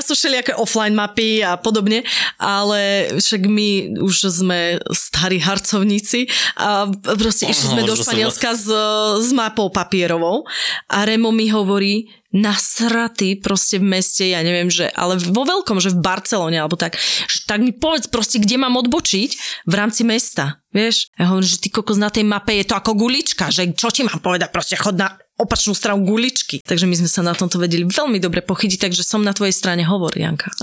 sú 0.00 0.14
všelijaké 0.16 0.56
offline 0.56 0.94
mapy 0.94 1.44
a 1.44 1.60
podobne, 1.60 2.06
ale 2.40 3.12
však 3.18 3.42
my 3.44 4.00
už 4.00 4.14
sme 4.30 4.80
starí 4.94 5.42
harcovníci 5.42 6.30
a 6.56 6.88
proste 7.18 7.50
išli 7.50 7.76
sme 7.76 7.82
do. 7.84 7.96
Španielska 7.96 8.54
s, 8.54 8.68
s 9.24 9.30
mapou 9.34 9.72
papierovou 9.72 10.46
a 10.86 10.98
Remo 11.02 11.32
mi 11.34 11.50
hovorí 11.50 12.06
nasratý 12.36 13.40
proste 13.40 13.80
v 13.80 13.88
meste, 13.96 14.28
ja 14.28 14.44
neviem, 14.44 14.68
že, 14.68 14.92
ale 14.92 15.16
vo 15.16 15.48
veľkom, 15.48 15.80
že 15.80 15.96
v 15.96 16.04
Barcelone 16.04 16.60
alebo 16.60 16.76
tak, 16.76 17.00
že 17.26 17.48
tak 17.48 17.64
mi 17.64 17.72
povedz 17.72 18.12
proste, 18.12 18.36
kde 18.36 18.60
mám 18.60 18.76
odbočiť 18.76 19.64
v 19.64 19.74
rámci 19.74 20.04
mesta, 20.04 20.60
vieš? 20.68 21.08
Ja 21.16 21.32
hovorím, 21.32 21.48
že 21.48 21.62
ty 21.64 21.68
kokos 21.72 21.96
na 21.96 22.12
tej 22.12 22.28
mape 22.28 22.52
je 22.60 22.68
to 22.68 22.76
ako 22.76 22.92
gulička, 22.92 23.48
že 23.48 23.72
čo 23.72 23.88
ti 23.88 24.04
mám 24.04 24.20
povedať, 24.20 24.52
proste 24.52 24.76
chod 24.76 25.00
na 25.00 25.16
opačnú 25.36 25.76
stranu 25.76 26.04
guličky. 26.04 26.64
Takže 26.64 26.88
my 26.88 26.96
sme 26.96 27.08
sa 27.12 27.20
na 27.20 27.36
tomto 27.36 27.60
vedeli 27.60 27.84
veľmi 27.84 28.16
dobre 28.16 28.40
pochytiť, 28.40 28.88
takže 28.88 29.04
som 29.04 29.20
na 29.20 29.36
tvojej 29.36 29.52
strane 29.52 29.84
hovor, 29.84 30.16
Janka. 30.16 30.48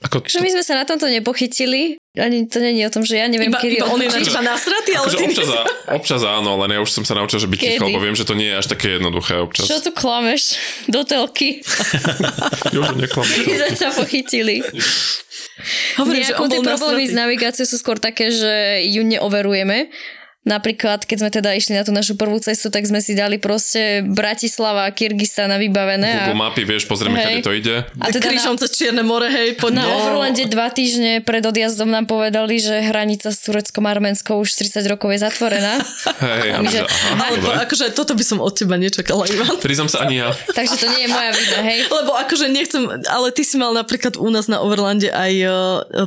Ako, 0.00 0.24
Že 0.24 0.40
my 0.40 0.50
sme 0.56 0.64
sa 0.64 0.80
na 0.80 0.88
tomto 0.88 1.12
nepochytili. 1.12 2.00
Ani 2.16 2.48
to 2.48 2.56
není 2.56 2.80
o 2.88 2.90
tom, 2.90 3.04
že 3.04 3.20
ja 3.20 3.28
neviem, 3.28 3.52
Iba, 3.52 3.60
kedy 3.60 3.84
iba 3.84 3.92
on 3.92 4.00
je 4.00 4.08
na 4.08 4.56
nasratý, 4.56 4.96
ale 4.96 5.12
akože 5.12 5.16
ty... 5.20 5.24
občas, 5.28 5.50
á- 5.52 5.66
občas 5.92 6.20
áno, 6.24 6.56
len 6.56 6.72
ja 6.72 6.80
už 6.80 6.88
som 6.88 7.04
sa 7.04 7.12
naučil, 7.20 7.36
že 7.36 7.46
byť 7.52 7.60
ticho, 7.60 7.84
lebo 7.84 8.00
viem, 8.00 8.16
že 8.16 8.24
to 8.24 8.32
nie 8.32 8.48
je 8.48 8.56
až 8.56 8.66
také 8.72 8.96
jednoduché 8.96 9.36
občas. 9.36 9.68
Čo 9.68 9.84
tu 9.84 9.92
klameš 9.92 10.56
do 10.88 11.04
telky? 11.04 11.60
Jožo, 12.74 12.96
neklam. 12.96 13.28
My 13.28 13.54
sme 13.60 13.76
sa 13.76 13.92
pochytili. 13.92 14.64
Hovorím, 16.00 16.24
že 16.24 16.34
on 16.40 16.48
tie 16.48 16.64
problémy 16.64 17.04
s 17.04 17.12
navigáciou 17.12 17.68
sú 17.68 17.76
skôr 17.76 18.00
také, 18.00 18.32
že 18.32 18.80
ju 18.88 19.04
neoverujeme. 19.04 19.92
Napríklad, 20.40 21.04
keď 21.04 21.16
sme 21.20 21.28
teda 21.28 21.52
išli 21.52 21.76
na 21.76 21.84
tú 21.84 21.92
našu 21.92 22.16
prvú 22.16 22.40
cestu, 22.40 22.72
tak 22.72 22.88
sme 22.88 23.04
si 23.04 23.12
dali 23.12 23.36
proste 23.36 24.00
Bratislava 24.00 24.88
a 24.88 24.90
Kyrgyzstana 24.90 25.60
vybavené. 25.60 26.08
A, 26.08 26.32
Google 26.32 26.40
mapy, 26.48 26.64
vieš, 26.64 26.88
pozrieme, 26.88 27.20
Hej. 27.20 27.44
kade 27.44 27.44
to 27.44 27.52
ide. 27.52 27.76
a 28.00 28.08
teda 28.08 28.24
Krížom 28.24 28.56
na, 28.56 28.60
cez 28.64 28.72
Čierne 28.72 29.04
more, 29.04 29.28
hej, 29.28 29.60
poď 29.60 29.84
na 29.84 29.84
no. 29.84 30.00
Overlande 30.00 30.48
dva 30.48 30.72
týždne 30.72 31.20
pred 31.20 31.44
odjazdom 31.44 31.92
nám 31.92 32.08
povedali, 32.08 32.56
že 32.56 32.72
hranica 32.72 33.28
s 33.28 33.36
Tureckom 33.44 33.84
a 33.84 33.92
Arménskou 33.92 34.40
už 34.40 34.56
30 34.56 34.80
rokov 34.88 35.12
je 35.12 35.20
zatvorená. 35.20 35.76
Hej, 36.24 36.48
a 36.56 36.58
my, 36.64 36.68
že, 36.72 36.88
aha, 36.88 37.24
Ale 37.28 37.36
po, 37.36 37.52
dobre. 37.52 37.60
akože 37.68 37.84
toto 37.92 38.16
by 38.16 38.24
som 38.24 38.40
od 38.40 38.56
teba 38.56 38.80
nečakala, 38.80 39.28
Ivan. 39.28 39.60
Priznam 39.60 39.92
sa 39.92 40.08
ani 40.08 40.24
ja. 40.24 40.32
Takže 40.56 40.80
to 40.80 40.88
nie 40.88 41.04
je 41.04 41.08
moja 41.12 41.36
vina, 41.36 41.58
hej. 41.68 41.78
Lebo 41.84 42.16
akože 42.16 42.48
nechcem, 42.48 42.88
ale 43.12 43.28
ty 43.36 43.44
si 43.44 43.60
mal 43.60 43.76
napríklad 43.76 44.16
u 44.16 44.32
nás 44.32 44.48
na 44.48 44.64
Overlande 44.64 45.12
aj 45.12 45.32
uh, 45.44 45.52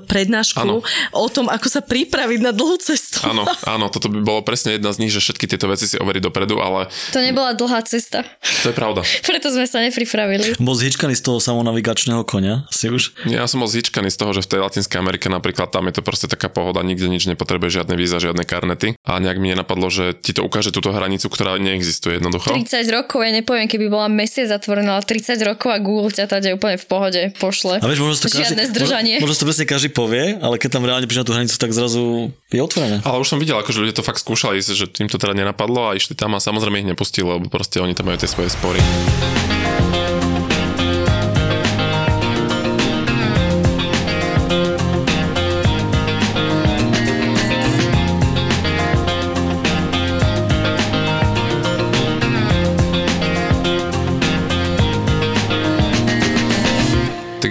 prednášku 0.09 0.57
Áno. 0.57 0.81
o 1.13 1.27
tom, 1.29 1.53
ako 1.53 1.69
sa 1.69 1.85
pripraviť 1.85 2.39
na 2.41 2.49
dlhú 2.49 2.81
cestu. 2.81 3.21
Áno, 3.29 3.45
áno, 3.77 3.93
toto 3.93 4.09
by 4.09 4.22
bolo 4.23 4.39
presne 4.41 4.75
jedna 4.75 4.89
z 4.89 5.03
nich, 5.03 5.11
že 5.11 5.19
všetky 5.19 5.45
tieto 5.45 5.67
veci 5.67 5.85
si 5.85 5.99
overiť 5.99 6.23
dopredu, 6.23 6.57
ale 6.57 6.87
To 7.11 7.19
nebola 7.19 7.53
dlhá 7.53 7.83
cesta. 7.83 8.23
to 8.63 8.71
je 8.71 8.75
pravda. 8.75 9.03
Preto 9.29 9.51
sme 9.51 9.67
sa 9.67 9.83
nepripravili. 9.83 10.55
Bol 10.57 10.73
zhičkaný 10.73 11.13
z 11.13 11.23
toho 11.23 11.37
samonavigačného 11.37 12.23
konia, 12.23 12.63
asi 12.67 12.87
už. 12.89 13.13
Ja 13.27 13.45
som 13.45 13.61
bol 13.61 13.69
zíčkaný 13.69 14.09
z 14.09 14.17
toho, 14.17 14.31
že 14.31 14.41
v 14.43 14.49
tej 14.55 14.59
Latinskej 14.63 14.97
Amerike 14.97 15.27
napríklad 15.27 15.69
tam 15.69 15.85
je 15.91 15.99
to 15.99 16.01
proste 16.01 16.31
taká 16.31 16.47
pohoda, 16.47 16.79
nikde 16.81 17.05
nič 17.05 17.27
nepotrebuje, 17.27 17.83
žiadne 17.83 17.93
víza, 17.93 18.17
žiadne 18.17 18.47
karnety. 18.47 18.95
A 19.03 19.19
nejak 19.19 19.37
mi 19.37 19.51
nenapadlo, 19.51 19.91
že 19.91 20.15
ti 20.15 20.31
to 20.31 20.41
ukáže 20.41 20.71
túto 20.71 20.95
hranicu, 20.95 21.27
ktorá 21.27 21.59
neexistuje 21.59 22.17
jednoducho. 22.17 22.55
30 22.55 22.87
rokov, 22.89 23.19
ja 23.19 23.31
nepoviem, 23.35 23.67
keby 23.67 23.91
bola 23.91 24.07
mesiac 24.07 24.47
zatvorená, 24.47 24.95
ale 24.97 25.03
30 25.03 25.35
rokov 25.43 25.69
a 25.69 25.77
Google 25.81 26.13
ťa 26.13 26.25
tady 26.29 26.55
úplne 26.55 26.79
v 26.79 26.85
pohode 26.87 27.21
pošle. 27.35 27.81
A 27.81 27.85
vieš, 27.85 27.99
možno 27.99 28.15
si 28.15 28.23
to 28.23 28.29
Žiadne 28.31 28.63
každý, 28.63 28.71
zdržanie. 28.71 29.13
Možno, 29.19 29.23
možno 29.27 29.35
si 29.35 29.41
to 29.41 29.47
presne 29.49 29.65
každý 29.67 29.89
povie, 29.89 30.23
ale 30.37 30.55
keď 30.55 30.69
tam 30.71 30.83
reálne 30.85 31.03
príde 31.03 31.19
na 31.19 31.27
tú 31.27 31.33
hranicu, 31.35 31.55
tak 31.57 31.71
zrazu 31.73 32.31
je 32.53 32.63
otvorené. 32.63 32.97
Ale 33.01 33.17
už 33.19 33.27
som 33.33 33.41
videl, 33.41 33.57
akože 33.57 33.81
ľudia 33.81 33.97
to 33.97 34.05
fakt 34.05 34.21
skúšali, 34.21 34.61
že 34.61 34.89
im 35.01 35.09
to 35.09 35.17
teda 35.17 35.33
nenapadlo 35.33 35.89
a 35.89 35.97
išli 35.97 36.13
tam 36.13 36.37
a 36.37 36.39
samozrejme 36.39 36.85
ich 36.85 36.89
nepustili, 36.89 37.25
lebo 37.25 37.49
proste 37.49 37.81
oni 37.81 37.97
tam 37.97 38.09
majú 38.09 38.21
tie 38.21 38.29
svoje 38.29 38.53
spory. 38.53 38.81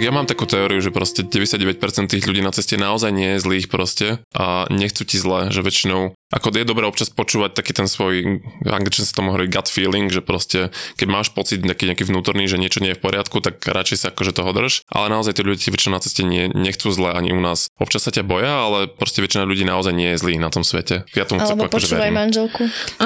Ja 0.03 0.11
mám 0.11 0.27
takú 0.27 0.43
teóriu, 0.43 0.83
že 0.83 0.91
proste 0.91 1.23
99% 1.23 2.11
tých 2.11 2.27
ľudí 2.27 2.43
na 2.43 2.51
ceste 2.51 2.75
naozaj 2.75 3.15
nie 3.15 3.35
je 3.35 3.43
zlých 3.43 3.71
proste 3.71 4.19
a 4.35 4.67
nechcú 4.67 5.07
ti 5.07 5.15
zle, 5.15 5.47
že 5.47 5.63
väčšinou, 5.63 6.11
ako 6.35 6.51
je 6.51 6.67
dobré 6.67 6.83
občas 6.83 7.07
počúvať 7.07 7.55
taký 7.55 7.71
ten 7.71 7.87
svoj, 7.87 8.43
v 8.43 8.67
angličtine 8.67 9.07
sa 9.07 9.15
tomu 9.15 9.31
hovorí 9.31 9.47
gut 9.47 9.71
feeling, 9.71 10.11
že 10.11 10.19
proste 10.19 10.75
keď 10.99 11.07
máš 11.07 11.31
pocit 11.31 11.63
nejaký, 11.63 11.87
nejaký 11.87 12.03
vnútorný, 12.03 12.51
že 12.51 12.59
niečo 12.59 12.83
nie 12.83 12.91
je 12.91 12.99
v 12.99 13.05
poriadku, 13.05 13.39
tak 13.39 13.63
radšej 13.63 13.97
sa 13.97 14.07
akože 14.11 14.35
toho 14.35 14.51
drž, 14.51 14.83
ale 14.91 15.07
naozaj 15.07 15.39
tí 15.39 15.41
ľudia 15.47 15.63
ti 15.63 15.71
väčšinou 15.71 15.95
na 15.95 16.03
ceste 16.03 16.27
nie, 16.27 16.51
nechcú 16.51 16.91
zle 16.91 17.15
ani 17.15 17.31
u 17.31 17.39
nás. 17.39 17.71
Občas 17.79 18.03
sa 18.03 18.11
ťa 18.11 18.27
boja, 18.27 18.67
ale 18.67 18.91
proste 18.91 19.23
väčšina 19.23 19.47
ľudí 19.47 19.63
naozaj 19.63 19.95
nie 19.95 20.11
je 20.13 20.19
zlých 20.19 20.43
na 20.43 20.51
tom 20.51 20.67
svete. 20.67 21.07
Ja 21.15 21.23
tomu 21.23 21.39
Alebo 21.39 21.71
akože 21.71 21.87
počúvaj 21.95 22.11
verím. 22.11 22.19
manželku. 22.19 22.63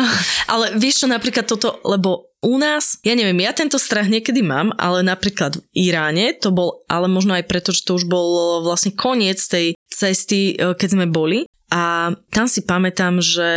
Ale 0.53 0.73
vieš 0.79 1.03
čo, 1.03 1.07
napríklad 1.11 1.45
toto, 1.45 1.83
lebo 1.83 2.26
u 2.45 2.61
nás, 2.61 3.01
ja 3.01 3.17
neviem, 3.17 3.41
ja 3.41 3.51
tento 3.53 3.81
strach 3.81 4.05
niekedy 4.05 4.45
mám, 4.45 4.69
ale 4.77 5.01
napríklad 5.01 5.57
v 5.57 5.89
Iráne 5.89 6.37
to 6.37 6.53
bol, 6.53 6.85
ale 6.85 7.09
možno 7.09 7.33
aj 7.33 7.49
preto, 7.49 7.73
že 7.73 7.81
to 7.81 7.97
už 7.97 8.05
bol 8.05 8.61
vlastne 8.61 8.93
koniec 8.93 9.41
tej 9.41 9.73
cesty, 9.89 10.53
e, 10.53 10.77
keď 10.77 10.89
sme 10.93 11.05
boli. 11.09 11.49
A 11.73 12.13
tam 12.29 12.47
si 12.47 12.63
pamätám, 12.63 13.19
že 13.19 13.49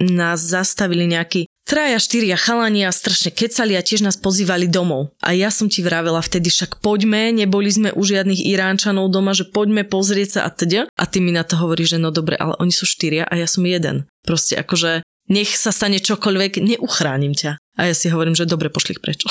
nás 0.00 0.40
zastavili 0.40 1.04
nejakí 1.04 1.50
traja, 1.70 2.02
štyria 2.02 2.34
chalani 2.34 2.82
a 2.82 2.90
strašne 2.90 3.30
kecali 3.30 3.78
a 3.78 3.84
tiež 3.84 4.02
nás 4.02 4.18
pozývali 4.18 4.66
domov. 4.66 5.14
A 5.22 5.36
ja 5.36 5.54
som 5.54 5.70
ti 5.70 5.84
vravela 5.86 6.18
vtedy, 6.18 6.50
však 6.50 6.82
poďme, 6.82 7.30
neboli 7.30 7.70
sme 7.70 7.94
u 7.94 8.02
žiadnych 8.02 8.42
Iránčanov 8.42 9.12
doma, 9.12 9.36
že 9.36 9.46
poďme 9.46 9.86
pozrieť 9.86 10.28
sa 10.38 10.40
a 10.46 10.50
teda. 10.50 10.90
A 10.98 11.04
ty 11.06 11.22
mi 11.22 11.30
na 11.30 11.46
to 11.46 11.54
hovoríš, 11.60 11.94
že 11.94 12.02
no 12.02 12.10
dobre, 12.10 12.34
ale 12.34 12.58
oni 12.58 12.74
sú 12.74 12.88
štyria 12.88 13.22
a 13.28 13.38
ja 13.38 13.46
som 13.46 13.62
jeden. 13.62 14.10
Proste 14.26 14.58
akože 14.58 15.06
nech 15.30 15.54
sa 15.54 15.70
stane 15.70 16.02
čokoľvek, 16.02 16.60
neuchránim 16.60 17.32
ťa. 17.32 17.56
A 17.78 17.80
ja 17.88 17.94
si 17.94 18.10
hovorím, 18.10 18.36
že 18.36 18.50
dobre, 18.50 18.68
pošli 18.68 18.98
ich 18.98 19.02
preč. 19.02 19.22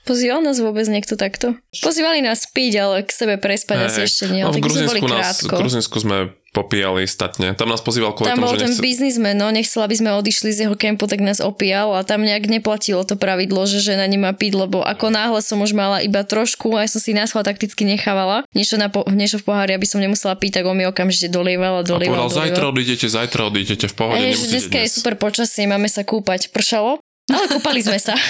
Pozýval 0.00 0.40
nás 0.40 0.56
vôbec 0.58 0.88
niekto 0.88 1.14
takto? 1.14 1.54
Pozývali 1.84 2.24
nás 2.24 2.48
piť, 2.48 2.72
ale 2.80 2.96
k 3.04 3.10
sebe 3.12 3.34
prespať 3.36 3.78
asi 3.84 4.00
ešte 4.08 4.32
nie. 4.32 4.40
No, 4.42 4.50
v 4.50 4.64
Gruzinsku, 4.64 5.06
nás, 5.06 5.44
v 5.44 5.52
Gruzinsku 5.52 5.96
sme 6.00 6.32
popíjali 6.50 7.06
statne. 7.06 7.54
Tam 7.54 7.70
nás 7.70 7.78
pozýval 7.78 8.10
kvôli 8.10 8.26
Tam 8.26 8.42
tomu, 8.42 8.50
bol 8.50 8.58
že 8.58 8.66
ten 8.66 8.74
nechce... 8.74 8.82
biznismen, 8.82 9.38
no 9.38 9.54
nechcel, 9.54 9.86
aby 9.86 9.94
sme 9.94 10.10
odišli 10.18 10.50
z 10.50 10.58
jeho 10.66 10.74
kempu, 10.74 11.06
tak 11.06 11.22
nás 11.22 11.38
opíjal 11.38 11.94
a 11.94 12.02
tam 12.02 12.26
nejak 12.26 12.50
neplatilo 12.50 13.06
to 13.06 13.14
pravidlo, 13.14 13.70
že 13.70 13.78
žena 13.78 14.02
nemá 14.10 14.34
piť, 14.34 14.58
lebo 14.66 14.82
ako 14.82 15.14
náhle 15.14 15.38
som 15.46 15.62
už 15.62 15.70
mala 15.78 16.02
iba 16.02 16.26
trošku, 16.26 16.74
aj 16.74 16.90
som 16.90 16.98
si 16.98 17.14
náschval 17.14 17.46
takticky 17.46 17.86
nechávala, 17.86 18.42
niečo, 18.50 18.82
na 18.82 18.90
po, 18.90 19.06
niečo 19.14 19.38
v 19.38 19.46
pohári, 19.46 19.78
aby 19.78 19.86
som 19.86 20.02
nemusela 20.02 20.34
piť, 20.34 20.58
tak 20.58 20.66
on 20.66 20.74
mi 20.74 20.90
okamžite 20.90 21.30
dolieval 21.30 21.80
a 21.80 21.82
A 21.82 21.86
dolieval. 21.86 22.26
povedal, 22.26 22.26
dolieval. 22.26 22.40
zajtra 22.50 22.64
odídete, 22.66 23.06
zajtra 23.06 23.40
odídete, 23.46 23.86
v 23.86 23.94
pohode, 23.94 24.18
Ej, 24.18 24.32
že 24.34 24.46
dneska 24.50 24.76
je 24.82 24.88
dnes. 24.90 24.96
super 24.98 25.14
počasie, 25.14 25.70
máme 25.70 25.86
sa 25.86 26.02
kúpať. 26.02 26.50
Pršalo? 26.50 26.98
Ale 27.30 27.46
kúpali 27.46 27.78
sme 27.78 28.02
sa. 28.02 28.18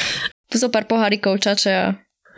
Zo 0.50 0.68
pár 0.68 0.84
pohárikov 0.84 1.38
čače 1.38 1.70
a 1.70 1.86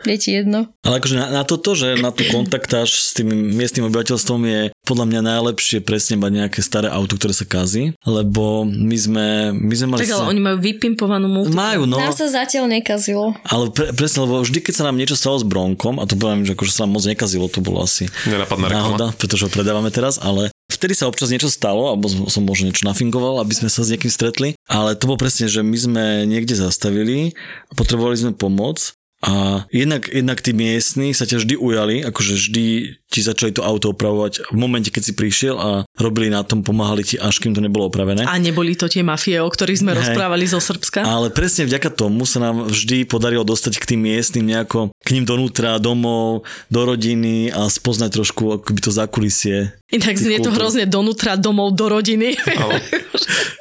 je 0.03 0.18
ti 0.18 0.31
jedno. 0.35 0.66
Ale 0.83 0.98
akože 0.98 1.14
na, 1.14 1.31
na 1.31 1.42
toto, 1.42 1.79
že 1.79 1.94
na 1.94 2.11
tú 2.11 2.27
kontaktáž 2.27 2.90
s 2.90 3.14
tým 3.14 3.31
miestnym 3.55 3.87
obyvateľstvom 3.87 4.40
je 4.42 4.61
podľa 4.83 5.07
mňa 5.07 5.20
najlepšie 5.22 5.79
presne 5.79 6.18
mať 6.18 6.31
nejaké 6.42 6.59
staré 6.59 6.90
auto, 6.90 7.14
ktoré 7.14 7.31
sa 7.31 7.46
kazí, 7.46 7.94
lebo 8.03 8.66
my 8.66 8.96
sme, 8.98 9.27
my 9.55 9.70
sme 9.72 9.88
mali... 9.88 10.03
Tak 10.03 10.11
ale 10.11 10.22
sa- 10.27 10.31
oni 10.35 10.42
majú 10.42 10.59
vypimpovanú 10.59 11.31
multi. 11.31 11.55
Majú, 11.55 11.87
no. 11.87 11.96
Nám 11.96 12.12
sa 12.12 12.27
zatiaľ 12.27 12.66
nekazilo. 12.68 13.38
Ale 13.46 13.70
pre, 13.70 13.94
presne, 13.94 14.27
lebo 14.27 14.42
vždy, 14.42 14.59
keď 14.61 14.75
sa 14.75 14.85
nám 14.85 14.98
niečo 14.98 15.14
stalo 15.14 15.38
s 15.38 15.46
bronkom, 15.46 15.96
a 15.96 16.05
to 16.05 16.18
poviem, 16.18 16.42
že 16.42 16.53
akože 16.53 16.72
sa 16.75 16.83
nám 16.85 16.98
moc 16.98 17.07
nekazilo, 17.07 17.46
to 17.46 17.62
bolo 17.62 17.81
asi 17.81 18.11
Nenapadná 18.27 18.68
reklama. 18.68 18.75
náhoda, 18.75 19.07
pretože 19.14 19.46
ho 19.46 19.55
predávame 19.55 19.88
teraz, 19.88 20.18
ale 20.18 20.51
vtedy 20.83 20.99
sa 20.99 21.07
občas 21.07 21.31
niečo 21.31 21.47
stalo, 21.47 21.95
alebo 21.95 22.11
som- 22.11 22.42
možno 22.42 22.66
niečo 22.66 22.83
nafingoval, 22.83 23.38
aby 23.38 23.55
sme 23.55 23.71
sa 23.71 23.87
s 23.87 23.95
niekým 23.95 24.11
stretli, 24.11 24.59
ale 24.66 24.99
to 24.99 25.07
bolo 25.07 25.23
presne, 25.23 25.47
že 25.47 25.62
my 25.62 25.79
sme 25.79 26.05
niekde 26.27 26.59
zastavili 26.59 27.38
a 27.71 27.73
potrebovali 27.79 28.18
sme 28.18 28.35
pomoc 28.35 28.99
a 29.23 29.62
jednak, 29.71 30.11
jednak 30.11 30.42
tí 30.42 30.51
miestni 30.51 31.14
sa 31.14 31.23
ťa 31.23 31.38
vždy 31.38 31.55
ujali, 31.55 32.03
akože 32.03 32.35
vždy 32.35 32.66
ti 33.12 33.20
začali 33.20 33.53
to 33.53 33.61
auto 33.61 33.92
opravovať 33.92 34.48
v 34.48 34.57
momente, 34.57 34.88
keď 34.88 35.03
si 35.05 35.12
prišiel 35.12 35.55
a 35.61 35.68
robili 36.01 36.33
na 36.33 36.40
tom, 36.40 36.64
pomáhali 36.64 37.05
ti, 37.05 37.20
až 37.20 37.37
kým 37.44 37.53
to 37.53 37.61
nebolo 37.61 37.92
opravené. 37.92 38.25
A 38.25 38.40
neboli 38.40 38.72
to 38.72 38.88
tie 38.88 39.05
mafie, 39.05 39.37
o 39.37 39.53
ktorých 39.53 39.85
sme 39.85 39.92
Hej. 39.92 39.98
rozprávali 40.01 40.48
zo 40.48 40.57
Srbska? 40.57 41.05
Ale 41.05 41.29
presne 41.29 41.68
vďaka 41.68 41.92
tomu 41.92 42.25
sa 42.25 42.40
nám 42.40 42.72
vždy 42.72 43.05
podarilo 43.05 43.44
dostať 43.44 43.77
k 43.77 43.88
tým 43.94 44.09
miestnym 44.09 44.48
nejako, 44.48 44.88
k 45.05 45.09
ním 45.12 45.29
donútra, 45.29 45.77
domov, 45.77 46.48
do 46.72 46.81
rodiny 46.88 47.53
a 47.53 47.68
spoznať 47.68 48.11
trošku 48.16 48.57
akoby 48.57 48.81
to 48.81 48.88
zákulisie. 48.88 49.77
Inak 49.92 50.16
znie 50.16 50.40
to 50.40 50.48
hrozne 50.48 50.88
donútra 50.88 51.37
domov 51.37 51.77
do 51.77 51.92
rodiny. 51.92 52.33
Áno. 52.57 52.81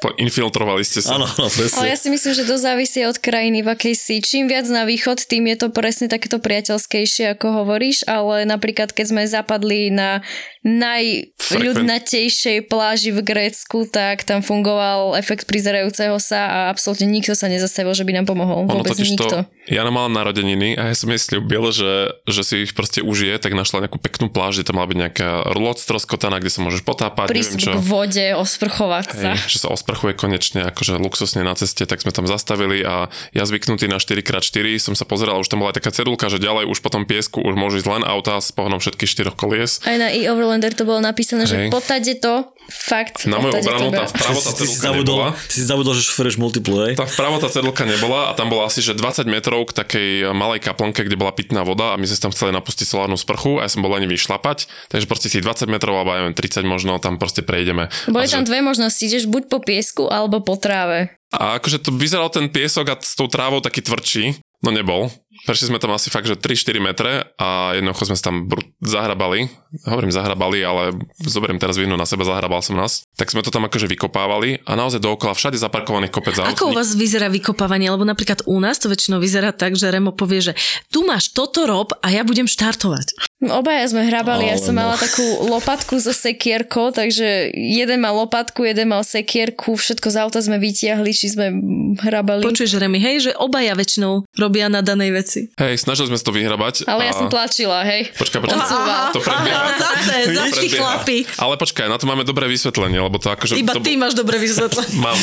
Po- 0.00 0.16
Infiltrovali 0.16 0.80
ste 0.80 1.04
sa. 1.04 1.20
Áno, 1.20 1.28
áno. 1.28 1.48
Ale 1.76 1.92
ja 1.92 1.98
si 2.00 2.08
myslím, 2.08 2.32
že 2.32 2.48
to 2.48 2.56
závisí 2.56 3.04
od 3.04 3.20
krajiny, 3.20 3.60
v 3.60 3.68
akej 3.68 3.94
si. 3.94 4.14
Čím 4.24 4.48
viac 4.48 4.64
na 4.72 4.88
východ, 4.88 5.28
tým 5.28 5.52
je 5.52 5.56
to 5.60 5.68
presne 5.68 6.08
takéto 6.08 6.40
priateľskejšie, 6.40 7.36
ako 7.36 7.62
hovoríš, 7.62 8.08
ale 8.08 8.48
napríklad 8.48 8.96
keď 8.96 9.06
sme 9.12 9.22
zapadli 9.42 9.90
na 9.90 10.22
najľudnatejšej 10.62 12.70
pláži 12.70 13.10
v 13.10 13.26
Grécku, 13.26 13.90
tak 13.90 14.22
tam 14.22 14.46
fungoval 14.46 15.18
efekt 15.18 15.50
prizerajúceho 15.50 16.22
sa 16.22 16.46
a 16.46 16.58
absolútne 16.70 17.10
nikto 17.10 17.34
sa 17.34 17.50
nezastavil, 17.50 17.98
že 17.98 18.06
by 18.06 18.22
nám 18.22 18.30
pomohol. 18.30 18.70
Ono 18.70 18.86
Vôbec 18.86 18.94
nikto. 18.94 19.26
to, 19.26 19.42
Jana 19.66 19.94
mala 19.94 20.10
narodeniny 20.10 20.74
a 20.74 20.90
ja 20.90 20.96
som 20.98 21.06
jej 21.10 21.22
slúbil, 21.22 21.70
že, 21.70 22.10
že 22.26 22.42
si 22.42 22.54
ich 22.66 22.74
proste 22.74 22.98
užije, 22.98 23.38
tak 23.38 23.54
našla 23.54 23.86
nejakú 23.86 24.02
peknú 24.02 24.26
pláž, 24.26 24.58
kde 24.58 24.70
tam 24.70 24.82
mala 24.82 24.90
byť 24.90 24.98
nejaká 24.98 25.28
loď 25.54 25.78
stroskotaná, 25.82 26.42
kde 26.42 26.50
sa 26.50 26.60
môžeš 26.66 26.82
potápať, 26.82 27.30
neviem 27.30 27.42
Prístup 27.42 27.60
čo. 27.62 27.70
k 27.70 27.78
vode, 27.78 28.26
osprchovať 28.38 29.06
sa. 29.14 29.30
Hej, 29.38 29.50
že 29.50 29.58
sa 29.62 29.68
osprchuje 29.70 30.18
konečne 30.18 30.66
akože 30.66 30.98
luxusne 30.98 31.46
na 31.46 31.54
ceste, 31.54 31.86
tak 31.86 32.02
sme 32.02 32.10
tam 32.10 32.26
zastavili 32.26 32.82
a 32.82 33.06
ja 33.30 33.44
zvyknutý 33.46 33.86
na 33.86 34.02
4x4 34.02 34.66
som 34.82 34.94
sa 34.98 35.06
pozeral, 35.06 35.38
už 35.38 35.46
tam 35.46 35.62
bola 35.62 35.70
aj 35.70 35.78
taká 35.78 35.94
cedulka, 35.94 36.26
že 36.26 36.42
ďalej 36.42 36.66
už 36.66 36.82
po 36.82 36.90
tom 36.90 37.06
piesku 37.06 37.38
už 37.38 37.54
môžu 37.54 37.82
ísť 37.82 37.86
len 37.86 38.02
auta 38.02 38.42
s 38.42 38.50
pohonom 38.50 38.82
všetkých 38.82 39.10
štyroch 39.32 39.40
kolies. 39.40 39.80
Aj 39.82 39.96
na 39.96 40.12
e-Overlander 40.12 40.76
to 40.76 40.84
bolo 40.84 41.00
napísané, 41.00 41.48
že 41.48 41.56
Hej. 41.56 41.68
potade 41.72 42.12
to, 42.20 42.52
fakt. 42.68 43.24
Na 43.26 43.40
moju 43.40 43.58
obranu 43.58 43.88
tam 43.90 44.06
vpravo 44.06 44.38
tá 44.38 44.52
ty, 44.52 44.64
si 44.64 44.76
cedulka 44.76 44.84
zabudol, 44.86 45.18
nebola. 45.18 45.30
ty 45.48 45.54
si 45.56 45.64
zabudol, 45.66 45.92
že 45.92 46.02
šoferuješ 46.04 46.36
multiple, 46.38 46.76
hej? 46.86 46.94
Tá 46.94 47.04
vpravo 47.04 47.36
tá 47.36 47.48
cedulka 47.48 47.82
nebola 47.84 48.30
a 48.30 48.36
tam 48.36 48.48
bola 48.48 48.68
asi 48.68 48.80
že 48.80 48.92
20 48.94 49.26
metrov 49.26 49.64
k 49.68 49.72
takej 49.74 50.08
malej 50.30 50.60
kaplnke, 50.62 51.02
kde 51.02 51.16
bola 51.16 51.32
pitná 51.32 51.64
voda 51.64 51.92
a 51.92 51.98
my 51.98 52.04
sme 52.04 52.16
si 52.16 52.22
tam 52.22 52.32
chceli 52.32 52.52
napustiť 52.52 52.86
solárnu 52.86 53.16
sprchu 53.16 53.58
a 53.58 53.66
ja 53.66 53.70
som 53.72 53.82
bol 53.82 53.92
lenivý 53.92 54.14
šlapať, 54.14 54.68
takže 54.88 55.08
proste 55.08 55.28
tých 55.28 55.42
20 55.42 55.66
metrov 55.68 55.96
alebo 55.96 56.12
ja 56.12 56.18
neviem 56.22 56.36
30 56.36 56.62
možno 56.64 56.96
tam 57.00 57.16
proste 57.18 57.42
prejdeme. 57.42 57.88
Boli 58.06 58.24
a, 58.24 58.28
že- 58.28 58.36
tam 58.36 58.46
dve 58.46 58.60
možnosti, 58.62 59.02
ideš 59.02 59.26
buď 59.26 59.42
po 59.48 59.58
piesku 59.58 60.06
alebo 60.06 60.38
po 60.40 60.54
tráve. 60.56 61.12
a 61.32 61.56
akože 61.56 61.80
to 61.80 61.90
vyzeral 61.92 62.28
ten 62.28 62.46
piesok 62.46 62.86
a 62.92 62.96
s 63.00 63.16
tou 63.16 63.24
trávou 63.26 63.64
taký 63.64 63.80
tvrdší, 63.80 64.36
no 64.62 64.70
nebol. 64.70 65.08
Prešli 65.42 65.72
sme 65.72 65.80
tam 65.80 65.96
asi 65.96 66.12
fakt, 66.12 66.28
že 66.28 66.36
3-4 66.36 66.78
metre 66.78 67.12
a 67.40 67.72
jednoducho 67.74 68.12
sme 68.12 68.16
sa 68.20 68.28
tam 68.28 68.46
br- 68.46 68.62
zahrabali. 68.84 69.48
Hovorím 69.88 70.12
zahrabali, 70.12 70.60
ale 70.60 70.92
zoberiem 71.24 71.56
teraz 71.56 71.80
vinu 71.80 71.96
na 71.96 72.04
seba, 72.04 72.28
zahrabal 72.28 72.60
som 72.60 72.76
nás. 72.76 73.08
Tak 73.16 73.32
sme 73.32 73.40
to 73.40 73.48
tam 73.48 73.64
akože 73.64 73.88
vykopávali 73.88 74.60
a 74.68 74.76
naozaj 74.76 75.00
dookola 75.00 75.32
všade 75.32 75.56
zaparkovaných 75.56 76.12
kopec 76.12 76.36
aut. 76.36 76.52
Ako 76.52 76.70
u 76.70 76.76
vás 76.76 76.92
vyzerá 76.92 77.32
vykopávanie? 77.32 77.88
Lebo 77.88 78.04
napríklad 78.04 78.44
u 78.44 78.60
nás 78.60 78.76
to 78.76 78.92
väčšinou 78.92 79.18
vyzerá 79.18 79.56
tak, 79.56 79.74
že 79.74 79.88
Remo 79.88 80.12
povie, 80.12 80.52
že 80.52 80.52
tu 80.92 81.08
máš 81.08 81.32
toto 81.32 81.64
rob 81.64 81.96
a 82.04 82.12
ja 82.12 82.22
budem 82.22 82.44
štartovať. 82.44 83.32
Obaja 83.42 83.90
sme 83.90 84.06
hrabali, 84.06 84.46
ja 84.46 84.54
Ale 84.54 84.62
som 84.62 84.74
no. 84.78 84.86
mala 84.86 84.94
takú 84.94 85.24
lopatku 85.50 85.98
so 85.98 86.14
sekierkou, 86.14 86.94
takže 86.94 87.50
jeden 87.50 87.98
mal 87.98 88.14
lopatku, 88.14 88.62
jeden 88.62 88.94
mal 88.94 89.02
sekierku, 89.02 89.74
všetko 89.74 90.08
z 90.14 90.16
auta 90.22 90.38
sme 90.38 90.62
vytiahli, 90.62 91.10
či 91.10 91.34
sme 91.34 91.50
hrabali. 91.98 92.46
Počuješ, 92.46 92.78
Remy, 92.78 93.02
hej, 93.02 93.16
že 93.26 93.32
obaja 93.34 93.74
väčšinou 93.74 94.22
robia 94.38 94.70
na 94.70 94.78
danej 94.78 95.10
veci. 95.10 95.31
Hej, 95.40 95.74
snažili 95.80 96.12
sme 96.12 96.18
sa 96.20 96.24
to 96.28 96.34
vyhrabať. 96.34 96.74
Ale 96.84 97.02
a... 97.04 97.06
ja 97.08 97.12
som 97.16 97.26
tlačila, 97.32 97.86
hej. 97.86 98.10
Počkaj, 98.16 98.38
počkaj. 98.42 98.58
Odsúva. 98.58 98.96
To 99.14 99.20
predbieha. 99.22 99.60
Aha, 99.62 99.72
zase, 99.78 100.68
chlapi. 100.72 101.18
Ale 101.40 101.54
počkaj, 101.56 101.86
na 101.88 101.96
to 101.96 102.04
máme 102.04 102.26
dobré 102.26 102.50
vysvetlenie, 102.50 103.00
lebo 103.00 103.16
to 103.16 103.32
akože... 103.32 103.56
Iba 103.56 103.76
to 103.76 103.80
ty 103.80 103.96
máš 103.96 104.12
dobre 104.12 104.36
vysvetlené. 104.36 104.92
Mám. 105.00 105.18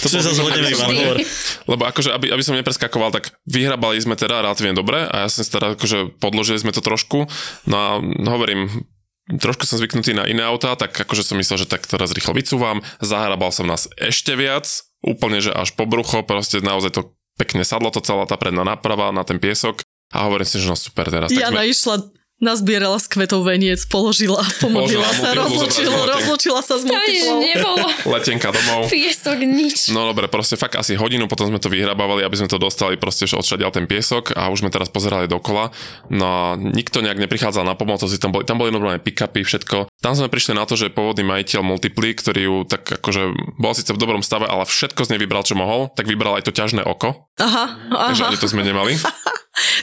To 0.00 0.06
Čo 0.06 0.22
sa 0.22 0.32
zhodneme, 0.32 0.70
hovor. 0.72 1.16
Lebo 1.66 1.82
akože, 1.84 2.10
aby, 2.14 2.32
aby 2.32 2.42
som 2.44 2.54
nepreskakoval, 2.56 3.10
tak 3.12 3.34
vyhrabali 3.48 3.98
sme 4.00 4.14
teda 4.16 4.40
relatívne 4.40 4.72
dobre 4.72 5.04
a 5.04 5.26
ja 5.26 5.28
som 5.28 5.42
si 5.44 5.50
teda 5.50 5.76
akože 5.76 6.20
podložili 6.22 6.58
sme 6.62 6.72
to 6.72 6.80
trošku. 6.80 7.28
No 7.68 7.76
a 7.76 7.88
hovorím, 8.30 8.86
trošku 9.38 9.68
som 9.68 9.78
zvyknutý 9.78 10.16
na 10.16 10.26
iné 10.26 10.42
autá, 10.42 10.74
tak 10.74 10.96
akože 10.96 11.22
som 11.22 11.38
myslel, 11.38 11.62
že 11.62 11.70
tak 11.70 11.86
teraz 11.86 12.10
rýchlo 12.10 12.34
vycúvam. 12.34 12.82
Zahrabal 12.98 13.54
som 13.54 13.68
nás 13.68 13.86
ešte 14.00 14.34
viac, 14.34 14.66
úplne, 15.04 15.38
že 15.38 15.54
až 15.54 15.72
po 15.76 15.86
brucho, 15.86 16.24
proste 16.26 16.58
naozaj 16.64 16.90
to 16.96 17.02
pekne 17.40 17.64
sadlo 17.64 17.88
to 17.88 18.04
celá 18.04 18.28
tá 18.28 18.36
predná 18.36 18.60
náprava 18.60 19.08
na 19.08 19.24
ten 19.24 19.40
piesok. 19.40 19.80
A 20.12 20.28
hovorím 20.28 20.44
si, 20.44 20.60
že 20.60 20.68
no 20.68 20.76
super 20.76 21.08
teraz. 21.08 21.32
Jana 21.32 21.64
sme, 21.64 21.72
išla 21.72 21.94
nazbierala 22.40 22.96
z 22.96 23.06
kvetov 23.12 23.44
veniec, 23.44 23.78
položila, 23.86 24.40
pomodlila 24.64 25.06
sa, 25.12 25.36
zobrala 25.36 26.16
rozlúčila 26.16 26.60
sa 26.64 26.80
s 26.80 26.88
multiplou. 26.88 27.44
nebolo. 27.44 27.86
letenka 28.16 28.48
domov. 28.48 28.88
Piesok, 28.88 29.44
nič. 29.44 29.92
No 29.92 30.08
dobre, 30.08 30.26
proste 30.26 30.56
fakt 30.56 30.80
asi 30.80 30.96
hodinu 30.96 31.28
potom 31.28 31.52
sme 31.52 31.60
to 31.60 31.68
vyhrabávali, 31.68 32.24
aby 32.24 32.36
sme 32.40 32.48
to 32.48 32.56
dostali 32.56 32.96
proste 32.96 33.28
už 33.28 33.44
odšadial 33.44 33.68
ten 33.70 33.84
piesok 33.84 34.32
a 34.32 34.48
už 34.48 34.64
sme 34.64 34.72
teraz 34.72 34.88
pozerali 34.88 35.28
dokola. 35.28 35.68
No 36.08 36.24
a 36.26 36.42
nikto 36.56 37.04
nejak 37.04 37.20
neprichádzal 37.20 37.62
na 37.68 37.76
pomoc, 37.76 38.00
si 38.00 38.16
tam 38.16 38.32
boli, 38.32 38.48
tam 38.48 38.56
boli 38.56 38.72
normálne 38.72 38.98
pick-upy, 39.04 39.44
všetko. 39.44 39.92
Tam 40.00 40.16
sme 40.16 40.32
prišli 40.32 40.56
na 40.56 40.64
to, 40.64 40.80
že 40.80 40.88
pôvodný 40.88 41.22
majiteľ 41.28 41.60
Multiply, 41.60 42.16
ktorý 42.16 42.40
ju 42.40 42.56
tak 42.64 42.88
akože 42.88 43.36
bol 43.60 43.76
síce 43.76 43.92
v 43.92 44.00
dobrom 44.00 44.24
stave, 44.24 44.48
ale 44.48 44.64
všetko 44.64 45.04
z 45.04 45.14
nej 45.14 45.20
vybral, 45.20 45.44
čo 45.44 45.54
mohol, 45.54 45.92
tak 45.92 46.08
vybral 46.08 46.40
aj 46.40 46.48
to 46.48 46.56
ťažné 46.56 46.82
oko, 46.82 47.28
Aha, 47.36 47.64
takže 48.10 48.22
aha. 48.24 48.30
ani 48.32 48.40
to 48.40 48.48
sme 48.48 48.64
nemali. 48.64 48.96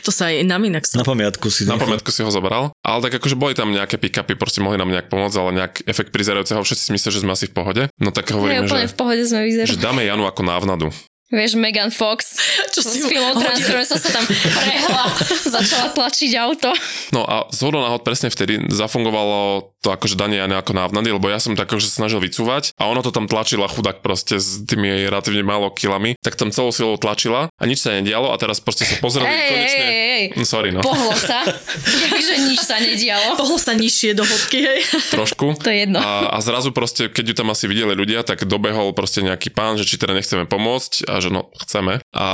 To 0.03 0.11
sa 0.11 0.29
aj 0.31 0.43
nám 0.43 0.61
inak 0.63 0.83
Na 0.83 1.01
stalo. 1.01 1.05
pamiatku 1.07 1.47
si 1.49 1.67
Na 1.67 1.75
pamätku 1.77 2.09
si 2.11 2.21
ho 2.23 2.31
zobral. 2.31 2.71
Ale 2.81 2.99
tak 3.05 3.19
akože 3.19 3.35
boli 3.35 3.53
tam 3.53 3.69
nejaké 3.71 3.97
pick-upy, 3.97 4.33
proste 4.39 4.59
mohli 4.63 4.77
nám 4.79 4.89
nejak 4.89 5.07
pomôcť, 5.07 5.37
ale 5.37 5.51
nejak 5.63 5.73
efekt 5.85 6.09
prizerajúceho, 6.11 6.61
všetci 6.61 6.83
si 6.87 6.91
myslia, 6.95 7.11
že 7.11 7.21
sme 7.23 7.31
asi 7.33 7.45
v 7.49 7.53
pohode. 7.55 7.83
No 7.97 8.09
tak 8.11 8.29
hovoríme, 8.31 8.65
že, 8.65 8.89
v 8.89 8.95
pohode 8.97 9.23
sme 9.25 9.45
vyzerali. 9.45 9.69
že 9.69 9.79
dáme 9.79 10.01
Janu 10.03 10.25
ako 10.25 10.41
návnadu. 10.43 10.87
Vieš, 11.27 11.59
Megan 11.59 11.91
Fox, 11.91 12.39
Čo 12.73 12.87
s 12.87 12.87
si 12.87 12.99
filmom 13.03 13.35
hodil? 13.35 13.43
Transformer 13.43 13.83
som 13.83 13.99
sa 13.99 14.09
tam 14.15 14.23
prehla, 14.31 15.05
začala 15.59 15.91
tlačiť 15.91 16.31
auto. 16.39 16.71
No 17.11 17.27
a 17.27 17.51
z 17.51 17.67
náhod 17.67 18.07
presne 18.07 18.31
vtedy 18.31 18.63
zafungovalo 18.71 19.75
to 19.83 19.91
akože 19.91 20.15
danie 20.15 20.39
aj 20.39 20.49
nejako 20.51 20.73
návnady, 20.73 21.11
lebo 21.11 21.27
ja 21.27 21.39
som 21.39 21.53
tak 21.53 21.67
akože 21.67 21.91
snažil 21.91 22.23
vycúvať 22.23 22.71
a 22.79 22.87
ono 22.87 23.03
to 23.03 23.11
tam 23.11 23.27
tlačila 23.27 23.67
chudák 23.67 23.99
proste 23.99 24.39
s 24.39 24.63
tými 24.63 24.87
jej 24.87 25.11
relatívne 25.11 25.43
málo 25.43 25.67
kilami, 25.71 26.15
tak 26.23 26.39
tam 26.39 26.49
celou 26.49 26.71
silou 26.71 26.95
tlačila 26.95 27.51
a 27.51 27.63
nič 27.67 27.83
sa 27.83 27.91
nedialo 27.99 28.31
a 28.31 28.35
teraz 28.39 28.63
proste 28.63 28.87
sa 28.87 28.95
pozreli 29.03 29.27
Ej, 29.27 29.47
konečne. 29.51 29.83
ej, 29.83 29.91
ej, 29.91 30.07
ej. 30.07 30.25
No, 30.39 30.43
sorry, 30.47 30.69
no. 30.71 30.79
Pohlo 30.79 31.11
sa. 31.13 31.43
Takže 32.11 32.33
nič 32.47 32.59
sa 32.63 32.79
nedialo. 32.79 33.35
Pohlo 33.35 33.59
sa 33.59 33.75
nižšie 33.75 34.15
do 34.15 34.23
hĺbky, 34.23 34.60
hej. 34.63 34.79
trošku. 35.12 35.60
To 35.60 35.69
je 35.69 35.83
jedno. 35.83 35.99
A, 35.99 36.33
a 36.33 36.37
zrazu 36.39 36.71
proste, 36.71 37.12
keď 37.12 37.31
ju 37.31 37.35
tam 37.35 37.52
asi 37.52 37.67
videli 37.67 37.91
ľudia, 37.93 38.23
tak 38.23 38.47
dobehol 38.47 38.95
proste 38.95 39.21
nejaký 39.21 39.52
pán, 39.52 39.75
že 39.75 39.85
či 39.85 39.99
teda 39.99 40.15
nechceme 40.15 40.47
pomôcť 40.47 41.16
a 41.17 41.19
že 41.19 41.33
no, 41.33 41.49
chceme. 41.57 41.97
A, 42.13 42.25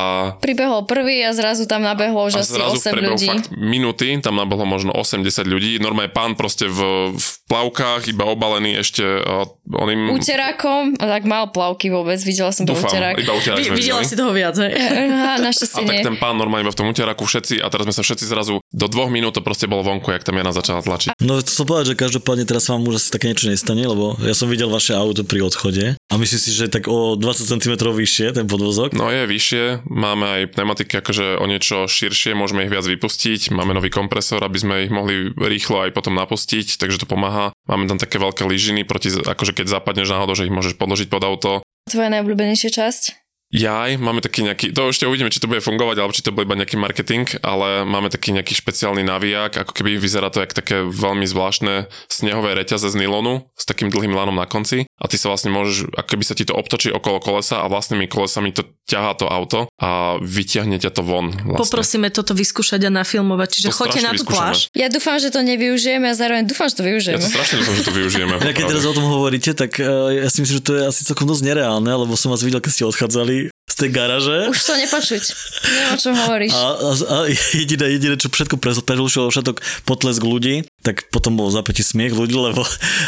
Pribehol 0.43 0.83
prvý 0.83 1.23
a 1.23 1.31
zrazu 1.31 1.63
tam 1.63 1.87
nabehlo 1.87 2.27
už 2.27 2.35
a 2.35 2.43
asi 2.43 2.59
zrazu 2.59 2.77
v 2.77 2.83
8 2.83 2.91
priebehu 2.91 3.15
ľudí. 3.15 3.27
fakt 3.31 3.47
minúty, 3.55 4.07
tam 4.19 4.35
nabehlo 4.35 4.67
možno 4.67 4.91
80 4.91 5.47
ľudí. 5.47 5.79
Normálne 5.79 6.11
pán 6.11 6.35
proste 6.35 6.67
v, 6.67 7.13
v 7.15 7.27
plavkách, 7.47 8.11
iba 8.11 8.27
obalený 8.27 8.83
ešte 8.83 9.03
uh, 9.03 9.47
oným... 9.71 10.11
Úterákom, 10.11 10.99
a 10.99 11.05
tak 11.07 11.23
mal 11.23 11.49
plavky 11.55 11.87
vôbec, 11.87 12.19
videla 12.19 12.51
som 12.51 12.67
to 12.67 12.75
úterák. 12.75 13.15
iba 13.15 13.31
uterák 13.31 13.57
Vy, 13.63 13.71
videla 13.71 14.03
si 14.03 14.19
toho 14.19 14.35
viac, 14.35 14.59
hej. 14.59 14.75
A 15.13 15.39
našťastie 15.39 15.85
tak 15.87 16.03
ten 16.03 16.17
pán 16.19 16.35
normálne 16.35 16.67
iba 16.67 16.73
v 16.73 16.79
tom 16.79 16.89
uteráku 16.89 17.23
všetci 17.23 17.63
a 17.63 17.67
teraz 17.71 17.87
sme 17.87 17.95
sa 17.95 18.03
všetci 18.03 18.25
zrazu 18.27 18.59
do 18.59 18.85
dvoch 18.89 19.07
minút 19.13 19.37
to 19.37 19.41
proste 19.45 19.69
bolo 19.69 19.85
vonku, 19.85 20.09
jak 20.11 20.25
tam 20.25 20.35
Jana 20.37 20.51
začala 20.51 20.81
tlačiť. 20.81 21.21
No 21.21 21.39
to 21.39 21.51
som 21.51 21.65
povedať, 21.69 21.93
že 21.93 21.95
každopádne 21.95 22.45
teraz 22.49 22.67
vám 22.67 22.83
už 22.83 22.99
asi 22.99 23.09
také 23.13 23.31
niečo 23.31 23.47
nestane, 23.47 23.85
lebo 23.85 24.17
ja 24.25 24.33
som 24.33 24.49
videl 24.49 24.67
vaše 24.67 24.97
auto 24.97 25.21
pri 25.23 25.45
odchode 25.45 25.95
a 26.13 26.17
myslím 26.21 26.41
si, 26.45 26.53
že 26.53 26.69
tak 26.69 26.85
o 26.85 27.17
20 27.17 27.57
cm 27.57 27.73
vyššie 27.73 28.37
ten 28.37 28.45
podvozok. 28.45 28.93
No 28.93 29.09
je 29.09 29.25
vyššie, 29.25 29.89
máme 29.89 30.25
aj 30.29 30.41
pneumatiky 30.53 31.01
akože 31.01 31.41
o 31.41 31.45
niečo 31.49 31.89
širšie, 31.89 32.37
môžeme 32.37 32.69
ich 32.69 32.69
viac 32.69 32.85
vypustiť, 32.85 33.49
máme 33.49 33.73
nový 33.73 33.89
kompresor, 33.89 34.45
aby 34.45 34.57
sme 34.61 34.75
ich 34.85 34.93
mohli 34.93 35.33
rýchlo 35.33 35.81
aj 35.81 35.97
potom 35.97 36.13
napustiť, 36.13 36.77
takže 36.77 37.01
to 37.01 37.09
pomáha. 37.09 37.49
Máme 37.65 37.89
tam 37.89 37.97
také 37.97 38.21
veľké 38.21 38.45
lyžiny, 38.45 38.85
proti, 38.85 39.09
akože 39.09 39.57
keď 39.57 39.81
zapadneš 39.81 40.13
náhodou, 40.13 40.37
že 40.37 40.45
ich 40.45 40.53
môžeš 40.53 40.77
podložiť 40.77 41.09
pod 41.09 41.25
auto. 41.25 41.51
Tvoja 41.89 42.13
najobľúbenejšia 42.13 42.69
časť? 42.69 43.23
Jaj, 43.53 44.01
máme 44.01 44.17
taký 44.17 44.41
nejaký, 44.41 44.73
to 44.73 44.89
ešte 44.89 45.05
uvidíme, 45.05 45.29
či 45.29 45.37
to 45.37 45.45
bude 45.45 45.61
fungovať, 45.61 46.01
alebo 46.01 46.09
či 46.09 46.25
to 46.25 46.33
bude 46.33 46.49
iba 46.49 46.57
nejaký 46.57 46.73
marketing, 46.73 47.29
ale 47.45 47.85
máme 47.85 48.09
taký 48.09 48.33
nejaký 48.33 48.57
špeciálny 48.57 49.05
navíjak, 49.05 49.61
ako 49.61 49.77
keby 49.77 50.01
vyzerá 50.01 50.33
to 50.33 50.41
jak 50.41 50.57
také 50.57 50.81
veľmi 50.81 51.29
zvláštne 51.29 51.85
snehové 52.09 52.57
reťaze 52.57 52.89
z 52.89 52.97
nylonu 52.97 53.45
s 53.53 53.69
takým 53.69 53.93
dlhým 53.93 54.17
lanom 54.17 54.33
na 54.33 54.49
konci 54.49 54.89
a 55.03 55.11
ty 55.11 55.19
sa 55.19 55.27
vlastne 55.27 55.51
môžeš, 55.51 55.91
ako 55.99 56.07
keby 56.07 56.23
sa 56.23 56.31
ti 56.31 56.47
to 56.47 56.55
obtočí 56.55 56.87
okolo 56.87 57.19
kolesa 57.19 57.59
a 57.59 57.67
vlastnými 57.67 58.07
kolesami 58.07 58.55
to 58.55 58.63
ťahá 58.87 59.11
to 59.19 59.27
auto 59.27 59.67
a 59.75 60.15
vyťahne 60.23 60.79
ťa 60.79 60.95
to 60.95 61.03
von. 61.03 61.35
Vlastne. 61.35 61.59
Poprosíme 61.59 62.07
toto 62.07 62.31
vyskúšať 62.31 62.87
a 62.87 62.91
nafilmovať, 62.91 63.47
čiže 63.51 63.67
To 63.67 63.75
choďte 63.75 64.01
na 64.01 64.11
tú 64.15 64.23
pláž. 64.23 64.71
Ja 64.71 64.87
dúfam, 64.87 65.19
že 65.19 65.27
to 65.27 65.43
nevyužijeme 65.43 66.07
a 66.07 66.15
zároveň 66.15 66.47
dúfam, 66.47 66.71
že 66.71 66.75
to 66.79 66.83
Ja 66.83 66.89
využijeme. 66.95 67.19
to 67.19 67.27
strašne 67.35 67.55
dúfam, 67.59 67.75
že 67.75 67.83
to 67.83 67.93
využijeme. 67.93 68.35
Ja 68.47 68.53
keď 68.55 68.65
teraz 68.71 68.85
o 68.87 68.95
tom 68.95 69.07
hovoríte, 69.11 69.51
tak 69.51 69.75
uh, 69.83 70.07
ja 70.15 70.27
si 70.31 70.39
myslím, 70.39 70.57
že 70.59 70.63
to 70.63 70.73
je 70.79 70.83
asi 70.87 71.01
celkom 71.03 71.27
dosť 71.27 71.43
nereálne, 71.51 71.91
lebo 71.91 72.15
som 72.15 72.31
vás 72.31 72.39
videl, 72.39 72.63
keď 72.63 72.71
ste 72.71 72.83
odchádzali 72.87 73.35
z 73.63 73.75
tej 73.79 73.89
garáže. 73.95 74.51
Už 74.51 74.59
to 74.59 74.73
nepočuť. 74.75 75.23
Neviem, 75.65 75.89
o 75.89 75.97
čom 75.97 76.13
hovoríš. 76.13 76.51
A, 76.51 76.63
a, 76.75 76.89
a 76.93 77.17
jediné, 77.55 77.85
jediné, 77.95 78.15
čo 78.19 78.27
všetko 78.29 78.59
pre- 78.59 78.83
prerušilo 78.83 79.31
všetok 79.31 79.87
potlesk 79.87 80.21
ľudí, 80.21 80.67
tak 80.83 81.07
potom 81.09 81.39
bol 81.39 81.47
zapätí 81.49 81.81
smiech 81.81 82.13
ľudí, 82.13 82.35
lebo, 82.35 82.61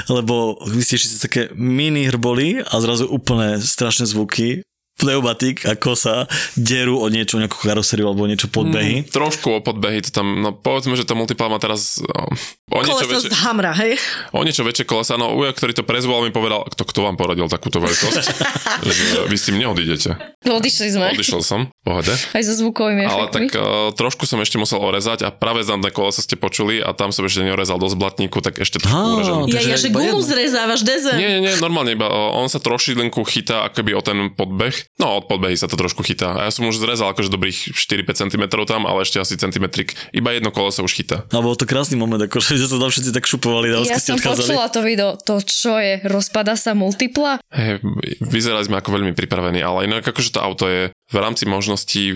lebo 0.07 0.57
vy 0.65 0.81
ste 0.81 0.97
cez 0.97 1.19
také 1.19 1.51
mini 1.53 2.07
hrboli 2.07 2.63
a 2.63 2.75
zrazu 2.79 3.05
úplne 3.05 3.59
strašné 3.59 4.07
zvuky 4.07 4.63
pneumatik 4.95 5.67
a 5.67 5.75
kosa 5.75 6.23
derú 6.55 7.03
o 7.03 7.07
niečo, 7.11 7.35
nejakú 7.35 7.59
karoseriu 7.59 8.07
alebo 8.07 8.23
niečo 8.25 8.47
podbehy. 8.47 9.03
Mm, 9.03 9.11
trošku 9.11 9.47
o 9.51 9.59
podbehy 9.59 9.99
to 9.99 10.09
tam, 10.15 10.39
no 10.39 10.55
povedzme, 10.55 10.95
že 10.95 11.03
tá 11.03 11.11
multipla 11.13 11.51
má 11.51 11.59
teraz 11.59 11.99
o, 11.99 12.31
o, 12.71 12.79
niečo 12.79 13.03
z 13.03 13.27
väčšie, 13.27 13.43
hamra, 13.43 13.75
hej. 13.75 13.99
o 14.31 14.41
niečo 14.47 14.63
väčšie 14.63 14.87
kolesa, 14.87 15.19
no 15.19 15.35
uja, 15.35 15.51
ktorý 15.51 15.75
to 15.75 15.83
prezval, 15.83 16.23
mi 16.23 16.31
povedal, 16.31 16.63
kto, 16.71 16.87
kto 16.87 16.99
vám 17.03 17.19
poradil 17.19 17.51
takúto 17.51 17.83
veľkosť, 17.83 18.23
že 18.87 19.03
vy 19.27 19.35
s 19.35 19.43
tým 19.51 19.59
neodídete. 19.59 20.15
Odišli 20.47 20.87
sme. 20.95 21.07
Odišiel 21.11 21.41
som, 21.43 21.67
pohode. 21.83 22.15
Aj 22.15 22.41
so 22.45 22.53
zvukovými 22.55 23.03
Ale 23.03 23.27
efektmi. 23.27 23.51
tak 23.51 23.59
uh, 23.59 23.91
trošku 23.91 24.23
som 24.23 24.39
ešte 24.39 24.55
musel 24.55 24.79
orezať 24.79 25.27
a 25.27 25.29
práve 25.33 25.65
zadné 25.67 25.91
koleso 25.91 26.23
ste 26.23 26.39
počuli 26.39 26.79
a 26.79 26.95
tam 26.95 27.11
som 27.11 27.27
ešte 27.27 27.43
neorezal 27.43 27.81
do 27.81 27.89
zblatníku, 27.91 28.39
tak 28.39 28.63
ešte 28.63 28.79
trošku 28.79 28.95
Á. 28.95 29.13
urežem. 29.19 29.35
Ja, 29.51 29.59
ja, 29.59 29.75
že 29.75 29.91
gumu 29.91 30.21
zrezávaš, 30.23 30.85
deze. 30.85 31.17
Nie, 31.17 31.37
nie, 31.37 31.41
nie, 31.49 31.53
normálne 31.59 31.97
iba 31.97 32.07
o, 32.07 32.39
on 32.39 32.47
sa 32.47 32.61
trošilinku 32.61 33.25
chytá 33.25 33.67
akoby 33.67 33.91
o 33.97 34.01
ten 34.05 34.31
podbeh. 34.31 34.84
No 34.95 35.19
od 35.19 35.27
podbehy 35.27 35.59
sa 35.59 35.67
to 35.67 35.75
trošku 35.75 36.01
chytá. 36.07 36.39
A 36.39 36.47
ja 36.47 36.51
som 36.55 36.63
už 36.63 36.79
zrezal 36.79 37.11
akože 37.11 37.27
dobrých 37.27 37.75
4-5 37.75 38.25
cm 38.25 38.43
tam, 38.63 38.87
ale 38.87 39.03
ešte 39.03 39.19
asi 39.19 39.35
centimetrik. 39.35 39.91
Iba 40.15 40.31
jedno 40.31 40.55
koleso 40.55 40.87
už 40.87 40.95
chytá. 40.95 41.27
A 41.29 41.43
bol 41.43 41.59
to 41.59 41.67
krásny 41.67 41.99
moment, 41.99 42.23
akože 42.23 42.55
že 42.55 42.71
sa 42.71 42.79
tam 42.79 42.87
všetci 42.87 43.11
tak 43.11 43.27
šupovali, 43.27 43.75
na 43.75 43.83
Ja 43.83 43.99
som 43.99 44.15
odchádzali. 44.15 44.55
počula 44.55 44.65
to 44.71 44.79
video, 44.79 45.09
to 45.19 45.43
čo 45.43 45.75
je, 45.75 45.99
rozpada 46.07 46.55
sa 46.55 46.71
multipla? 46.71 47.43
Hey, 47.51 47.83
vyzerali 48.23 48.63
sme 48.63 48.79
ako 48.79 48.95
veľmi 48.95 49.11
pripravení, 49.11 49.59
ale 49.59 49.91
inak 49.91 50.07
akože 50.07 50.31
to 50.31 50.39
auto 50.39 50.65
je 50.71 50.94
v 51.15 51.23
rámci 51.23 51.47
možností 51.47 52.11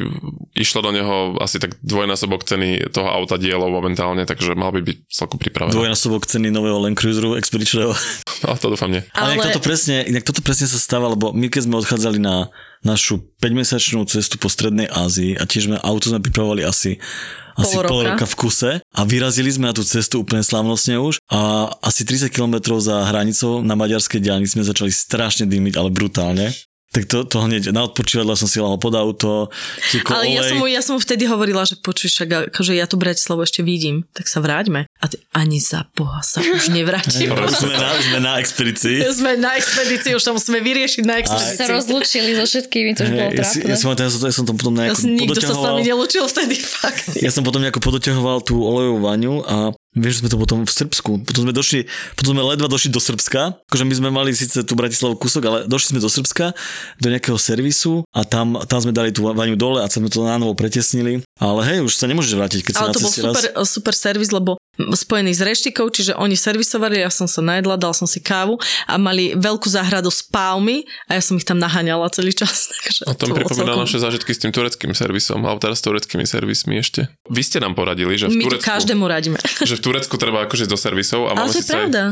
išlo 0.52 0.84
do 0.84 0.92
neho 0.92 1.40
asi 1.40 1.56
tak 1.56 1.80
dvojnásobok 1.80 2.44
ceny 2.44 2.92
toho 2.92 3.08
auta 3.08 3.40
dielov 3.40 3.72
momentálne, 3.72 4.28
takže 4.28 4.60
mal 4.60 4.76
by 4.76 4.84
byť 4.84 4.98
celku 5.08 5.40
pripravený. 5.40 5.72
Dvojnásobok 5.72 6.28
ceny 6.28 6.52
nového 6.52 6.84
Land 6.84 7.00
Cruiseru 7.00 7.40
Expeditionného. 7.40 7.96
Ale 8.48 8.60
to 8.60 8.76
dúfam 8.76 8.92
nie. 8.92 9.00
Ale, 9.16 9.40
Ale- 9.40 9.56
toto 9.56 9.64
presne, 9.64 10.04
inak 10.04 10.28
toto 10.28 10.44
presne 10.44 10.68
sa 10.68 10.76
stáva, 10.76 11.08
lebo 11.16 11.32
my 11.32 11.48
keď 11.48 11.72
sme 11.72 11.80
odchádzali 11.80 12.20
na 12.20 12.52
našu 12.84 13.24
5-mesačnú 13.40 14.04
cestu 14.08 14.36
po 14.36 14.52
Strednej 14.52 14.92
Ázii 14.92 15.40
a 15.40 15.44
tiež 15.48 15.72
sme 15.72 15.78
auto 15.80 16.12
sme 16.12 16.24
pripravovali 16.24 16.64
asi 16.68 17.00
asi 17.60 17.76
Pol 17.76 17.92
pol 17.92 18.02
roka. 18.08 18.16
roka 18.16 18.26
v 18.26 18.36
kuse 18.40 18.72
a 18.80 19.02
vyrazili 19.04 19.52
sme 19.52 19.68
na 19.68 19.76
tú 19.76 19.84
cestu 19.84 20.24
úplne 20.24 20.40
slávnostne 20.40 20.96
už 20.96 21.20
a 21.28 21.68
asi 21.84 22.08
30 22.08 22.32
km 22.32 22.80
za 22.80 23.04
hranicou 23.12 23.60
na 23.60 23.76
maďarskej 23.76 24.24
diálnici 24.24 24.56
sme 24.56 24.64
začali 24.64 24.88
strašne 24.88 25.44
dymiť, 25.44 25.76
ale 25.76 25.92
brutálne. 25.92 26.56
Tak 26.90 27.06
to, 27.06 27.22
to 27.22 27.38
hneď 27.46 27.70
na 27.70 27.86
odpočívadla 27.86 28.34
som 28.34 28.50
si 28.50 28.58
lahol 28.58 28.82
pod 28.82 28.98
auto, 28.98 29.54
tiekol 29.94 30.10
Ale 30.18 30.34
ja 30.34 30.42
olej. 30.42 30.50
som, 30.50 30.58
mu, 30.58 30.66
ja 30.66 30.82
som 30.82 30.94
mu 30.98 31.02
vtedy 31.02 31.30
hovorila, 31.30 31.62
že 31.62 31.78
počuj, 31.78 32.10
však 32.10 32.50
akože 32.50 32.74
ja 32.74 32.90
tu 32.90 32.98
Bratislavu 32.98 33.46
ešte 33.46 33.62
vidím, 33.62 34.10
tak 34.10 34.26
sa 34.26 34.42
vráťme. 34.42 34.90
A 34.98 35.06
ty, 35.06 35.22
ani 35.30 35.62
za 35.62 35.86
boha 35.94 36.26
sa 36.26 36.42
už 36.42 36.74
nevrátim. 36.74 37.30
Sme 37.30 37.78
na, 37.78 37.90
sme 37.94 38.20
na 38.26 38.34
expedícii. 38.42 39.06
sme 39.22 39.38
na 39.38 39.54
expedícii, 39.62 40.18
už 40.18 40.24
to 40.26 40.34
musíme 40.34 40.66
vyriešiť 40.66 41.04
na 41.06 41.22
Sa 41.22 41.22
expedícii. 41.22 41.70
rozlúčili 41.70 42.32
so 42.34 42.46
všetkými, 42.50 42.90
to 42.98 43.06
už 43.06 43.10
bolo 43.14 43.22
ja, 43.22 43.46
si, 43.46 43.62
trápne. 43.62 43.70
ja, 43.70 43.76
som, 43.78 43.88
ja, 43.94 44.10
som, 44.10 44.22
ja 44.26 44.34
som 44.34 44.44
tam 44.50 44.56
potom 44.58 44.74
Ja 44.74 44.90
nejako 44.90 44.98
som, 44.98 45.10
nikto 45.14 45.40
sa 45.46 45.54
s 45.54 45.62
nami 45.62 45.82
nelúčil 45.86 46.26
vtedy, 46.26 46.56
fakt. 46.58 47.06
Ja 47.22 47.30
som 47.30 47.46
potom 47.46 47.62
nejako 47.62 47.86
podoťahoval 47.86 48.42
tú 48.42 48.66
olejovú 48.66 48.98
vaňu 49.06 49.46
a 49.46 49.56
vieš, 49.98 50.22
sme 50.22 50.30
to 50.30 50.38
potom 50.38 50.62
v 50.66 50.70
Srbsku. 50.70 51.26
Potom 51.26 51.42
sme 51.48 51.54
došli, 51.54 51.90
potom 52.14 52.38
sme 52.38 52.44
ledva 52.46 52.70
došli 52.70 52.94
do 52.94 53.02
Srbska. 53.02 53.66
Akože 53.70 53.84
my 53.86 53.94
sme 53.98 54.10
mali 54.14 54.32
síce 54.38 54.62
tú 54.62 54.78
Bratislavu 54.78 55.18
kúsok, 55.18 55.42
ale 55.46 55.58
došli 55.66 55.98
sme 55.98 56.02
do 56.02 56.10
Srbska, 56.10 56.54
do 57.02 57.08
nejakého 57.10 57.38
servisu 57.42 58.06
a 58.14 58.22
tam, 58.22 58.60
tam 58.70 58.80
sme 58.82 58.94
dali 58.94 59.10
tú 59.10 59.26
vaňu 59.26 59.58
dole 59.58 59.82
a 59.82 59.88
sme 59.90 60.12
to 60.12 60.22
na 60.22 60.38
novo 60.38 60.54
pretesnili. 60.54 61.26
Ale 61.42 61.66
hej, 61.66 61.80
už 61.86 61.94
sa 61.98 62.06
nemôžeš 62.06 62.34
vrátiť, 62.38 62.60
keď 62.62 62.74
si 62.74 62.82
Ale 62.82 62.94
to 62.94 63.02
bol 63.02 63.12
super, 63.12 63.44
raz. 63.44 63.66
super 63.66 63.94
servis, 63.98 64.30
lebo 64.30 64.62
spojený 64.96 65.36
s 65.36 65.42
reštikou, 65.44 65.92
čiže 65.92 66.16
oni 66.16 66.40
servisovali, 66.40 67.04
ja 67.04 67.12
som 67.12 67.28
sa 67.28 67.44
najedla, 67.44 67.76
dal 67.76 67.92
som 67.92 68.08
si 68.08 68.24
kávu 68.24 68.56
a 68.88 68.96
mali 68.96 69.36
veľkú 69.36 69.68
záhradu 69.68 70.08
s 70.08 70.24
pálmy 70.24 70.88
a 71.12 71.20
ja 71.20 71.22
som 71.22 71.36
ich 71.36 71.44
tam 71.44 71.60
naháňala 71.60 72.08
celý 72.16 72.32
čas. 72.32 72.72
Takže 72.84 73.02
A 73.08 73.12
to 73.14 73.28
mi 73.28 73.36
bolo 73.36 73.44
pripomína 73.44 73.76
celkom- 73.76 73.84
naše 73.84 74.00
zážitky 74.00 74.32
s 74.32 74.40
tým 74.40 74.52
tureckým 74.56 74.92
servisom, 74.96 75.44
alebo 75.44 75.60
teraz 75.60 75.80
s 75.80 75.84
tureckými 75.84 76.24
servismi 76.24 76.80
ešte. 76.80 77.12
Vy 77.28 77.42
ste 77.44 77.60
nám 77.60 77.76
poradili, 77.76 78.16
že 78.16 78.32
v 78.32 78.40
My 78.40 78.44
Turecku, 78.48 78.64
každému 78.64 79.04
radíme. 79.04 79.40
že 79.70 79.76
v 79.76 79.82
Turecku 79.84 80.16
treba 80.16 80.48
akože 80.48 80.70
ísť 80.70 80.72
do 80.72 80.80
servisov 80.80 81.22
a 81.28 81.36
Ale 81.36 81.50
máme 81.50 81.54
to 81.54 81.60
je 81.60 81.68
pravda. 81.68 82.04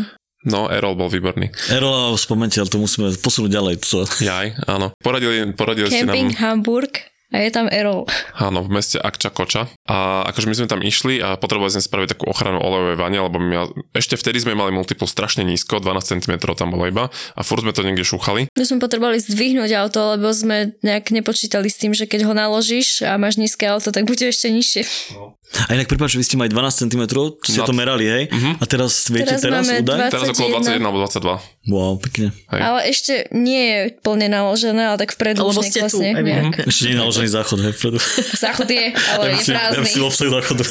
No, 0.45 0.69
Errol 0.69 0.93
bol 0.93 1.09
výborný. 1.09 1.49
Erola, 1.73 2.13
spomente, 2.15 2.61
ale 2.61 2.69
to 2.69 2.77
musíme 2.77 3.09
posunúť 3.19 3.51
ďalej. 3.51 3.75
To. 3.89 4.05
Jaj, 4.21 4.69
áno. 4.69 4.93
Poradili, 5.01 5.43
poradili 5.57 5.89
ste 5.89 6.05
Camping 6.05 6.37
nám... 6.37 6.61
Hamburg 6.61 7.16
a 7.27 7.43
je 7.43 7.51
tam 7.51 7.67
Errol. 7.67 8.07
Áno, 8.39 8.63
v 8.63 8.71
meste 8.71 8.95
Akča 9.03 9.27
Koča. 9.29 9.67
A 9.83 10.23
akože 10.31 10.47
my 10.47 10.55
sme 10.55 10.67
tam 10.71 10.79
išli 10.79 11.19
a 11.19 11.35
potrebovali 11.35 11.75
sme 11.75 11.83
spraviť 11.83 12.15
takú 12.15 12.31
ochranu 12.31 12.63
olejovej 12.63 12.95
vane, 12.95 13.19
lebo 13.19 13.35
my 13.35 13.47
mal, 13.51 13.67
ešte 13.91 14.15
vtedy 14.15 14.39
sme 14.39 14.55
mali 14.55 14.71
multiple 14.71 15.03
strašne 15.03 15.43
nízko, 15.43 15.83
12 15.83 16.23
cm 16.23 16.33
tam 16.55 16.71
bolo 16.71 16.87
iba 16.87 17.11
a 17.11 17.41
furt 17.43 17.67
sme 17.67 17.75
to 17.75 17.83
niekde 17.83 18.07
šúchali. 18.07 18.47
My 18.55 18.63
sme 18.63 18.79
potrebovali 18.79 19.19
zdvihnúť 19.19 19.71
auto, 19.75 20.15
lebo 20.15 20.31
sme 20.31 20.71
nejak 20.79 21.11
nepočítali 21.11 21.67
s 21.67 21.75
tým, 21.75 21.91
že 21.91 22.07
keď 22.07 22.31
ho 22.31 22.33
naložíš 22.33 23.03
a 23.03 23.19
máš 23.19 23.35
nízke 23.35 23.67
auto, 23.67 23.91
tak 23.91 24.07
bude 24.07 24.23
ešte 24.23 24.47
nižšie. 24.47 24.81
A 25.67 25.79
inak 25.79 25.87
prepáč, 25.87 26.19
vy 26.19 26.27
ste 26.27 26.35
mali 26.35 26.51
12 26.51 26.91
cm, 26.91 27.03
ste 27.39 27.59
Nad- 27.63 27.67
to 27.67 27.75
merali, 27.75 28.03
hej? 28.03 28.23
Mhm. 28.27 28.59
A 28.59 28.63
teraz, 28.67 29.07
viete 29.07 29.35
Teraz 29.39 29.43
teraz, 29.43 29.63
údaj? 29.63 30.11
20. 30.11 30.11
Teraz 30.11 30.27
okolo 30.35 30.47
21 30.59 30.83
alebo 30.83 30.97
22. 31.07 31.39
Wow, 31.67 31.99
pekne. 31.99 32.31
Hej. 32.47 32.61
Ale 32.63 32.79
ešte 32.87 33.13
nie 33.29 33.63
je 33.67 33.79
plne 33.99 34.27
naložené, 34.27 34.87
ale 34.87 34.97
tak 34.97 35.11
vpredu 35.11 35.43
Lebo 35.43 35.51
už 35.51 35.67
ste 35.67 35.83
tu, 35.83 35.99
neklesne. 35.99 36.07
evidentne. 36.15 36.55
nejak. 36.55 36.71
Ešte 36.71 36.81
nie 36.81 36.93
je 36.95 36.99
naložený 36.99 37.27
záchod, 37.27 37.59
hej, 37.59 37.73
vpredu. 37.75 37.97
Záchod 38.39 38.69
je, 38.71 38.85
ale 38.95 39.23
je 39.27 39.35
Ja 39.35 39.43
prázdny. 39.51 39.85
si 39.85 39.99
obsah 39.99 40.29
záchodu. 40.31 40.63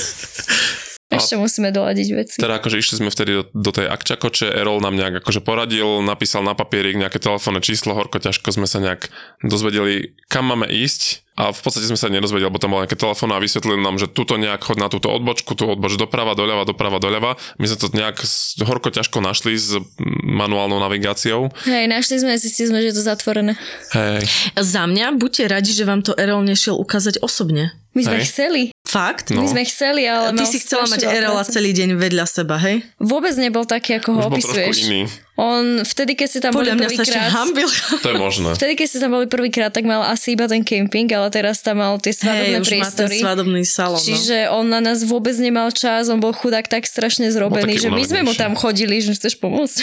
Ešte 1.07 1.39
musíme 1.39 1.71
doladiť 1.71 2.09
veci. 2.13 2.37
Teda 2.37 2.59
akože 2.59 2.77
išli 2.77 2.95
sme 2.99 3.11
vtedy 3.13 3.31
do, 3.37 3.43
do 3.47 3.71
tej 3.71 3.87
Akčakoče, 3.87 4.51
Erol 4.51 4.83
nám 4.83 4.99
nejak 4.99 5.23
akože 5.23 5.39
poradil, 5.39 6.03
napísal 6.03 6.43
na 6.43 6.53
papierik 6.53 6.99
nejaké 6.99 7.23
telefónne 7.23 7.63
číslo, 7.63 7.95
horko 7.95 8.19
ťažko 8.19 8.51
sme 8.51 8.67
sa 8.67 8.83
nejak 8.83 9.07
dozvedeli, 9.41 10.17
kam 10.27 10.51
máme 10.51 10.67
ísť 10.67 11.23
a 11.37 11.53
v 11.53 11.61
podstate 11.61 11.85
sme 11.85 12.01
sa 12.01 12.09
nedozvedeli, 12.09 12.49
lebo 12.49 12.57
tam 12.57 12.73
bolo 12.73 12.83
nejaké 12.83 12.97
telefón 12.97 13.29
a 13.31 13.39
vysvetlili 13.39 13.77
nám, 13.77 14.01
že 14.01 14.09
tuto 14.09 14.41
nejak 14.41 14.65
chod 14.65 14.81
na 14.81 14.89
túto 14.89 15.13
odbočku, 15.13 15.53
tu 15.53 15.69
odboč 15.69 16.01
doprava, 16.01 16.33
doľava, 16.33 16.65
doprava, 16.65 16.97
doľava. 16.97 17.37
My 17.61 17.65
sme 17.69 17.77
to 17.77 17.93
nejak 17.93 18.17
horko 18.65 18.89
ťažko 18.89 19.21
našli 19.21 19.53
s 19.53 19.77
manuálnou 20.25 20.81
navigáciou. 20.81 21.53
Hej, 21.69 21.93
našli 21.93 22.17
sme, 22.25 22.33
zistili 22.41 22.73
sme, 22.73 22.81
že 22.81 22.89
je 22.91 22.97
to 22.97 23.05
zatvorené. 23.05 23.53
Hej, 23.93 24.25
Za 24.57 24.89
mňa 24.89 25.13
buďte 25.21 25.45
radi, 25.47 25.77
že 25.77 25.85
vám 25.85 26.01
to 26.01 26.17
Errol 26.17 26.41
nešiel 26.41 26.73
ukázať 26.75 27.21
osobne. 27.21 27.77
My 27.93 28.05
sme 28.05 28.19
Hej. 28.21 28.27
chceli. 28.29 28.63
Fakt? 28.85 29.33
No. 29.33 29.41
My 29.41 29.49
sme 29.49 29.65
chceli, 29.65 30.05
ale 30.05 30.33
Ty 30.33 30.41
mal 30.41 30.49
si 30.49 30.59
chcela 30.61 30.85
mať 30.85 31.01
práce. 31.09 31.53
celý 31.53 31.73
deň 31.73 31.97
vedľa 31.97 32.25
seba, 32.29 32.57
hej? 32.61 32.85
Vôbec 32.97 33.33
nebol 33.41 33.65
taký, 33.65 33.97
ako 34.01 34.09
ho 34.15 34.21
už 34.21 34.25
bol 34.29 34.37
trošku 34.37 34.53
opisuješ. 34.53 34.77
iný. 34.89 35.01
On 35.37 35.85
vtedy, 35.85 36.17
keď 36.17 36.29
si 36.33 36.39
tam 36.41 36.57
Podľa 36.57 36.81
boli 36.81 36.81
mňa 36.81 36.89
sa 36.89 37.05
prvýkrát... 37.05 37.29
hambil. 37.29 37.69
To 38.01 38.09
je 38.09 38.17
možné. 38.17 38.49
Vtedy, 38.57 38.73
keď 38.73 38.89
si 38.89 38.97
tam 38.97 39.11
boli 39.13 39.29
prvýkrát, 39.29 39.69
tak 39.69 39.85
mal 39.85 40.01
asi 40.09 40.33
iba 40.33 40.49
ten 40.49 40.65
camping, 40.65 41.13
ale 41.13 41.29
teraz 41.29 41.61
tam 41.61 41.85
mal 41.85 42.01
tie 42.01 42.17
svadobné 42.17 42.57
Hej, 42.57 42.65
už 42.65 42.65
má 42.65 42.65
ten 42.65 42.73
priestory. 42.73 43.17
svadobný 43.21 43.63
salón. 43.69 44.01
no. 44.01 44.09
Čiže 44.09 44.39
on 44.49 44.65
na 44.73 44.81
nás 44.81 45.05
vôbec 45.05 45.37
nemal 45.37 45.69
čas, 45.77 46.09
on 46.09 46.25
bol 46.25 46.33
chudák 46.33 46.65
tak 46.65 46.89
strašne 46.89 47.29
zrobený, 47.29 47.77
taký 47.77 47.85
že 47.85 47.89
my 47.93 48.03
sme 48.09 48.21
mu 48.25 48.33
tam 48.33 48.57
chodili, 48.57 48.97
že 49.05 49.13
chceš 49.13 49.37
pomôcť. 49.37 49.77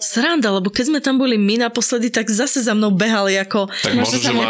Sranda, 0.00 0.48
lebo 0.48 0.72
keď 0.72 0.84
sme 0.90 1.00
tam 1.04 1.20
boli 1.20 1.36
my 1.36 1.60
naposledy, 1.60 2.08
tak 2.08 2.32
zase 2.32 2.64
za 2.64 2.72
mnou 2.72 2.88
behali 2.88 3.36
ako 3.36 3.68
Tak 3.68 3.92
Možno 3.94 4.16
že 4.16 4.32
má... 4.32 4.48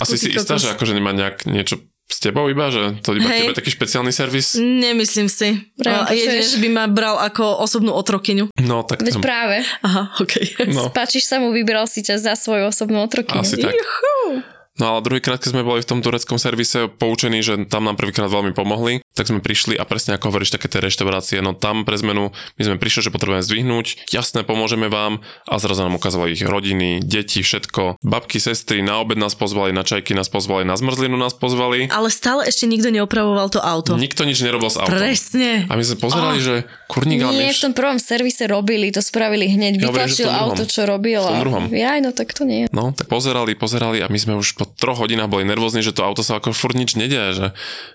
Asi 0.00 0.16
si 0.16 0.32
istá, 0.32 0.56
že 0.56 0.72
akože 0.72 0.96
nemá 0.96 1.12
nejak 1.12 1.44
niečo 1.44 1.78
s 2.08 2.24
tebou 2.24 2.48
iba, 2.48 2.72
že 2.72 2.96
to 3.04 3.12
iba 3.12 3.28
Hej. 3.28 3.44
tebe 3.44 3.54
taký 3.54 3.68
špeciálny 3.68 4.08
servis? 4.10 4.56
Nemyslím 4.56 5.28
si. 5.28 5.60
Jedine, 6.08 6.40
že 6.40 6.56
by 6.56 6.68
ma 6.72 6.84
bral 6.88 7.20
ako 7.20 7.60
osobnú 7.60 7.92
otrokyňu. 7.92 8.48
No, 8.64 8.80
tak 8.82 9.04
Veď 9.04 9.20
tam, 9.20 9.22
práve. 9.22 9.60
Aha, 9.84 10.16
okej. 10.16 10.56
no, 10.72 10.88
Páčiš 10.88 11.28
sa 11.28 11.36
mu, 11.36 11.52
vybral 11.52 11.84
si 11.84 12.00
ťa 12.00 12.16
za 12.16 12.32
svoju 12.32 12.72
osobnú 12.72 13.04
otrokyňu. 13.04 13.44
asi 13.44 13.60
tak. 13.60 13.76
Juhu. 13.76 14.40
No 14.78 14.94
ale 14.94 15.02
druhýkrát, 15.02 15.42
keď 15.42 15.50
sme 15.58 15.66
boli 15.66 15.82
v 15.82 15.90
tom 15.90 16.00
tureckom 16.00 16.38
servise 16.38 16.86
poučení, 16.86 17.42
že 17.42 17.66
tam 17.66 17.84
nám 17.86 17.98
prvýkrát 17.98 18.30
veľmi 18.30 18.54
pomohli, 18.54 19.02
tak 19.18 19.26
sme 19.26 19.42
prišli 19.42 19.74
a 19.74 19.82
presne 19.82 20.14
ako 20.14 20.30
hovoríš, 20.30 20.54
také 20.54 20.70
tie 20.70 20.78
reštaurácie, 20.78 21.42
no 21.42 21.54
tam 21.58 21.82
pre 21.82 21.98
zmenu 21.98 22.30
my 22.30 22.62
sme 22.62 22.76
prišli, 22.78 23.10
že 23.10 23.10
potrebujeme 23.10 23.42
zdvihnúť, 23.42 24.14
jasné, 24.14 24.46
pomôžeme 24.46 24.86
vám 24.86 25.18
a 25.50 25.58
zrazu 25.58 25.82
nám 25.82 25.98
ukázali 25.98 26.38
ich 26.38 26.46
rodiny, 26.46 27.02
deti, 27.02 27.42
všetko. 27.42 27.98
Babky, 27.98 28.38
sestry, 28.38 28.78
na 28.86 29.02
obed 29.02 29.18
nás 29.18 29.34
pozvali, 29.34 29.74
na 29.74 29.82
čajky 29.82 30.14
nás 30.14 30.30
pozvali, 30.30 30.62
na 30.62 30.78
zmrzlinu 30.78 31.18
nás 31.18 31.34
pozvali. 31.34 31.90
Ale 31.90 32.14
stále 32.14 32.46
ešte 32.46 32.70
nikto 32.70 32.94
neopravoval 32.94 33.50
to 33.50 33.58
auto. 33.58 33.98
Nikto 33.98 34.22
nič 34.22 34.38
nerobil 34.46 34.70
s 34.70 34.78
autom. 34.78 34.94
Presne. 34.94 35.66
A 35.66 35.74
my 35.74 35.82
sme 35.82 35.98
pozerali, 35.98 36.38
že 36.38 36.54
kurník, 36.86 37.26
Nie, 37.26 37.50
v 37.50 37.62
tom 37.66 37.74
prvom 37.74 37.98
servise 37.98 38.46
robili, 38.46 38.94
to 38.94 39.02
spravili 39.02 39.50
hneď. 39.50 39.82
Ja 39.82 39.90
Vytlačil 39.90 40.30
auto, 40.30 40.62
čo 40.62 40.86
robil. 40.86 41.18
V 41.18 41.26
tom 41.26 41.34
a- 41.34 41.42
druhom. 41.42 41.64
Jaj, 41.74 41.98
no 41.98 42.14
tak 42.14 42.30
to 42.30 42.46
nie. 42.46 42.70
No, 42.70 42.94
tak 42.94 43.10
pozerali, 43.10 43.58
pozerali 43.58 43.98
a 43.98 44.06
my 44.06 44.18
sme 44.20 44.38
už 44.38 44.54
po 44.54 44.67
troch 44.76 45.00
hodinách 45.00 45.32
boli 45.32 45.48
nervózni, 45.48 45.80
že 45.80 45.96
to 45.96 46.04
auto 46.04 46.20
sa 46.20 46.36
ako 46.36 46.52
furt 46.52 46.76
nič 46.76 46.98
nedieje, 46.98 47.30
že, 47.32 47.46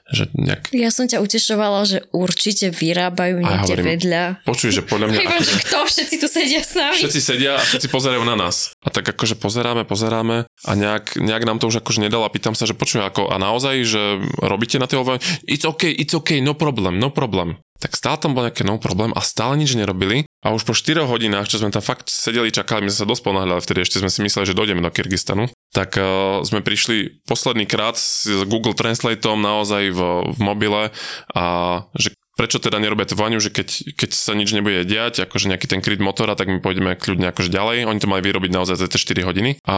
že 0.09 0.23
nejak... 0.33 0.73
Ja 0.73 0.89
som 0.89 1.05
ťa 1.05 1.21
utešovala, 1.21 1.85
že 1.85 1.97
určite 2.09 2.73
vyrábajú 2.73 3.43
niekde 3.43 3.75
hovorím, 3.77 3.85
vedľa. 3.93 4.23
Počuj, 4.47 4.69
že 4.73 4.81
podľa 4.81 5.07
mňa... 5.13 5.17
Že 5.19 5.27
akože- 5.29 5.53
kto 5.69 5.79
všetci 5.85 6.15
tu 6.17 6.27
sedia 6.31 6.61
s 6.65 6.73
nami. 6.73 6.97
Všetci 6.97 7.21
sedia 7.21 7.51
a 7.57 7.61
všetci 7.61 7.87
pozerajú 7.93 8.23
na 8.25 8.35
nás. 8.39 8.73
A 8.81 8.89
tak 8.89 9.05
akože 9.05 9.37
pozeráme, 9.37 9.85
pozeráme 9.85 10.49
a 10.49 10.71
nejak, 10.73 11.21
nejak 11.21 11.43
nám 11.45 11.61
to 11.61 11.69
už 11.69 11.85
akože 11.85 12.01
nedalo 12.01 12.25
a 12.25 12.33
pýtam 12.33 12.57
sa, 12.57 12.65
že 12.65 12.73
počuj, 12.73 13.03
ako 13.03 13.29
a 13.29 13.37
naozaj, 13.37 13.75
že 13.85 14.01
robíte 14.41 14.81
na 14.81 14.89
tej? 14.89 15.03
It's 15.45 15.67
okay, 15.67 15.91
it's 15.91 16.15
okay, 16.15 16.39
no 16.39 16.57
problem, 16.57 16.97
no 16.97 17.11
problem. 17.11 17.59
Tak 17.83 17.99
stále 17.99 18.15
tam 18.15 18.31
bol 18.31 18.47
nejaké 18.47 18.63
no 18.63 18.79
problém 18.79 19.11
a 19.11 19.19
stále 19.19 19.59
nič 19.59 19.75
nerobili. 19.75 20.23
A 20.43 20.51
už 20.51 20.67
po 20.67 20.75
4 20.75 21.07
hodinách, 21.07 21.47
čo 21.47 21.63
sme 21.63 21.71
tam 21.71 21.79
fakt 21.79 22.11
sedeli, 22.11 22.51
čakali, 22.51 22.83
my 22.83 22.91
sme 22.91 23.01
sa 23.03 23.09
dosť 23.09 23.23
ponáhľali, 23.23 23.63
vtedy 23.63 23.79
ešte 23.87 24.03
sme 24.03 24.11
si 24.11 24.19
mysleli, 24.27 24.51
že 24.51 24.57
dojdeme 24.59 24.83
do 24.83 24.91
Kyrgyzstanu, 24.91 25.47
tak 25.71 25.95
uh, 25.95 26.43
sme 26.43 26.59
prišli 26.59 27.23
posledný 27.23 27.63
krát 27.63 27.95
s 27.95 28.27
Google 28.43 28.75
Translateom 28.75 29.39
naozaj 29.39 29.95
v, 29.95 29.99
v 30.35 30.39
mobile 30.43 30.91
a 31.31 31.43
že 31.95 32.11
prečo 32.33 32.57
teda 32.57 32.81
nerobia 32.81 33.05
tú 33.05 33.13
vaňu, 33.13 33.37
že 33.37 33.53
keď, 33.53 33.93
keď 33.93 34.09
sa 34.13 34.33
nič 34.33 34.49
nebude 34.57 34.81
diať, 34.89 35.21
akože 35.25 35.53
nejaký 35.53 35.69
ten 35.69 35.81
kryt 35.85 36.01
motora, 36.01 36.33
tak 36.33 36.49
my 36.49 36.59
pôjdeme 36.59 36.97
kľudne 36.97 37.29
akože 37.29 37.53
ďalej. 37.53 37.85
Oni 37.85 38.01
to 38.01 38.09
mali 38.09 38.25
vyrobiť 38.25 38.51
naozaj 38.51 38.77
za 38.81 38.89
tie 38.89 39.21
4 39.21 39.29
hodiny. 39.29 39.61
A 39.69 39.75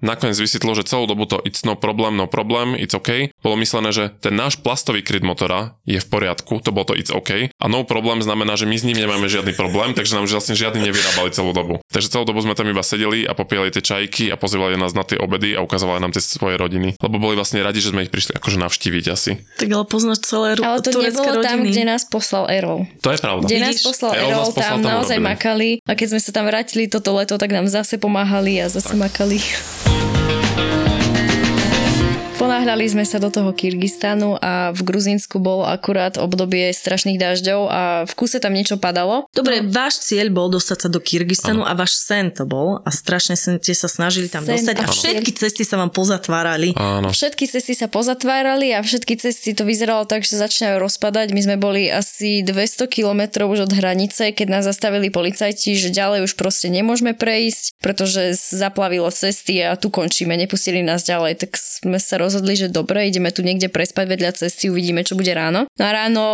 nakoniec 0.00 0.40
vysvetlo, 0.40 0.72
že 0.72 0.88
celú 0.88 1.04
dobu 1.04 1.28
to 1.28 1.36
it's 1.44 1.68
no 1.68 1.76
problem, 1.76 2.16
no 2.16 2.24
problem, 2.24 2.72
it's 2.72 2.96
okay. 2.96 3.28
Bolo 3.38 3.54
myslené, 3.56 3.94
že 3.94 4.10
ten 4.18 4.34
náš 4.34 4.58
plastový 4.58 5.00
kryt 5.00 5.22
motora 5.22 5.78
je 5.86 5.96
v 5.96 6.06
poriadku, 6.06 6.58
to 6.58 6.74
bolo 6.74 6.90
to 6.90 6.94
it's 6.94 7.08
okay. 7.08 7.48
A 7.56 7.70
no 7.70 7.86
problem 7.86 8.18
znamená, 8.18 8.58
že 8.58 8.66
my 8.66 8.74
s 8.74 8.82
ním 8.82 8.98
nemáme 8.98 9.30
žiadny 9.30 9.54
problém, 9.54 9.94
takže 9.94 10.18
nám 10.18 10.26
vlastne 10.26 10.58
žiadny 10.58 10.82
nevyrábali 10.82 11.30
celú 11.30 11.54
dobu. 11.54 11.78
Takže 11.86 12.10
celú 12.10 12.26
dobu 12.26 12.42
sme 12.42 12.58
tam 12.58 12.66
iba 12.66 12.82
sedeli 12.82 13.22
a 13.24 13.38
popíjali 13.38 13.70
tie 13.70 13.80
čajky 13.80 14.28
a 14.28 14.36
pozývali 14.36 14.74
nás 14.74 14.90
na 14.90 15.06
tie 15.06 15.16
obedy 15.16 15.54
a 15.54 15.62
ukazovali 15.62 16.02
nám 16.02 16.10
tie 16.10 16.18
svoje 16.18 16.58
rodiny. 16.58 16.98
Lebo 16.98 17.16
boli 17.16 17.38
vlastne 17.38 17.62
radi, 17.62 17.78
že 17.78 17.94
sme 17.94 18.02
ich 18.02 18.12
prišli 18.12 18.34
akože 18.34 18.58
navštíviť 18.58 19.04
asi. 19.08 19.38
Tak 19.56 19.68
ale 19.70 19.84
poznáš 19.86 20.26
celé 20.26 20.58
ru- 20.58 20.66
Ale 20.66 20.82
to 20.82 20.90
nebolo 20.92 21.38
tam, 21.38 21.62
rodiny. 21.62 21.70
kde 21.70 21.82
nás 21.86 22.02
poslal 22.04 22.50
Erol. 22.50 22.90
To 23.00 23.14
je 23.14 23.18
pravda. 23.22 23.46
Kde 23.46 23.58
nás 23.62 23.78
poslal 23.78 24.10
Erol 24.12 24.28
Erol, 24.28 24.42
nás 24.42 24.50
poslal, 24.50 24.66
tam 24.66 24.78
tam 24.82 24.90
naozaj 24.98 25.18
robili. 25.18 25.30
makali 25.30 25.68
a 25.86 25.92
keď 25.94 26.06
sme 26.10 26.20
sa 26.20 26.30
tam 26.34 26.44
vrátili 26.44 26.84
toto 26.90 27.14
leto, 27.14 27.38
tak 27.38 27.54
nám 27.54 27.70
zase 27.70 28.02
pomáhali 28.02 28.58
a 28.58 28.66
zase 28.66 28.98
makali. 28.98 29.38
Ponáhľali 32.58 32.90
sme 32.90 33.06
sa 33.06 33.22
do 33.22 33.30
toho 33.30 33.54
Kyrgyzstanu 33.54 34.34
a 34.34 34.74
v 34.74 34.82
Gruzínsku 34.82 35.38
bolo 35.38 35.62
akurát 35.62 36.18
obdobie 36.18 36.74
strašných 36.74 37.14
dažďov 37.14 37.60
a 37.70 38.02
v 38.02 38.12
kuse 38.18 38.42
tam 38.42 38.50
niečo 38.50 38.82
padalo. 38.82 39.30
Dobre, 39.30 39.62
váš 39.62 40.02
cieľ 40.02 40.26
bol 40.34 40.50
dostať 40.50 40.78
sa 40.82 40.88
do 40.90 40.98
Kyrgyzstanu 40.98 41.62
a 41.62 41.78
váš 41.78 41.94
sen 42.02 42.34
to 42.34 42.50
bol 42.50 42.82
a 42.82 42.90
strašne 42.90 43.38
ste 43.38 43.74
sa 43.78 43.86
snažili 43.86 44.26
tam 44.26 44.42
Sen 44.42 44.58
dostať 44.58 44.74
a 44.74 44.90
a 44.90 44.90
všetky 44.90 45.30
cesty 45.38 45.62
sa 45.62 45.78
vám 45.78 45.94
pozatvárali. 45.94 46.74
Áno. 46.74 47.14
Všetky 47.14 47.46
cesty 47.46 47.78
sa 47.78 47.86
pozatvárali 47.86 48.74
a 48.74 48.82
všetky 48.82 49.14
cesty 49.14 49.54
to 49.54 49.62
vyzeralo 49.62 50.02
tak, 50.02 50.26
že 50.26 50.34
začínajú 50.34 50.82
rozpadať. 50.82 51.30
My 51.30 51.46
sme 51.46 51.56
boli 51.62 51.86
asi 51.86 52.42
200 52.42 52.90
kilometrov 52.90 53.54
už 53.54 53.70
od 53.70 53.72
hranice, 53.78 54.34
keď 54.34 54.58
nás 54.58 54.64
zastavili 54.66 55.14
policajti, 55.14 55.78
že 55.78 55.94
ďalej 55.94 56.26
už 56.26 56.34
proste 56.34 56.74
nemôžeme 56.74 57.14
prejsť, 57.14 57.78
pretože 57.78 58.34
zaplavilo 58.34 59.06
cesty 59.14 59.62
a 59.62 59.78
tu 59.78 59.94
končíme, 59.94 60.34
nepustili 60.34 60.82
nás 60.82 61.06
ďalej. 61.06 61.46
Tak 61.46 61.54
sme 61.54 62.02
sa 62.02 62.18
rozhodli, 62.18 62.47
že 62.54 62.70
dobre, 62.70 63.10
ideme 63.10 63.34
tu 63.34 63.42
niekde 63.42 63.68
prespať 63.68 64.06
vedľa 64.14 64.30
cesty, 64.38 64.70
uvidíme, 64.70 65.02
čo 65.02 65.18
bude 65.18 65.34
ráno. 65.34 65.66
No 65.76 65.82
a 65.84 65.90
ráno 65.90 66.24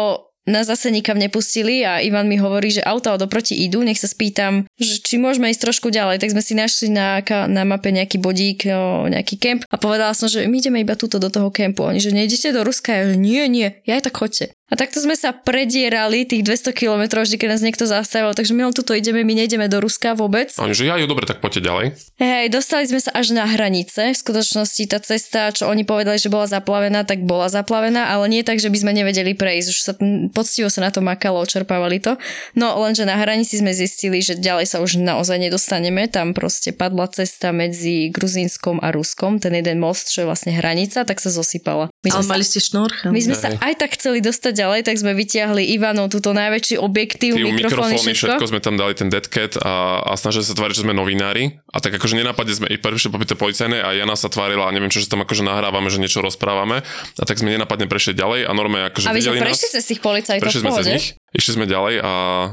nás 0.44 0.68
zase 0.68 0.92
nikam 0.92 1.16
nepustili 1.16 1.88
a 1.88 2.04
Ivan 2.04 2.28
mi 2.28 2.36
hovorí, 2.36 2.68
že 2.68 2.84
auta 2.84 3.16
odoproti 3.16 3.56
idú, 3.64 3.80
nech 3.80 3.96
sa 3.96 4.08
spýtam, 4.08 4.68
že 4.76 5.00
či 5.00 5.16
môžeme 5.16 5.48
ísť 5.48 5.64
trošku 5.64 5.88
ďalej. 5.88 6.20
Tak 6.20 6.36
sme 6.36 6.42
si 6.44 6.52
našli 6.52 6.92
na, 6.92 7.24
na 7.48 7.64
mape 7.64 7.88
nejaký 7.88 8.20
bodík, 8.20 8.68
nejaký 9.08 9.40
kemp 9.40 9.64
a 9.72 9.76
povedala 9.80 10.12
som, 10.12 10.28
že 10.28 10.44
my 10.44 10.56
ideme 10.60 10.84
iba 10.84 11.00
túto 11.00 11.16
do 11.16 11.32
toho 11.32 11.48
kempu. 11.48 11.88
Oni, 11.88 12.00
že 12.00 12.12
nejdete 12.12 12.52
do 12.52 12.60
Ruska? 12.60 12.92
Ja, 12.92 13.04
že 13.08 13.16
nie, 13.16 13.40
nie, 13.48 13.80
ja 13.88 13.96
aj 13.96 14.12
tak 14.12 14.20
chodte. 14.20 14.52
A 14.72 14.80
takto 14.80 14.96
sme 14.96 15.12
sa 15.12 15.36
predierali 15.36 16.24
tých 16.24 16.40
200 16.40 16.72
km, 16.72 17.20
vždy 17.20 17.36
keď 17.36 17.48
nás 17.52 17.60
niekto 17.60 17.84
zastavil, 17.84 18.32
takže 18.32 18.56
my 18.56 18.64
len 18.64 18.72
tuto 18.72 18.96
ideme, 18.96 19.20
my 19.20 19.36
nejdeme 19.36 19.68
do 19.68 19.76
Ruska 19.76 20.16
vôbec. 20.16 20.56
A 20.56 20.64
oni, 20.64 20.72
že 20.72 20.88
ja, 20.88 20.96
jo, 20.96 21.04
dobre, 21.04 21.28
tak 21.28 21.44
poďte 21.44 21.68
ďalej. 21.68 21.86
Hej, 22.16 22.48
dostali 22.48 22.88
sme 22.88 22.96
sa 22.96 23.12
až 23.12 23.36
na 23.36 23.44
hranice. 23.44 24.16
V 24.16 24.16
skutočnosti 24.16 24.82
tá 24.88 25.04
cesta, 25.04 25.52
čo 25.52 25.68
oni 25.68 25.84
povedali, 25.84 26.16
že 26.16 26.32
bola 26.32 26.48
zaplavená, 26.48 27.04
tak 27.04 27.28
bola 27.28 27.52
zaplavená, 27.52 28.08
ale 28.08 28.32
nie 28.32 28.40
tak, 28.40 28.56
že 28.56 28.72
by 28.72 28.78
sme 28.80 28.96
nevedeli 28.96 29.36
prejsť. 29.36 29.68
Už 29.68 29.78
sa 29.84 29.92
poctivo 30.32 30.72
sa 30.72 30.80
na 30.80 30.88
to 30.88 31.04
makalo, 31.04 31.44
očerpávali 31.44 32.00
to. 32.00 32.16
No 32.56 32.72
lenže 32.80 33.04
na 33.04 33.20
hranici 33.20 33.60
sme 33.60 33.76
zistili, 33.76 34.24
že 34.24 34.40
ďalej 34.40 34.64
sa 34.64 34.80
už 34.80 34.96
naozaj 34.96 35.44
nedostaneme. 35.44 36.08
Tam 36.08 36.32
proste 36.32 36.72
padla 36.72 37.04
cesta 37.12 37.52
medzi 37.52 38.08
Gruzínskom 38.08 38.80
a 38.80 38.88
Ruskom. 38.96 39.36
Ten 39.36 39.60
jeden 39.60 39.76
most, 39.76 40.08
čo 40.08 40.24
je 40.24 40.26
vlastne 40.32 40.56
hranica, 40.56 41.04
tak 41.04 41.20
sa 41.20 41.28
zosypala. 41.28 41.92
My 42.00 42.08
Ale 42.08 42.16
sme, 42.16 42.24
sa, 42.24 42.32
mali 42.32 42.44
ste 42.48 42.58
šnorchel. 42.64 43.12
my 43.12 43.20
sme 43.20 43.36
sa 43.36 43.52
Hej. 43.52 43.60
aj 43.60 43.74
tak 43.76 43.90
chceli 44.00 44.24
dostať 44.24 44.53
ďalej, 44.54 44.86
tak 44.86 44.96
sme 44.96 45.12
vytiahli 45.12 45.74
Ivanov 45.74 46.08
túto 46.08 46.30
najväčší 46.30 46.78
objektív, 46.78 47.34
Tí 47.34 47.42
mikrofóny, 47.42 47.98
mikrofóny, 47.98 48.14
všetko. 48.14 48.38
všetko 48.38 48.44
sme 48.54 48.60
tam 48.62 48.74
dali 48.78 48.94
ten 48.94 49.10
dead 49.10 49.26
cat 49.26 49.58
a, 49.58 50.00
a 50.06 50.12
snažili 50.14 50.46
sa 50.46 50.54
tváriť, 50.54 50.78
že 50.78 50.82
sme 50.86 50.94
novinári. 50.94 51.58
A 51.74 51.82
tak 51.82 51.98
akože 51.98 52.14
nenápadne 52.14 52.54
sme 52.54 52.66
i 52.70 52.78
prvšie 52.78 53.10
popýte 53.10 53.34
policajné 53.34 53.82
a 53.82 53.90
Jana 53.92 54.14
sa 54.14 54.30
tvárila 54.30 54.70
a 54.70 54.74
neviem 54.74 54.94
čo, 54.94 55.02
že 55.02 55.10
tam 55.10 55.26
akože 55.26 55.42
nahrávame, 55.42 55.90
že 55.90 55.98
niečo 55.98 56.22
rozprávame. 56.22 56.86
A 57.18 57.24
tak 57.26 57.42
sme 57.42 57.50
nenápadne 57.50 57.90
prešli 57.90 58.14
ďalej 58.14 58.46
a 58.46 58.50
normálne 58.54 58.94
akože 58.94 59.10
A 59.10 59.12
vy 59.12 59.20
videli 59.20 59.42
prešli 59.42 59.68
cez 59.74 59.84
tých 59.84 60.00
policajtov 60.00 60.44
Prešli 60.46 60.62
sme 60.62 60.72
cez 60.78 60.86
nich, 60.86 61.06
išli 61.34 61.58
sme 61.58 61.66
ďalej 61.66 61.98
a 61.98 62.12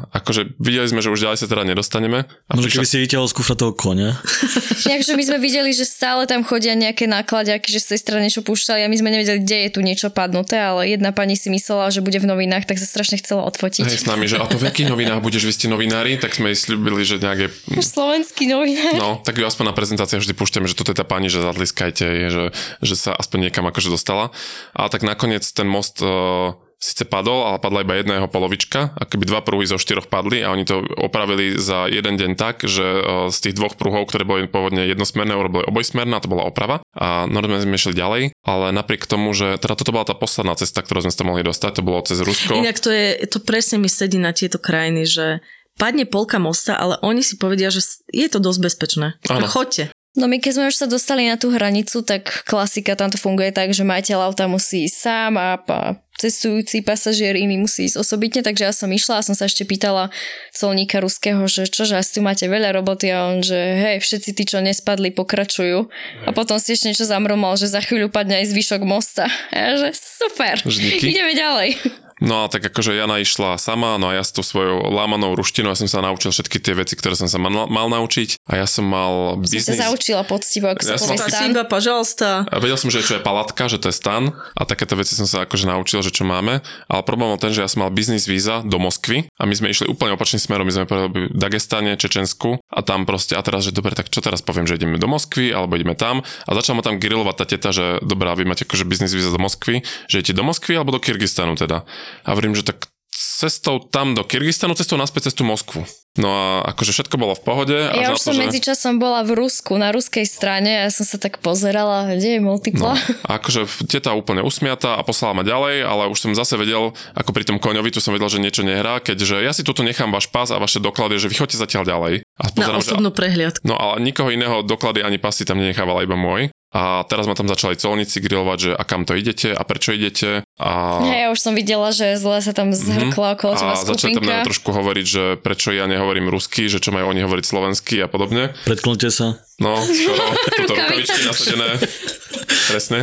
akože 0.10 0.58
videli 0.58 0.90
sme, 0.90 1.06
že 1.06 1.14
už 1.14 1.22
ďalej 1.22 1.38
sa 1.38 1.46
teda 1.46 1.62
nedostaneme. 1.70 2.26
A 2.50 2.52
Možno 2.58 2.66
prišla- 2.66 2.82
keby 2.82 2.90
si 2.90 2.98
vyťahol 3.06 3.28
z 3.30 3.36
kufra 3.38 3.54
toho 3.54 3.78
konia. 3.78 4.18
Nejak, 4.90 5.06
že 5.06 5.14
my 5.14 5.24
sme 5.24 5.38
videli, 5.38 5.70
že 5.70 5.86
stále 5.86 6.26
tam 6.26 6.42
chodia 6.42 6.74
nejaké 6.74 7.06
nákladiaky, 7.06 7.70
že 7.70 7.78
z 7.78 7.88
tej 7.94 8.00
strany 8.02 8.22
niečo 8.26 8.42
púšťali 8.42 8.82
a 8.82 8.90
my 8.90 8.98
sme 8.98 9.14
nevedeli, 9.14 9.46
kde 9.46 9.58
je 9.66 9.70
tu 9.70 9.80
niečo 9.86 10.10
padnuté, 10.10 10.58
ale 10.58 10.90
jedna 10.90 11.14
pani 11.14 11.38
si 11.38 11.54
myslela, 11.54 11.94
že 11.94 12.02
bude 12.02 12.18
v 12.18 12.26
novinách, 12.26 12.66
tak 12.66 12.82
sa 12.82 12.90
strašne 12.90 13.22
chcela 13.22 13.46
odfotiť. 13.46 13.86
Hej, 13.86 14.02
s 14.02 14.10
nami, 14.10 14.26
že 14.26 14.42
a 14.42 14.50
to 14.50 14.58
v 14.58 14.66
akých 14.66 14.90
novinách 14.90 15.22
budeš, 15.22 15.46
vy 15.46 15.54
ste 15.54 15.70
novinári, 15.70 16.18
tak 16.18 16.34
sme 16.34 16.50
jej 16.50 16.58
slúbili, 16.58 17.06
že 17.06 17.22
nejak 17.22 17.38
je... 17.38 17.50
Už 17.78 17.86
slovenský 17.96 18.50
novinár. 18.50 18.98
No, 18.98 19.10
tak 19.22 19.38
ju 19.38 19.46
aspoň 19.46 19.70
na 19.70 19.76
prezentáciách 19.78 20.26
vždy 20.26 20.34
púšťame, 20.34 20.66
že 20.66 20.74
toto 20.74 20.90
je 20.90 20.98
tá 20.98 21.06
pani, 21.06 21.30
že 21.30 21.46
zatliskajte, 21.46 22.06
je, 22.10 22.28
že, 22.34 22.46
že 22.82 22.96
sa 22.98 23.14
aspoň 23.14 23.48
niekam 23.54 23.70
akože 23.70 23.94
dostala. 23.94 24.34
A 24.74 24.90
tak 24.90 25.06
nakoniec 25.06 25.46
ten 25.46 25.70
most 25.70 26.02
uh, 26.02 26.58
síce 26.82 27.06
padol, 27.06 27.46
ale 27.46 27.62
padla 27.62 27.86
iba 27.86 27.94
jedna 27.94 28.18
jeho 28.18 28.26
polovička 28.26 28.98
a 28.98 29.02
keby 29.06 29.30
dva 29.30 29.46
pruhy 29.46 29.70
zo 29.70 29.78
štyroch 29.78 30.10
padli 30.10 30.42
a 30.42 30.50
oni 30.50 30.66
to 30.66 30.82
opravili 30.98 31.54
za 31.62 31.86
jeden 31.86 32.18
deň 32.18 32.34
tak, 32.34 32.66
že 32.66 32.82
e, 32.82 33.02
z 33.30 33.38
tých 33.38 33.54
dvoch 33.54 33.78
pruhov, 33.78 34.10
ktoré 34.10 34.26
boli 34.26 34.50
pôvodne 34.50 34.90
jednosmerné, 34.90 35.38
urobili 35.38 35.70
obojsmerné 35.70 36.18
a 36.18 36.24
to 36.26 36.34
bola 36.34 36.50
oprava 36.50 36.82
a 36.98 37.30
normálne 37.30 37.62
sme 37.62 37.78
išli 37.78 37.94
ďalej, 37.94 38.24
ale 38.42 38.74
napriek 38.74 39.06
tomu, 39.06 39.30
že 39.38 39.62
teda 39.62 39.78
toto 39.78 39.94
bola 39.94 40.10
tá 40.10 40.18
posledná 40.18 40.58
cesta, 40.58 40.82
ktorú 40.82 41.06
sme 41.06 41.14
sa 41.14 41.22
mohli 41.22 41.46
dostať, 41.46 41.72
to 41.78 41.86
bolo 41.86 42.02
cez 42.02 42.18
Rusko. 42.18 42.58
Inak 42.58 42.82
to 42.82 42.90
je, 42.90 43.30
to 43.30 43.38
presne 43.38 43.78
mi 43.78 43.88
sedí 43.88 44.18
na 44.18 44.34
tieto 44.34 44.58
krajiny, 44.58 45.06
že 45.06 45.46
padne 45.78 46.10
polka 46.10 46.42
mosta, 46.42 46.74
ale 46.82 46.98
oni 47.06 47.22
si 47.22 47.38
povedia, 47.38 47.70
že 47.70 47.86
je 48.10 48.26
to 48.26 48.42
dosť 48.42 48.60
bezpečné. 48.60 49.08
Áno. 49.30 49.46
Choďte. 49.46 49.94
No 50.12 50.28
my 50.28 50.44
keď 50.44 50.52
sme 50.60 50.66
už 50.68 50.76
sa 50.76 50.88
dostali 50.92 51.24
na 51.24 51.40
tú 51.40 51.48
hranicu, 51.56 52.04
tak 52.04 52.44
klasika 52.44 53.00
tam 53.00 53.08
to 53.08 53.16
funguje 53.16 53.56
tak, 53.56 53.72
že 53.72 53.88
majiteľ 53.88 54.28
auta 54.28 54.44
musí 54.52 54.84
ísť 54.84 54.98
sám 55.00 55.32
a, 55.40 55.56
a 55.56 55.96
cestujúci 56.20 56.84
pasažier 56.84 57.40
iný 57.40 57.56
musí 57.64 57.88
ísť 57.88 57.96
osobitne, 57.96 58.44
takže 58.44 58.68
ja 58.68 58.74
som 58.76 58.92
išla 58.92 59.24
a 59.24 59.26
som 59.26 59.34
sa 59.34 59.48
ešte 59.48 59.64
pýtala 59.64 60.12
colníka 60.52 61.00
ruského, 61.00 61.40
že 61.48 61.72
čože 61.72 61.96
asi 61.96 62.20
tu 62.20 62.22
máte 62.22 62.44
veľa 62.46 62.76
roboty 62.76 63.08
a 63.08 63.32
on, 63.32 63.40
že 63.40 63.56
hej, 63.56 64.04
všetci 64.04 64.30
tí, 64.36 64.44
čo 64.44 64.60
nespadli, 64.60 65.16
pokračujú. 65.16 65.88
A 66.28 66.36
potom 66.36 66.60
si 66.60 66.76
ešte 66.76 66.92
niečo 66.92 67.08
zamromal, 67.08 67.56
že 67.56 67.72
za 67.72 67.80
chvíľu 67.80 68.12
padne 68.12 68.44
aj 68.44 68.52
zvyšok 68.52 68.84
mosta. 68.84 69.32
A 69.50 69.56
ja, 69.56 69.70
že 69.80 69.90
super, 69.96 70.60
Vždyky. 70.60 71.08
ideme 71.08 71.32
ďalej. 71.34 71.80
No 72.22 72.46
a 72.46 72.54
tak 72.54 72.62
akože 72.62 72.94
Jana 72.94 73.18
išla 73.18 73.58
sama, 73.58 73.98
no 73.98 74.14
a 74.14 74.16
ja 74.16 74.22
s 74.22 74.30
tou 74.30 74.46
svojou 74.46 74.94
lámanou 74.94 75.34
ruštinou, 75.34 75.74
ja 75.74 75.78
som 75.78 75.90
sa 75.90 76.06
naučil 76.06 76.30
všetky 76.30 76.62
tie 76.62 76.78
veci, 76.78 76.94
ktoré 76.94 77.18
som 77.18 77.26
sa 77.26 77.42
mal, 77.42 77.66
mal 77.66 77.90
naučiť 77.90 78.46
a 78.46 78.62
ja 78.62 78.70
som 78.70 78.86
mal 78.86 79.42
Som 79.42 79.50
sa 79.50 79.74
biznis. 79.74 79.82
zaučila 79.82 80.22
poctivo, 80.22 80.70
ako 80.70 80.86
Ja 80.86 81.02
sa 81.02 81.10
som 81.10 81.18
povie 81.18 81.34
stan. 81.34 81.50
Pažalsta. 81.66 82.46
A 82.46 82.56
vedel 82.62 82.78
som, 82.78 82.94
že 82.94 83.02
čo 83.02 83.18
je 83.18 83.22
palatka, 83.26 83.66
že 83.66 83.82
to 83.82 83.90
je 83.90 83.96
stan 83.98 84.38
a 84.54 84.62
takéto 84.70 84.94
veci 84.94 85.18
som 85.18 85.26
sa 85.26 85.50
akože 85.50 85.66
naučil, 85.66 86.06
že 86.06 86.14
čo 86.14 86.22
máme. 86.22 86.62
Ale 86.86 87.02
problém 87.02 87.34
bol 87.34 87.42
ten, 87.42 87.58
že 87.58 87.66
ja 87.66 87.70
som 87.70 87.82
mal 87.82 87.90
biznis 87.90 88.30
víza 88.30 88.62
do 88.62 88.78
Moskvy 88.78 89.26
a 89.42 89.50
my 89.50 89.54
sme 89.58 89.74
išli 89.74 89.90
úplne 89.90 90.14
opačným 90.14 90.38
smerom. 90.46 90.70
My 90.70 90.74
sme 90.78 90.86
povedali 90.86 91.10
v 91.10 91.34
Dagestane, 91.34 91.98
Čečensku 91.98 92.62
a 92.62 92.80
tam 92.86 93.10
proste, 93.10 93.34
a 93.34 93.42
teraz, 93.42 93.66
že 93.66 93.74
dobre, 93.74 93.98
tak 93.98 94.14
čo 94.14 94.22
teraz 94.22 94.46
poviem, 94.46 94.70
že 94.70 94.78
ideme 94.78 95.02
do 95.02 95.10
Moskvy 95.10 95.50
alebo 95.50 95.74
ideme 95.74 95.98
tam. 95.98 96.22
A 96.46 96.50
začala 96.54 96.80
ma 96.80 96.84
tam 96.86 97.02
grilovať 97.02 97.36
tá 97.42 97.46
teta, 97.50 97.70
že 97.74 97.98
dobre, 98.06 98.30
a 98.30 98.38
vy 98.38 98.46
máte 98.46 98.68
akože 98.70 98.86
biznis 98.86 99.16
víza 99.18 99.34
do 99.34 99.42
Moskvy, 99.42 99.82
že 100.06 100.22
idete 100.22 100.38
do 100.38 100.46
Moskvy 100.46 100.78
alebo 100.78 100.94
do 100.94 101.02
Kyrgyzstanu 101.02 101.58
teda. 101.58 101.82
A 102.24 102.34
hovorím, 102.34 102.54
že 102.54 102.64
tak 102.64 102.88
cestou 103.12 103.82
tam 103.82 104.14
do 104.14 104.22
Kyrgyzstanu, 104.24 104.78
cestou 104.78 104.96
naspäť 104.96 105.30
cez 105.30 105.36
tú 105.36 105.44
Moskvu. 105.44 105.84
No 106.20 106.28
a 106.28 106.76
akože 106.76 106.92
všetko 106.92 107.16
bolo 107.16 107.32
v 107.32 107.44
pohode. 107.44 107.72
až 107.72 107.96
Ja 107.96 108.08
na 108.12 108.16
už 108.16 108.20
som 108.20 108.36
že... 108.36 108.44
medzičasom 108.44 109.00
bola 109.00 109.24
v 109.24 109.32
Rusku, 109.40 109.80
na 109.80 109.96
ruskej 109.96 110.28
strane 110.28 110.84
a 110.84 110.88
ja 110.88 110.92
som 110.92 111.08
sa 111.08 111.16
tak 111.16 111.40
pozerala, 111.40 112.12
kde 112.12 112.36
je 112.36 112.42
No, 112.44 112.52
multipla. 112.52 113.00
a 113.24 113.40
akože 113.40 113.64
teta 113.88 114.12
úplne 114.12 114.44
usmiata 114.44 115.00
a 115.00 115.02
poslala 115.08 115.40
ma 115.40 115.44
ďalej, 115.48 115.88
ale 115.88 116.12
už 116.12 116.20
som 116.20 116.32
zase 116.36 116.60
vedel, 116.60 116.92
ako 117.16 117.30
pri 117.32 117.48
tom 117.48 117.58
koňovi, 117.64 117.96
tu 117.96 118.04
som 118.04 118.12
vedel, 118.12 118.28
že 118.28 118.44
niečo 118.44 118.62
nehrá, 118.68 119.00
keďže 119.00 119.40
ja 119.40 119.56
si 119.56 119.64
tuto 119.64 119.88
nechám 119.88 120.12
váš 120.12 120.28
pás 120.28 120.52
a 120.52 120.60
vaše 120.60 120.84
doklady, 120.84 121.16
že 121.16 121.32
vy 121.32 121.36
chodte 121.40 121.56
zatiaľ 121.56 121.88
ďalej. 121.88 122.14
A 122.28 122.44
Na 122.44 122.52
pozerám, 122.52 122.84
že... 122.84 122.92
osobnú 122.92 123.10
prehliadku. 123.16 123.64
No 123.64 123.80
ale 123.80 124.04
nikoho 124.04 124.36
iného 124.36 124.68
doklady 124.68 125.08
ani 125.08 125.16
pasy 125.16 125.48
tam 125.48 125.64
nenechávala, 125.64 126.04
iba 126.04 126.20
môj. 126.20 126.52
A 126.72 127.04
teraz 127.04 127.28
ma 127.28 127.34
tam 127.34 127.46
začali 127.46 127.76
colníci 127.76 128.18
grilovať, 128.18 128.58
že 128.58 128.72
a 128.72 128.82
kam 128.82 129.04
to 129.04 129.12
idete 129.12 129.52
a 129.52 129.60
prečo 129.62 129.92
idete. 129.92 130.48
A, 130.56 130.72
Ja, 131.04 131.16
ja 131.18 131.28
už 131.28 131.38
som 131.38 131.52
videla, 131.52 131.92
že 131.92 132.16
zle 132.16 132.40
sa 132.40 132.52
tam 132.52 132.72
zhrkla 132.72 133.36
okolo 133.36 133.54
teba 133.54 133.72
Mhm. 133.72 133.78
a 133.78 133.86
začali 133.86 134.12
tam 134.14 134.24
na 134.24 134.40
trošku 134.42 134.70
hovoriť, 134.70 135.06
že 135.06 135.24
prečo 135.38 135.70
ja 135.70 135.84
nehovorím 135.84 136.28
rusky, 136.28 136.66
že 136.66 136.80
čo 136.80 136.90
majú 136.90 137.08
oni 137.08 137.22
hovoriť 137.22 137.44
slovensky 137.44 138.00
a 138.00 138.08
podobne. 138.08 138.56
Predklonte 138.64 139.10
sa. 139.10 139.36
No, 139.58 139.76
skoro. 139.78 140.24
Rukavice. 140.58 140.72
rukavičky 140.72 141.20
nasadené. 141.24 141.70
Presne. 142.68 143.00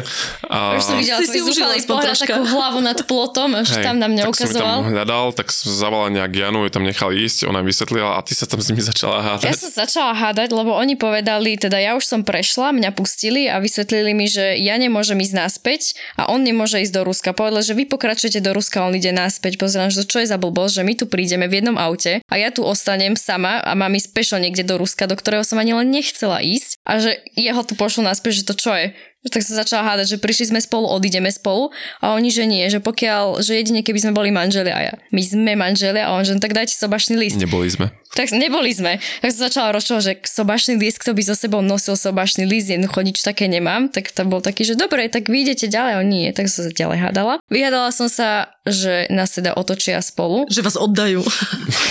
A... 0.49 0.77
Už 0.77 0.85
som 0.85 0.97
videla 0.97 1.19
Si 1.19 1.27
si 1.29 1.41
tvoj 1.41 1.53
zúfalý 1.55 1.79
pohľad, 1.85 2.17
takú 2.19 2.43
hlavu 2.45 2.79
nad 2.81 2.99
plotom, 3.05 3.59
až 3.59 3.69
Hej, 3.79 3.85
tam 3.85 3.97
na 3.99 4.09
mňa 4.09 4.23
tak 4.29 4.35
som 4.37 4.47
ju 4.47 4.55
ukazoval. 4.55 4.79
tam 4.81 4.89
hľadal, 4.93 5.27
tak 5.35 5.47
som 5.51 5.69
zavolal 5.73 6.09
nejak 6.15 6.33
Janu, 6.33 6.65
ju 6.67 6.71
tam 6.71 6.85
nechal 6.85 7.11
ísť, 7.11 7.49
ona 7.49 7.61
mi 7.61 7.71
vysvetlila 7.71 8.17
a 8.17 8.21
ty 8.23 8.33
sa 8.33 8.45
tam 8.45 8.61
s 8.61 8.69
nimi 8.71 8.81
začala 8.81 9.21
Ja 9.21 9.25
hádať. 9.37 9.57
som 9.59 9.73
začala 9.73 10.13
hádať, 10.15 10.49
lebo 10.53 10.73
oni 10.73 10.95
povedali, 10.95 11.57
teda 11.57 11.77
ja 11.77 11.93
už 11.95 12.05
som 12.05 12.21
prešla, 12.23 12.73
mňa 12.73 12.91
pustili 12.95 13.49
a 13.49 13.59
vysvetlili 13.59 14.13
mi, 14.15 14.27
že 14.29 14.57
ja 14.59 14.77
nemôžem 14.77 15.19
ísť 15.21 15.35
naspäť 15.35 15.83
a 16.17 16.31
on 16.31 16.45
nemôže 16.45 16.81
ísť 16.81 16.95
do 16.95 17.03
Ruska. 17.05 17.33
Povedali, 17.33 17.65
že 17.65 17.75
vy 17.77 17.85
pokračujete 17.89 18.41
do 18.41 18.53
Ruska, 18.55 18.85
on 18.85 18.95
ide 18.95 19.11
naspäť. 19.11 19.59
Pozerám, 19.59 19.91
že 19.91 20.05
čo 20.07 20.23
je 20.23 20.29
za 20.31 20.39
blbosť, 20.41 20.81
že 20.81 20.87
my 20.87 20.95
tu 20.97 21.05
prídeme 21.11 21.47
v 21.47 21.61
jednom 21.63 21.77
aute 21.77 22.21
a 22.25 22.35
ja 22.37 22.49
tu 22.55 22.63
ostanem 22.65 23.15
sama 23.19 23.61
a 23.61 23.73
mám 23.75 23.93
ísť 23.95 24.09
pešo 24.15 24.37
niekde 24.39 24.65
do 24.65 24.79
Ruska, 24.79 25.07
do 25.09 25.17
ktorého 25.19 25.43
som 25.45 25.59
ani 25.59 25.75
len 25.75 25.89
nechcela 25.91 26.41
ísť 26.41 26.81
a 26.85 27.03
že 27.03 27.19
jeho 27.35 27.61
tu 27.67 27.75
pošlo 27.75 28.05
naspäť, 28.05 28.43
že 28.43 28.49
to 28.49 28.55
čo 28.55 28.73
je. 28.75 28.87
Tak 29.27 29.43
sa 29.43 29.67
začala 29.67 29.83
hádať, 29.83 30.15
že 30.15 30.23
prišli 30.23 30.55
sme 30.55 30.61
spolu, 30.63 30.87
odídeme 30.87 31.27
spolu 31.35 31.75
a 31.99 32.15
oni, 32.15 32.31
že 32.31 32.47
nie, 32.47 32.63
že 32.71 32.79
pokiaľ, 32.79 33.43
že 33.43 33.59
jedine 33.59 33.83
keby 33.83 33.99
sme 33.99 34.13
boli 34.15 34.31
manželia 34.31 34.75
a 34.79 34.83
ja, 34.89 34.95
my 35.11 35.19
sme 35.19 35.53
manželia 35.59 36.07
a 36.07 36.15
on, 36.15 36.23
že 36.23 36.39
no 36.39 36.41
tak 36.41 36.55
dajte 36.55 36.79
sobašný 36.79 37.19
list. 37.19 37.35
Neboli 37.35 37.67
sme. 37.67 37.91
Tak 38.15 38.31
neboli 38.31 38.71
sme. 38.71 39.03
Tak 39.21 39.35
som 39.35 39.51
začala 39.51 39.75
rozčovať, 39.75 40.03
že 40.07 40.13
sobašný 40.23 40.79
list, 40.79 41.03
kto 41.03 41.19
by 41.19 41.23
so 41.27 41.35
sebou 41.35 41.61
nosil 41.61 41.99
sobašný 41.99 42.47
list, 42.47 42.71
jednoducho 42.71 43.03
nič 43.03 43.19
také 43.21 43.51
nemám. 43.51 43.91
Tak 43.91 44.15
to 44.15 44.23
bol 44.23 44.39
taký, 44.39 44.63
že 44.63 44.79
dobre, 44.79 45.11
tak 45.11 45.27
vy 45.27 45.45
idete 45.45 45.67
ďalej, 45.67 45.99
on 45.99 46.09
nie. 46.09 46.31
Tak 46.31 46.47
som 46.47 46.65
sa 46.65 46.73
ďalej 46.73 46.99
hádala. 47.11 47.43
Vyhádala 47.51 47.91
som 47.91 48.07
sa, 48.07 48.55
že 48.65 49.11
nás 49.11 49.35
teda 49.35 49.53
otočia 49.59 49.99
spolu. 49.99 50.47
Že 50.47 50.63
vás 50.63 50.79
oddajú. 50.79 51.21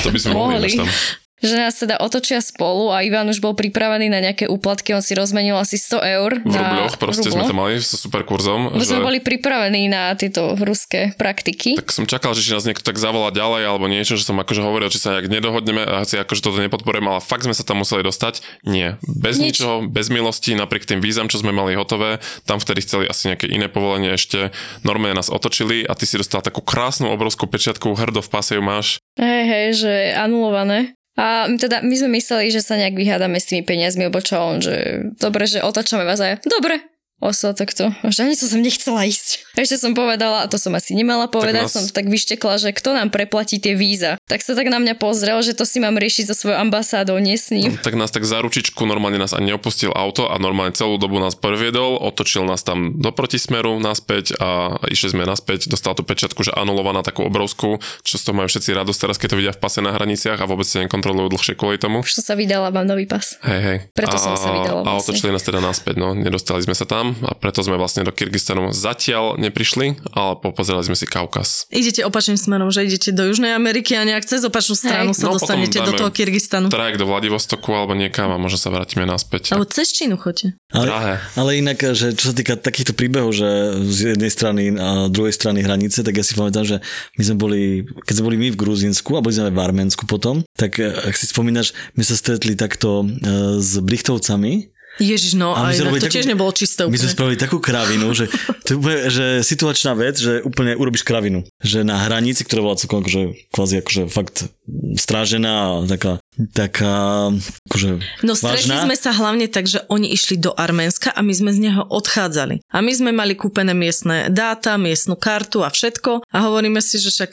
To 0.03 0.09
by 0.09 0.17
sme 0.17 0.32
mohli, 0.32 0.57
Mohli. 0.63 0.80
tam. 0.80 0.89
Že 1.38 1.54
nás 1.54 1.78
teda 1.78 2.02
otočia 2.02 2.42
spolu 2.42 2.90
a 2.90 3.06
Ivan 3.06 3.30
už 3.30 3.38
bol 3.46 3.54
pripravený 3.54 4.10
na 4.10 4.26
nejaké 4.26 4.50
úplatky, 4.50 4.98
on 4.98 5.06
si 5.06 5.14
rozmenil 5.14 5.54
asi 5.54 5.78
100 5.78 6.18
eur. 6.18 6.32
V 6.42 6.50
na 6.50 6.58
rubľoch 6.58 6.98
proste 6.98 7.30
sme 7.30 7.46
rubloch. 7.46 7.54
to 7.54 7.62
mali 7.62 7.74
so 7.78 7.94
super 7.94 8.26
kurzom. 8.26 8.74
Že... 8.74 8.98
sme 8.98 9.06
boli 9.06 9.20
pripravení 9.22 9.86
na 9.86 10.18
tieto 10.18 10.58
ruské 10.58 11.14
praktiky. 11.14 11.78
Tak 11.78 11.94
som 11.94 12.10
čakal, 12.10 12.34
že 12.34 12.42
či 12.42 12.58
nás 12.58 12.66
niekto 12.66 12.82
tak 12.82 12.98
zavolá 12.98 13.30
ďalej 13.30 13.70
alebo 13.70 13.86
niečo, 13.86 14.18
že 14.18 14.26
som 14.26 14.34
akože 14.42 14.66
hovoril, 14.66 14.90
či 14.90 14.98
sa 14.98 15.14
nejak 15.14 15.30
nedohodneme 15.30 15.86
a 15.86 16.02
si 16.10 16.18
akože 16.18 16.42
toto 16.42 16.58
nepodporujem, 16.58 17.06
ale 17.06 17.22
fakt 17.22 17.46
sme 17.46 17.54
sa 17.54 17.62
tam 17.62 17.86
museli 17.86 18.02
dostať. 18.02 18.42
Nie. 18.66 18.98
Bez 19.06 19.38
Nič. 19.38 19.62
ničoho, 19.62 19.86
bez 19.86 20.10
milosti, 20.10 20.58
napriek 20.58 20.90
tým 20.90 21.06
vízam, 21.06 21.30
čo 21.30 21.38
sme 21.38 21.54
mali 21.54 21.78
hotové, 21.78 22.18
tam 22.50 22.58
vtedy 22.58 22.82
chceli 22.82 23.06
asi 23.06 23.30
nejaké 23.30 23.46
iné 23.46 23.70
povolenie 23.70 24.18
ešte. 24.18 24.50
Normálne 24.82 25.22
nás 25.22 25.30
otočili 25.30 25.86
a 25.86 25.94
ty 25.94 26.10
si 26.10 26.18
dostal 26.18 26.42
takú 26.42 26.66
krásnu 26.66 27.14
obrovskú 27.14 27.46
pečiatku, 27.46 27.94
hrdo 27.94 28.26
v 28.26 28.30
pase 28.34 28.58
ju 28.58 28.64
máš. 28.66 28.98
Hej, 29.22 29.44
hej, 29.46 29.68
že 29.86 29.94
anulované. 30.18 30.97
A 31.18 31.49
teda 31.49 31.82
my 31.82 31.95
sme 31.97 32.22
mysleli, 32.22 32.53
že 32.53 32.61
sa 32.61 32.78
nejak 32.78 32.93
vyhádame 32.93 33.41
s 33.41 33.49
tými 33.49 33.65
peniazmi, 33.65 34.05
lebo 34.05 34.22
čo 34.22 34.38
on, 34.38 34.61
že 34.61 35.01
dobre, 35.18 35.49
že 35.49 35.65
otačame 35.65 36.05
vás 36.05 36.22
a 36.22 36.34
ja, 36.34 36.38
dobre, 36.45 36.97
Osa 37.18 37.49
takto. 37.57 37.89
Že 38.05 38.30
ani 38.30 38.36
som 38.38 38.45
sem 38.45 38.61
nechcela 38.61 39.01
ísť. 39.01 39.57
Ešte 39.57 39.82
som 39.82 39.97
povedala, 39.97 40.45
a 40.45 40.49
to 40.49 40.61
som 40.61 40.70
asi 40.78 40.93
nemala 40.93 41.26
povedať, 41.26 41.65
nás- 41.65 41.74
som 41.74 41.82
tak 41.89 42.05
vyštekla, 42.05 42.61
že 42.61 42.70
kto 42.78 42.93
nám 42.93 43.09
preplatí 43.09 43.57
tie 43.57 43.74
víza. 43.74 44.22
Tak 44.30 44.45
sa 44.45 44.53
tak 44.53 44.70
na 44.70 44.78
mňa 44.78 45.01
pozrel, 45.01 45.41
že 45.41 45.57
to 45.57 45.65
si 45.65 45.82
mám 45.82 45.97
riešiť 45.97 46.30
so 46.30 46.38
svojou 46.38 46.61
ambasádou, 46.61 47.18
nie 47.18 47.34
s 47.34 47.49
ním. 47.49 47.74
Tak 47.82 47.97
nás 47.97 48.13
tak 48.13 48.22
za 48.22 48.38
ručičku 48.38 48.86
normálne 48.86 49.18
nás 49.18 49.34
ani 49.34 49.49
neopustil 49.49 49.89
auto 49.97 50.30
a 50.30 50.38
normálne 50.38 50.78
celú 50.78 51.01
dobu 51.01 51.18
nás 51.18 51.34
previedol, 51.34 51.97
otočil 51.97 52.45
nás 52.45 52.61
tam 52.61 52.93
do 53.01 53.09
protismeru 53.09 53.82
naspäť 53.82 54.38
a 54.38 54.78
išli 54.86 55.18
sme 55.18 55.26
naspäť, 55.26 55.74
dostal 55.74 55.97
tú 55.97 56.05
pečiatku, 56.05 56.45
že 56.45 56.53
anulovaná 56.53 57.01
takú 57.01 57.26
obrovskú, 57.26 57.82
čo 58.05 58.22
z 58.22 58.30
toho 58.30 58.38
majú 58.38 58.45
všetci 58.45 58.78
radosť 58.78 58.99
teraz, 59.01 59.18
keď 59.18 59.28
to 59.34 59.39
vidia 59.41 59.53
v 59.57 59.61
pase 59.63 59.82
na 59.82 59.89
hraniciach 59.89 60.38
a 60.38 60.45
vôbec 60.45 60.70
sa 60.70 60.86
nekontrolujú 60.86 61.34
dlhšie 61.34 61.57
kvôli 61.57 61.82
tomu. 61.82 62.05
Už 62.05 62.22
som 62.22 62.22
sa 62.22 62.38
vydala, 62.38 62.70
mám 62.70 62.86
nový 62.86 63.09
pas. 63.09 63.41
Hej, 63.41 63.61
hej. 63.65 63.78
Preto 63.97 64.15
a, 64.15 64.22
som 64.22 64.38
sa 64.38 64.53
vydala 64.53 64.86
A 64.86 65.01
vlastne. 65.01 65.18
otočili 65.18 65.34
nás 65.34 65.41
teda 65.41 65.57
naspäť, 65.65 65.97
no. 65.97 66.13
Nedostali 66.13 66.61
sme 66.61 66.78
sa 66.78 66.86
tam 66.86 67.07
a 67.24 67.32
preto 67.38 67.62
sme 67.62 67.78
vlastne 67.78 68.03
do 68.08 68.12
Kyrgyzstanu 68.12 68.74
zatiaľ 68.74 69.38
neprišli, 69.38 69.99
ale 70.18 70.39
popozerali 70.41 70.84
sme 70.88 70.97
si 70.97 71.05
Kaukaz. 71.05 71.70
Idete 71.70 72.01
opačným 72.08 72.39
smerom, 72.39 72.74
že 72.74 72.88
idete 72.88 73.14
do 73.14 73.28
Južnej 73.28 73.53
Ameriky 73.53 73.93
a 73.93 74.08
nejak 74.08 74.26
cez 74.26 74.41
opačnú 74.41 74.74
stranu 74.74 75.12
sa 75.14 75.28
No, 75.28 75.36
dostanete 75.36 75.84
do 75.84 75.91
toho 75.91 76.10
Kyrgyzstanu. 76.10 76.72
Trajek 76.72 76.95
do 76.95 77.05
Vladivostoku 77.05 77.70
alebo 77.76 77.93
niekam 77.93 78.32
a 78.32 78.39
možno 78.39 78.55
sa 78.55 78.72
vrátime 78.72 79.03
naspäť. 79.03 79.51
Alebo 79.51 79.68
cez 79.68 79.91
Čínu 79.91 80.16
chodte. 80.16 80.55
Ale, 80.72 81.20
ale 81.36 81.49
inak, 81.60 81.80
že 81.95 82.16
čo 82.16 82.32
sa 82.32 82.36
týka 82.36 82.55
takýchto 82.55 82.95
príbehov, 82.95 83.36
že 83.36 83.47
z 83.88 84.16
jednej 84.16 84.32
strany 84.32 84.72
a 84.76 85.08
druhej 85.12 85.36
strany 85.36 85.64
hranice, 85.64 86.03
tak 86.03 86.16
ja 86.16 86.24
si 86.24 86.36
pamätám, 86.36 86.64
že 86.64 86.78
my 87.20 87.24
sme 87.24 87.36
boli, 87.36 87.62
keď 88.08 88.14
sme 88.20 88.28
boli 88.34 88.38
my 88.39 88.47
v 88.55 88.60
Gruzínsku 88.60 89.16
a 89.16 89.24
boli 89.24 89.36
sme 89.36 89.51
aj 89.51 89.55
v 89.55 89.64
Arménsku 89.64 90.03
potom, 90.08 90.43
tak 90.55 90.80
eh, 90.80 90.88
ak 90.88 91.16
si 91.16 91.28
spomínaš, 91.28 91.76
my 91.95 92.03
sa 92.03 92.16
stretli 92.16 92.55
takto 92.55 93.03
eh, 93.03 93.60
s 93.60 93.80
Brichtovcami 93.80 94.76
Ježiš, 94.98 95.34
no, 95.34 95.52
A 95.52 95.62
my 95.64 95.68
aj 95.68 95.78
to 95.78 95.84
takú- 96.00 96.14
tiež 96.14 96.26
nebolo 96.26 96.52
čisté 96.52 96.82
My 96.82 96.91
sme 96.91 96.98
úplne. 96.98 97.14
spravili 97.14 97.38
takú 97.38 97.58
kravinu, 97.60 98.08
že 98.12 98.26
to 98.60 98.68
je 98.68 98.76
úplne, 98.76 99.00
že 99.08 99.26
situačná 99.41 99.93
vec, 99.93 100.16
že 100.16 100.41
úplne 100.41 100.74
urobíš 100.74 101.02
kravinu. 101.02 101.45
Že 101.60 101.84
na 101.84 101.98
hranici, 102.00 102.41
ktorá 102.41 102.62
bola 102.62 102.76
celkom 102.76 103.00
akože, 103.00 103.22
kvázi 103.50 103.76
akože 103.80 104.02
fakt 104.08 104.50
strážená 104.95 105.54
a 105.54 105.86
taká, 105.86 106.18
taká 106.52 107.30
akože 107.66 107.89
No 108.22 108.34
stretli 108.34 108.68
vážna. 108.68 108.84
sme 108.84 108.95
sa 108.95 109.12
hlavne 109.12 109.48
tak, 109.48 109.66
že 109.66 109.86
oni 109.88 110.10
išli 110.10 110.36
do 110.36 110.52
Arménska 110.52 111.10
a 111.10 111.20
my 111.20 111.32
sme 111.32 111.52
z 111.52 111.60
neho 111.64 111.84
odchádzali. 111.84 112.66
A 112.68 112.78
my 112.80 112.91
sme 112.91 113.12
mali 113.12 113.34
kúpené 113.34 113.74
miestne 113.74 114.28
dáta, 114.30 114.76
miestnu 114.76 115.16
kartu 115.16 115.62
a 115.62 115.70
všetko 115.70 116.24
a 116.24 116.38
hovoríme 116.41 116.80
si, 116.80 116.98
že 116.98 117.10
však 117.10 117.32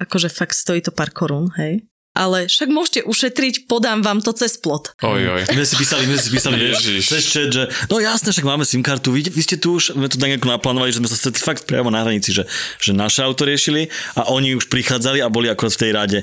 akože 0.00 0.28
fakt 0.28 0.52
stojí 0.52 0.80
to 0.80 0.90
pár 0.90 1.08
korún, 1.08 1.54
hej. 1.54 1.86
Ale 2.14 2.46
však 2.46 2.68
môžete 2.70 3.00
ušetriť, 3.04 3.66
podám 3.66 4.00
vám 4.06 4.22
to 4.22 4.30
cez 4.30 4.54
plot. 4.54 4.94
Oj, 5.02 5.22
oj. 5.34 5.42
My 5.50 5.66
si 5.66 5.74
písali, 5.74 6.06
my 6.06 6.14
si 6.14 6.30
písali, 6.30 6.56
vieš, 6.56 6.78
Ježiš. 6.86 7.04
cez 7.10 7.22
chat, 7.26 7.50
že 7.50 7.62
no 7.90 7.98
jasne, 7.98 8.30
však 8.30 8.46
máme 8.46 8.62
SIM 8.62 8.86
kartu, 8.86 9.10
vy, 9.10 9.26
vy 9.26 9.42
ste 9.42 9.58
tu 9.58 9.76
už, 9.76 9.98
sme 9.98 10.06
to 10.06 10.16
tak 10.16 10.30
nejako 10.30 10.46
naplánovali, 10.46 10.94
že 10.94 11.02
sme 11.02 11.10
sa 11.10 11.18
stretli 11.18 11.42
fakt 11.42 11.66
priamo 11.66 11.90
na 11.90 12.06
hranici, 12.06 12.30
že, 12.30 12.46
že 12.78 12.94
naše 12.94 13.26
auto 13.26 13.42
riešili 13.42 13.90
a 14.14 14.30
oni 14.30 14.54
už 14.54 14.70
prichádzali 14.70 15.18
a 15.20 15.26
boli 15.26 15.50
akorát 15.50 15.74
v 15.74 15.80
tej 15.82 15.90
rade. 15.90 16.18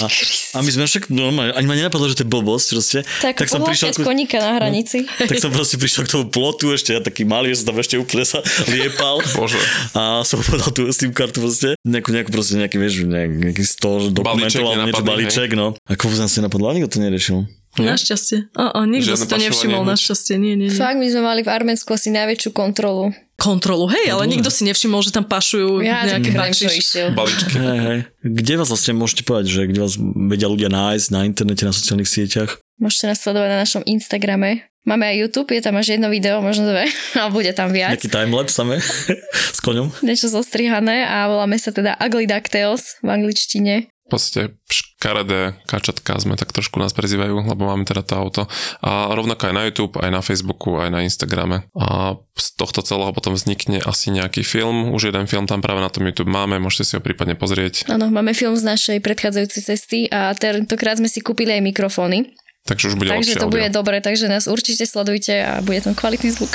A, 0.00 0.08
a 0.56 0.58
my 0.64 0.70
sme 0.72 0.88
však, 0.88 1.12
no, 1.12 1.28
ani 1.36 1.66
ma 1.68 1.76
nenapadlo, 1.76 2.08
že 2.08 2.16
to 2.16 2.24
je 2.24 2.30
blbosť, 2.32 2.66
proste. 2.72 2.98
Tak, 3.20 3.44
tak 3.44 3.48
som 3.52 3.60
prišiel... 3.60 3.92
ku- 3.92 4.08
koníka 4.08 4.40
na 4.40 4.56
hranici. 4.56 5.04
tak 5.30 5.36
som 5.36 5.52
proste 5.52 5.76
prišiel 5.76 6.08
k 6.08 6.16
tomu 6.16 6.24
plotu 6.32 6.72
ešte, 6.72 6.96
ja 6.96 7.04
taký 7.04 7.28
malý, 7.28 7.52
že 7.52 7.60
som 7.60 7.76
tam 7.76 7.84
ešte 7.84 8.00
úplne 8.00 8.24
sa 8.24 8.40
liepal. 8.72 9.20
Bože. 9.36 9.60
A 9.92 10.24
som 10.24 10.40
podal 10.40 10.72
tú 10.72 10.88
SIM 10.94 11.12
kartu 11.12 11.44
proste, 11.44 11.76
nejakú, 11.84 12.14
nejakú 12.14 12.30
proste 12.32 12.56
nejaký, 12.56 12.76
vieš, 12.80 13.04
nejak, 13.04 13.32
nejaký 13.52 13.62
stôl 13.68 14.08
dokumentov 14.08 14.64
alebo 14.64 14.88
niečo, 14.88 15.02
nenapadný, 15.04 15.25
balíček, 15.26 15.58
no. 15.58 15.74
A 15.90 15.92
sa 15.98 16.30
si 16.30 16.38
napadlo, 16.38 16.70
a 16.70 16.72
nikto 16.78 16.96
to 16.96 17.02
neriešil. 17.02 17.50
Nie? 17.76 17.92
Našťastie. 17.92 18.56
O, 18.56 18.64
o, 18.72 18.80
nikto 18.88 19.12
Žiadne 19.12 19.20
si 19.20 19.28
to 19.28 19.36
nevšimol, 19.36 19.82
našťastie. 19.84 20.34
Nie, 20.40 20.56
nie, 20.56 20.72
nie. 20.72 20.78
Fakt, 20.80 20.96
my 20.96 21.06
sme 21.12 21.22
mali 21.28 21.44
v 21.44 21.52
Arménsku 21.52 21.92
asi 21.92 22.08
najväčšiu 22.08 22.56
kontrolu. 22.56 23.12
Kontrolu, 23.36 23.84
hej, 23.92 24.16
ale 24.16 24.24
nikto 24.32 24.48
si 24.48 24.64
nevšimol, 24.64 25.04
že 25.04 25.12
tam 25.12 25.28
pašujú 25.28 25.84
Ja 25.84 26.08
čo 26.08 26.32
bakšiš. 26.32 27.12
Balíčky. 27.12 27.52
Hej, 27.60 27.78
hej. 27.84 27.98
Kde 28.24 28.52
vás 28.56 28.72
vlastne 28.72 28.96
môžete 28.96 29.28
povedať, 29.28 29.46
že 29.52 29.60
kde 29.68 29.84
vás 29.84 30.00
vedia 30.00 30.48
ľudia 30.48 30.72
nájsť 30.72 31.06
na 31.12 31.28
internete, 31.28 31.68
na 31.68 31.76
sociálnych 31.76 32.08
sieťach? 32.08 32.56
Môžete 32.80 33.12
nás 33.12 33.20
sledovať 33.20 33.48
na 33.52 33.58
našom 33.60 33.82
Instagrame. 33.84 34.72
Máme 34.86 35.02
aj 35.02 35.18
YouTube, 35.18 35.50
je 35.50 35.60
tam 35.60 35.74
až 35.76 35.98
jedno 35.98 36.06
video, 36.08 36.38
možno 36.38 36.70
dve, 36.70 36.86
ale 37.18 37.28
bude 37.34 37.52
tam 37.52 37.74
viac. 37.74 37.92
Nejaký 37.98 38.08
timelapse 38.08 38.54
samé 38.56 38.78
s 39.56 39.60
koňom? 39.60 39.92
Niečo 40.00 40.30
zostrihané 40.30 41.04
a 41.04 41.28
voláme 41.28 41.58
sa 41.60 41.74
teda 41.74 41.98
Ugly 42.00 42.30
DuckTales 42.30 43.02
v 43.02 43.08
angličtine. 43.10 43.90
Podstate 44.06 44.54
škaredé 44.70 45.58
kačatka 45.66 46.14
sme 46.22 46.38
tak 46.38 46.54
trošku 46.54 46.78
nás 46.78 46.94
prezývajú, 46.94 47.42
lebo 47.42 47.62
máme 47.66 47.82
teda 47.82 48.06
to 48.06 48.14
auto. 48.14 48.42
A 48.80 49.10
rovnako 49.10 49.50
aj 49.50 49.54
na 49.54 49.62
YouTube, 49.66 49.98
aj 49.98 50.10
na 50.14 50.22
Facebooku, 50.22 50.78
aj 50.78 50.94
na 50.94 51.02
Instagrame. 51.02 51.66
A 51.74 52.14
z 52.38 52.46
tohto 52.54 52.86
celého 52.86 53.10
potom 53.10 53.34
vznikne 53.34 53.82
asi 53.82 54.14
nejaký 54.14 54.46
film. 54.46 54.94
Už 54.94 55.10
jeden 55.10 55.26
film 55.26 55.50
tam 55.50 55.58
práve 55.58 55.82
na 55.82 55.90
tom 55.90 56.06
YouTube 56.06 56.30
máme, 56.30 56.62
môžete 56.62 56.84
si 56.86 56.92
ho 56.94 57.02
prípadne 57.02 57.34
pozrieť. 57.34 57.90
Áno, 57.90 58.06
máme 58.08 58.30
film 58.30 58.54
z 58.54 58.62
našej 58.62 58.98
predchádzajúcej 59.02 59.62
cesty 59.62 59.98
a 60.06 60.30
tentokrát 60.38 61.02
sme 61.02 61.10
si 61.10 61.18
kúpili 61.18 61.50
aj 61.52 61.66
mikrofóny. 61.66 62.32
Takže 62.66 62.90
už 62.90 62.98
bude 62.98 63.10
takže 63.10 63.38
to 63.38 63.46
audio. 63.46 63.54
bude 63.54 63.68
dobre, 63.70 64.02
takže 64.02 64.26
nás 64.26 64.50
určite 64.50 64.86
sledujte 64.86 65.34
a 65.38 65.62
bude 65.62 65.82
tam 65.82 65.94
kvalitný 65.94 66.34
zvuk. 66.34 66.54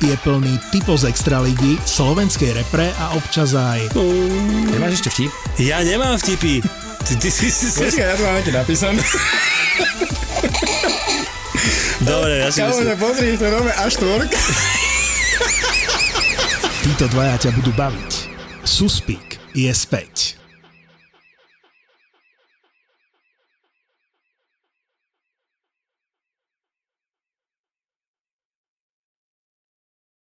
je 0.00 0.16
plný 0.24 0.56
typov 0.72 1.04
z 1.04 1.12
Extraligy, 1.12 1.76
slovenskej 1.84 2.56
repre 2.56 2.88
a 2.96 3.12
občas 3.14 3.52
aj 3.52 3.92
Nemáš 4.72 5.04
ešte 5.04 5.12
vtip? 5.12 5.30
Ja 5.60 5.84
nemám 5.84 6.16
vtipy. 6.16 6.64
Ty, 7.04 7.12
ty, 7.20 7.28
ty, 7.28 7.48
ty, 7.52 7.66
ty. 7.68 8.00
ja 8.00 8.16
to 8.16 8.24
mám 8.24 8.40
ti 8.40 8.52
napísané. 8.52 9.00
Dobre, 12.00 12.32
ja 12.40 12.48
si 12.48 12.64
myslím. 12.64 12.96
pozri, 12.96 13.36
to 13.36 13.46
nové 13.52 13.72
A4. 13.76 14.24
títo 16.80 17.04
dvaja 17.12 17.36
ťa 17.44 17.50
budú 17.60 17.76
baviť. 17.76 18.12
Suspík 18.64 19.36
je 19.52 19.68
späť. 19.68 20.39